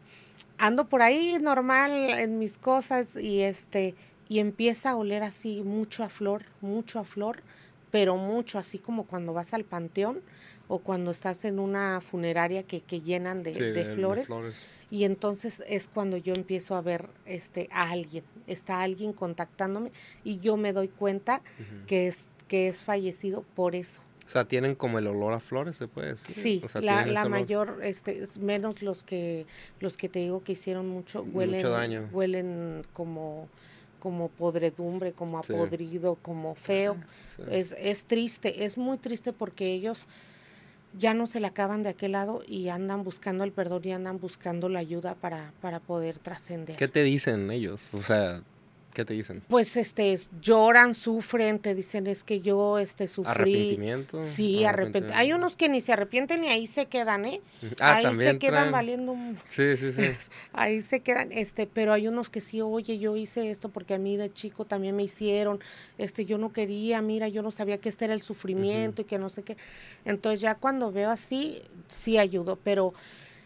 ando 0.58 0.88
por 0.88 1.02
ahí 1.02 1.38
normal 1.42 1.92
en 1.92 2.40
mis 2.40 2.58
cosas 2.58 3.18
y, 3.18 3.42
este, 3.42 3.94
y 4.30 4.40
empieza 4.40 4.92
a 4.92 4.96
oler 4.96 5.24
así 5.24 5.64
mucho 5.64 6.02
a 6.02 6.08
flor, 6.08 6.46
mucho 6.62 7.00
a 7.00 7.04
flor, 7.04 7.44
pero 7.92 8.16
mucho, 8.18 8.58
así 8.58 8.80
como 8.80 9.06
cuando 9.06 9.34
vas 9.34 9.54
al 9.54 9.66
panteón 9.66 10.22
o 10.68 10.80
cuando 10.80 11.12
estás 11.12 11.46
en 11.46 11.60
una 11.60 12.02
funeraria 12.02 12.64
que, 12.64 12.82
que 12.82 13.02
llenan 13.02 13.44
de, 13.44 13.54
flores. 13.54 13.76
de 13.76 14.26
flores 14.26 14.56
y 14.92 15.06
entonces 15.06 15.64
es 15.68 15.88
cuando 15.88 16.18
yo 16.18 16.34
empiezo 16.34 16.76
a 16.76 16.82
ver 16.82 17.08
este 17.26 17.70
a 17.72 17.90
alguien, 17.90 18.26
está 18.46 18.82
alguien 18.82 19.14
contactándome 19.14 19.92
y 20.26 20.38
yo 20.40 20.58
me 20.58 20.74
doy 20.74 20.90
cuenta 20.90 21.42
que 21.88 22.10
es 22.10 22.26
que 22.50 22.68
es 22.68 22.84
fallecido 22.84 23.46
por 23.56 23.76
eso. 23.76 24.02
O 24.26 24.30
sea, 24.30 24.44
tienen 24.44 24.76
como 24.76 25.00
el 25.00 25.08
olor 25.08 25.32
a 25.32 25.40
flores, 25.40 25.78
se 25.78 25.88
puede 25.88 26.10
decir. 26.10 26.36
Sí, 26.36 26.82
la, 26.82 27.06
la 27.06 27.26
mayor, 27.26 27.80
este, 27.82 28.28
menos 28.40 28.82
los 28.82 29.04
que 29.04 29.46
los 29.80 29.96
que 29.96 30.10
te 30.10 30.20
digo 30.20 30.44
que 30.44 30.52
hicieron 30.52 30.90
mucho, 30.90 31.24
huelen, 31.24 31.64
daño. 31.64 32.10
huelen 32.12 32.86
como 32.92 33.48
como 34.02 34.30
podredumbre, 34.30 35.14
como 35.14 35.38
apodrido, 35.38 36.16
como 36.16 36.56
feo. 36.56 36.98
Es, 37.52 37.74
es 37.80 38.06
triste, 38.06 38.66
es 38.66 38.76
muy 38.76 38.98
triste 38.98 39.32
porque 39.32 39.68
ellos 39.68 40.08
ya 40.98 41.14
no 41.14 41.28
se 41.28 41.40
le 41.40 41.46
acaban 41.46 41.84
de 41.84 41.90
aquel 41.90 42.14
lado 42.14 42.42
y 42.48 42.70
andan 42.70 43.04
buscando 43.04 43.44
el 43.44 43.52
perdón 43.52 43.82
y 43.86 43.92
andan 43.92 44.20
buscando 44.20 44.70
la 44.70 44.80
ayuda 44.80 45.14
para, 45.14 45.54
para 45.62 45.80
poder 45.80 46.18
trascender. 46.18 46.76
¿Qué 46.78 46.88
te 46.88 47.04
dicen 47.04 47.52
ellos? 47.52 47.90
O 47.94 48.02
sea, 48.02 48.42
¿Qué 48.94 49.06
te 49.06 49.14
dicen? 49.14 49.42
Pues 49.48 49.78
este 49.78 50.20
lloran, 50.42 50.96
sufren, 50.96 51.60
te 51.60 51.74
dicen 51.76 52.08
es 52.08 52.24
que 52.24 52.42
yo 52.42 52.78
este 52.78 53.08
sufrí. 53.08 53.32
Arrepentimiento. 53.32 54.20
Sí, 54.20 54.64
arrepentimiento. 54.66 55.16
Hay 55.18 55.32
unos 55.34 55.56
que 55.56 55.70
ni 55.70 55.80
se 55.82 55.94
arrepienten 55.94 56.44
y 56.44 56.50
ahí 56.50 56.68
se 56.68 56.88
quedan, 56.88 57.26
¿eh? 57.26 57.42
Ah, 57.80 57.96
ahí 57.96 58.04
también 58.04 58.34
se 58.34 58.40
quedan 58.40 58.68
traen- 58.68 58.72
valiendo 58.72 59.12
un- 59.14 59.40
Sí, 59.48 59.78
sí, 59.78 59.94
sí. 59.94 60.02
ahí 60.54 60.82
se 60.82 61.00
quedan, 61.00 61.32
este, 61.32 61.68
pero 61.68 61.94
hay 61.94 62.08
unos 62.08 62.30
que 62.30 62.42
sí, 62.42 62.60
oye, 62.62 63.00
yo 63.00 63.16
hice 63.16 63.50
esto 63.50 63.70
porque 63.70 63.94
a 63.94 63.98
mí 63.98 64.18
de 64.18 64.34
chico 64.34 64.66
también 64.66 64.96
me 64.96 65.04
hicieron, 65.04 65.60
este, 65.98 66.26
yo 66.26 66.38
no 66.38 66.52
quería, 66.52 67.02
mira, 67.02 67.28
yo 67.30 67.42
no 67.42 67.52
sabía 67.52 67.78
que 67.80 67.88
este 67.90 68.06
era 68.06 68.14
el 68.14 68.22
sufrimiento 68.22 69.02
y 69.04 69.06
que 69.06 69.20
no 69.20 69.30
sé 69.30 69.44
qué. 69.44 69.56
Entonces 70.06 70.42
ya 70.42 70.56
cuando 70.56 70.92
veo 70.92 71.12
así, 71.12 71.62
sí 71.88 72.18
ayudo, 72.18 72.60
pero 72.62 72.94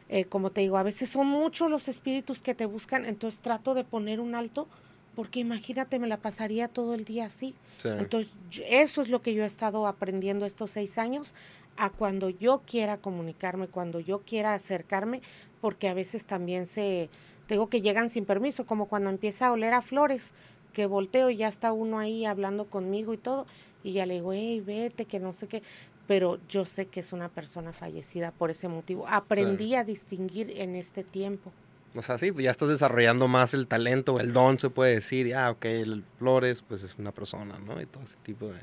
eh, 0.10 0.26
como 0.26 0.52
te 0.52 0.62
digo, 0.62 0.78
a 0.78 0.84
veces 0.84 1.10
son 1.10 1.28
muchos 1.28 1.70
los 1.70 1.88
espíritus 1.88 2.42
que 2.42 2.54
te 2.56 2.66
buscan, 2.66 3.06
entonces 3.06 3.40
trato 3.42 3.74
de 3.74 3.84
poner 3.84 4.20
un 4.20 4.36
alto, 4.36 4.68
porque 5.16 5.40
imagínate, 5.40 5.98
me 6.00 6.08
la 6.08 6.18
pasaría 6.18 6.68
todo 6.68 6.94
el 6.94 7.06
día 7.06 7.26
así. 7.26 7.56
sí. 7.78 7.90
Entonces, 7.90 8.34
yo- 8.50 8.64
eso 8.68 9.02
es 9.02 9.10
lo 9.10 9.22
que 9.22 9.34
yo 9.34 9.44
he 9.44 9.48
estado 9.48 9.88
aprendiendo 9.88 10.46
estos 10.46 10.72
seis 10.72 10.98
años, 10.98 11.34
a 11.78 11.90
cuando 11.90 12.30
yo 12.30 12.62
quiera 12.66 12.98
comunicarme, 12.98 13.68
cuando 13.68 14.00
yo 14.00 14.20
quiera 14.20 14.54
acercarme, 14.54 15.22
porque 15.62 15.88
a 15.90 15.94
veces 15.94 16.26
también 16.26 16.68
se, 16.68 17.10
tengo 17.48 17.68
que 17.70 17.82
llegan 17.82 18.10
sin 18.10 18.26
permiso, 18.26 18.66
como 18.66 18.88
cuando 18.88 19.10
empieza 19.10 19.48
a 19.48 19.52
oler 19.52 19.74
a 19.74 19.82
flores, 19.82 20.32
que 20.74 20.86
volteo 20.86 21.30
y 21.30 21.38
ya 21.38 21.48
está 21.48 21.72
uno 21.74 22.00
ahí 22.00 22.26
hablando 22.26 22.66
conmigo 22.70 23.14
y 23.14 23.18
todo, 23.18 23.46
y 23.84 23.94
ya 23.94 24.06
le 24.06 24.16
digo, 24.16 24.34
hey, 24.34 24.62
vete, 24.62 25.06
que 25.06 25.20
no 25.20 25.34
sé 25.34 25.48
qué, 25.48 25.64
pero 26.08 26.40
yo 26.48 26.66
sé 26.66 26.86
que 26.88 27.00
es 27.00 27.14
una 27.14 27.30
persona 27.30 27.74
fallecida 27.74 28.32
por 28.32 28.52
ese 28.52 28.68
motivo. 28.68 29.06
Aprendí 29.08 29.76
a 29.76 29.84
distinguir 29.84 30.54
en 30.62 30.76
este 30.76 31.04
tiempo. 31.04 31.52
O 31.96 32.02
sea, 32.02 32.18
sí, 32.18 32.32
pues 32.32 32.44
ya 32.44 32.52
estás 32.52 32.68
desarrollando 32.70 33.28
más 33.28 33.54
el 33.54 33.68
talento, 33.68 34.20
el 34.20 34.34
don, 34.34 34.60
se 34.60 34.70
puede 34.70 34.96
decir. 34.96 35.34
Ah, 35.36 35.52
ok, 35.52 35.66
el 35.66 36.04
Flores, 36.20 36.62
pues 36.62 36.84
es 36.84 36.96
una 36.98 37.12
persona, 37.12 37.58
¿no? 37.60 37.82
Y 37.82 37.86
todo 37.86 38.04
ese 38.04 38.18
tipo 38.24 38.48
de, 38.48 38.60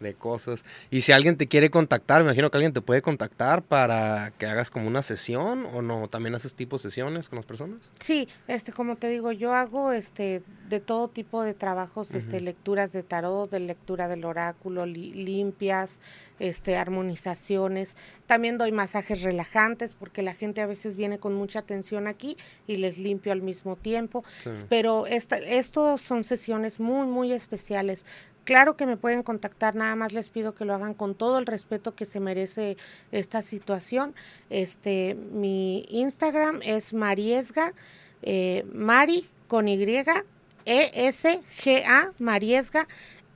de 0.00 0.14
cosas. 0.14 0.64
Y 0.90 1.00
si 1.00 1.12
alguien 1.12 1.36
te 1.36 1.46
quiere 1.46 1.70
contactar, 1.70 2.22
me 2.22 2.26
imagino 2.30 2.50
que 2.50 2.56
alguien 2.58 2.72
te 2.72 2.80
puede 2.80 3.02
contactar 3.02 3.62
para 3.62 4.32
que 4.38 4.46
hagas 4.46 4.70
como 4.70 4.86
una 4.88 5.02
sesión 5.02 5.66
o 5.72 5.80
no, 5.82 6.08
también 6.08 6.34
haces 6.34 6.54
tipo 6.54 6.78
sesiones 6.78 7.28
con 7.28 7.36
las 7.36 7.46
personas. 7.46 7.78
Sí, 8.00 8.28
este, 8.48 8.72
como 8.72 8.96
te 8.96 9.08
digo, 9.08 9.32
yo 9.32 9.52
hago 9.54 9.92
este 9.92 10.42
de 10.68 10.80
todo 10.80 11.08
tipo 11.08 11.42
de 11.42 11.54
trabajos, 11.54 12.12
este, 12.12 12.40
lecturas 12.40 12.92
de 12.92 13.02
tarot, 13.04 13.50
de 13.50 13.60
lectura 13.60 14.08
del 14.08 14.24
oráculo, 14.24 14.84
li- 14.84 15.12
limpias, 15.14 16.00
este, 16.40 16.76
armonizaciones. 16.76 17.96
También 18.26 18.58
doy 18.58 18.72
masajes 18.72 19.22
relajantes 19.22 19.94
porque 19.94 20.22
la 20.22 20.34
gente 20.34 20.60
a 20.60 20.66
veces 20.66 20.96
viene 20.96 21.18
con 21.18 21.34
mucha 21.34 21.62
tensión 21.62 22.06
aquí 22.06 22.36
y 22.66 22.76
les 22.78 22.98
limpio 22.98 23.32
al 23.32 23.42
mismo 23.42 23.76
tiempo. 23.76 24.24
Sí. 24.42 24.50
Pero 24.68 25.06
esta, 25.06 25.38
estos 25.38 26.00
son 26.00 26.24
sesiones 26.24 26.80
muy, 26.80 27.06
muy 27.06 27.32
especiales. 27.32 28.04
Claro 28.46 28.76
que 28.76 28.86
me 28.86 28.96
pueden 28.96 29.24
contactar, 29.24 29.74
nada 29.74 29.96
más 29.96 30.12
les 30.12 30.30
pido 30.30 30.54
que 30.54 30.64
lo 30.64 30.72
hagan 30.72 30.94
con 30.94 31.16
todo 31.16 31.40
el 31.40 31.46
respeto 31.46 31.96
que 31.96 32.06
se 32.06 32.20
merece 32.20 32.76
esta 33.10 33.42
situación. 33.42 34.14
Este, 34.50 35.16
mi 35.16 35.84
Instagram 35.90 36.60
es 36.62 36.94
Mariesga, 36.94 37.74
eh, 38.22 38.64
Mari 38.72 39.28
con 39.48 39.66
Y, 39.66 39.82
E 40.64 40.90
S 41.08 41.40
G 41.60 41.84
A, 41.84 42.12
Mariesga, 42.20 42.86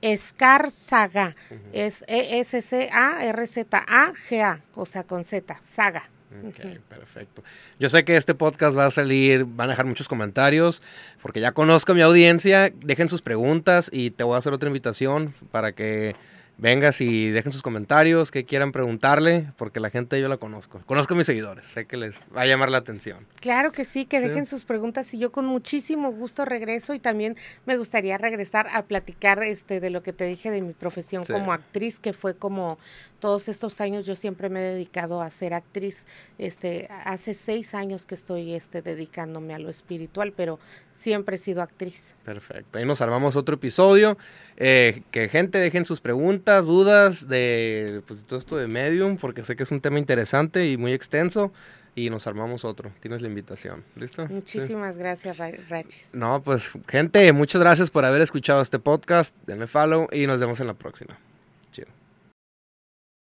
Escarzaga, 0.01 1.35
es 1.73 2.05
E 2.07 2.39
S 2.39 2.61
C 2.61 2.89
A 2.93 3.25
R 3.25 3.47
Z 3.47 3.83
A 3.85 4.13
G 4.13 4.41
A, 4.41 4.61
o 4.75 4.85
sea, 4.85 5.03
con 5.03 5.25
Z, 5.25 5.57
Saga. 5.61 6.09
Ok, 6.47 6.79
perfecto. 6.87 7.43
Yo 7.79 7.89
sé 7.89 8.05
que 8.05 8.15
este 8.15 8.33
podcast 8.33 8.77
va 8.77 8.85
a 8.85 8.91
salir, 8.91 9.45
van 9.45 9.69
a 9.69 9.71
dejar 9.71 9.85
muchos 9.85 10.07
comentarios, 10.07 10.81
porque 11.21 11.41
ya 11.41 11.51
conozco 11.51 11.91
a 11.91 11.95
mi 11.95 12.01
audiencia. 12.01 12.71
Dejen 12.73 13.09
sus 13.09 13.21
preguntas 13.21 13.89
y 13.91 14.11
te 14.11 14.23
voy 14.23 14.35
a 14.35 14.37
hacer 14.37 14.53
otra 14.53 14.67
invitación 14.67 15.33
para 15.51 15.73
que 15.73 16.15
vengas 16.61 17.01
y 17.01 17.29
dejen 17.31 17.51
sus 17.51 17.61
comentarios, 17.61 18.31
que 18.31 18.45
quieran 18.45 18.71
preguntarle, 18.71 19.51
porque 19.57 19.79
la 19.81 19.89
gente 19.89 20.21
yo 20.21 20.29
la 20.29 20.37
conozco. 20.37 20.79
Conozco 20.85 21.15
a 21.15 21.17
mis 21.17 21.25
seguidores, 21.25 21.65
sé 21.65 21.85
que 21.87 21.97
les 21.97 22.15
va 22.35 22.43
a 22.43 22.45
llamar 22.45 22.69
la 22.69 22.77
atención. 22.77 23.25
Claro 23.41 23.71
que 23.73 23.83
sí, 23.83 24.05
que 24.05 24.19
Sí. 24.21 24.27
dejen 24.29 24.45
sus 24.45 24.63
preguntas 24.63 25.13
y 25.13 25.17
yo 25.17 25.31
con 25.31 25.45
muchísimo 25.47 26.11
gusto 26.11 26.45
regreso 26.45 26.93
y 26.93 26.99
también 26.99 27.35
me 27.65 27.75
gustaría 27.77 28.17
regresar 28.17 28.67
a 28.71 28.83
platicar 28.83 29.41
este 29.43 29.79
de 29.79 29.89
lo 29.89 30.03
que 30.03 30.13
te 30.13 30.25
dije 30.25 30.51
de 30.51 30.61
mi 30.61 30.73
profesión 30.73 31.23
Sí. 31.25 31.33
como 31.33 31.51
actriz, 31.51 31.99
que 31.99 32.13
fue 32.13 32.35
como 32.35 32.77
todos 33.19 33.47
estos 33.49 33.81
años 33.81 34.05
yo 34.05 34.15
siempre 34.15 34.49
me 34.49 34.59
he 34.61 34.73
dedicado 34.73 35.21
a 35.21 35.29
ser 35.31 35.53
actriz. 35.53 36.05
Este, 36.37 36.87
hace 37.05 37.33
seis 37.33 37.73
años 37.73 38.05
que 38.05 38.15
estoy 38.15 38.53
este 38.53 38.81
dedicándome 38.81 39.53
a 39.55 39.59
lo 39.59 39.69
espiritual, 39.69 40.31
pero 40.35 40.59
siempre 40.91 41.35
he 41.35 41.39
sido 41.39 41.61
actriz. 41.61 42.15
Perfecto. 42.23 42.77
Ahí 42.77 42.85
nos 42.85 43.01
armamos 43.01 43.35
otro 43.35 43.55
episodio. 43.55 44.17
Eh, 44.57 45.01
que 45.11 45.27
gente 45.29 45.57
dejen 45.57 45.85
sus 45.87 46.01
preguntas, 46.01 46.50
dudas 46.59 47.27
de 47.27 48.01
pues, 48.07 48.21
todo 48.25 48.37
esto 48.39 48.57
de 48.57 48.67
Medium, 48.67 49.17
porque 49.17 49.43
sé 49.43 49.55
que 49.55 49.63
es 49.63 49.71
un 49.71 49.81
tema 49.81 49.99
interesante 49.99 50.67
y 50.69 50.77
muy 50.77 50.93
extenso. 50.93 51.51
Y 51.93 52.09
nos 52.09 52.25
armamos 52.25 52.63
otro. 52.63 52.89
Tienes 53.01 53.21
la 53.21 53.27
invitación. 53.27 53.83
¿Listo? 53.97 54.25
Sí. 54.25 54.33
Muchísimas 54.33 54.97
gracias, 54.97 55.37
Ra- 55.37 55.51
Rachis. 55.67 56.11
No, 56.13 56.41
pues 56.41 56.71
gente, 56.87 57.31
muchas 57.33 57.59
gracias 57.61 57.91
por 57.91 58.05
haber 58.05 58.21
escuchado 58.21 58.61
este 58.61 58.79
podcast. 58.79 59.35
Denle 59.45 59.67
follow 59.67 60.07
y 60.11 60.25
nos 60.25 60.39
vemos 60.39 60.59
en 60.61 60.67
la 60.67 60.73
próxima. 60.73 61.17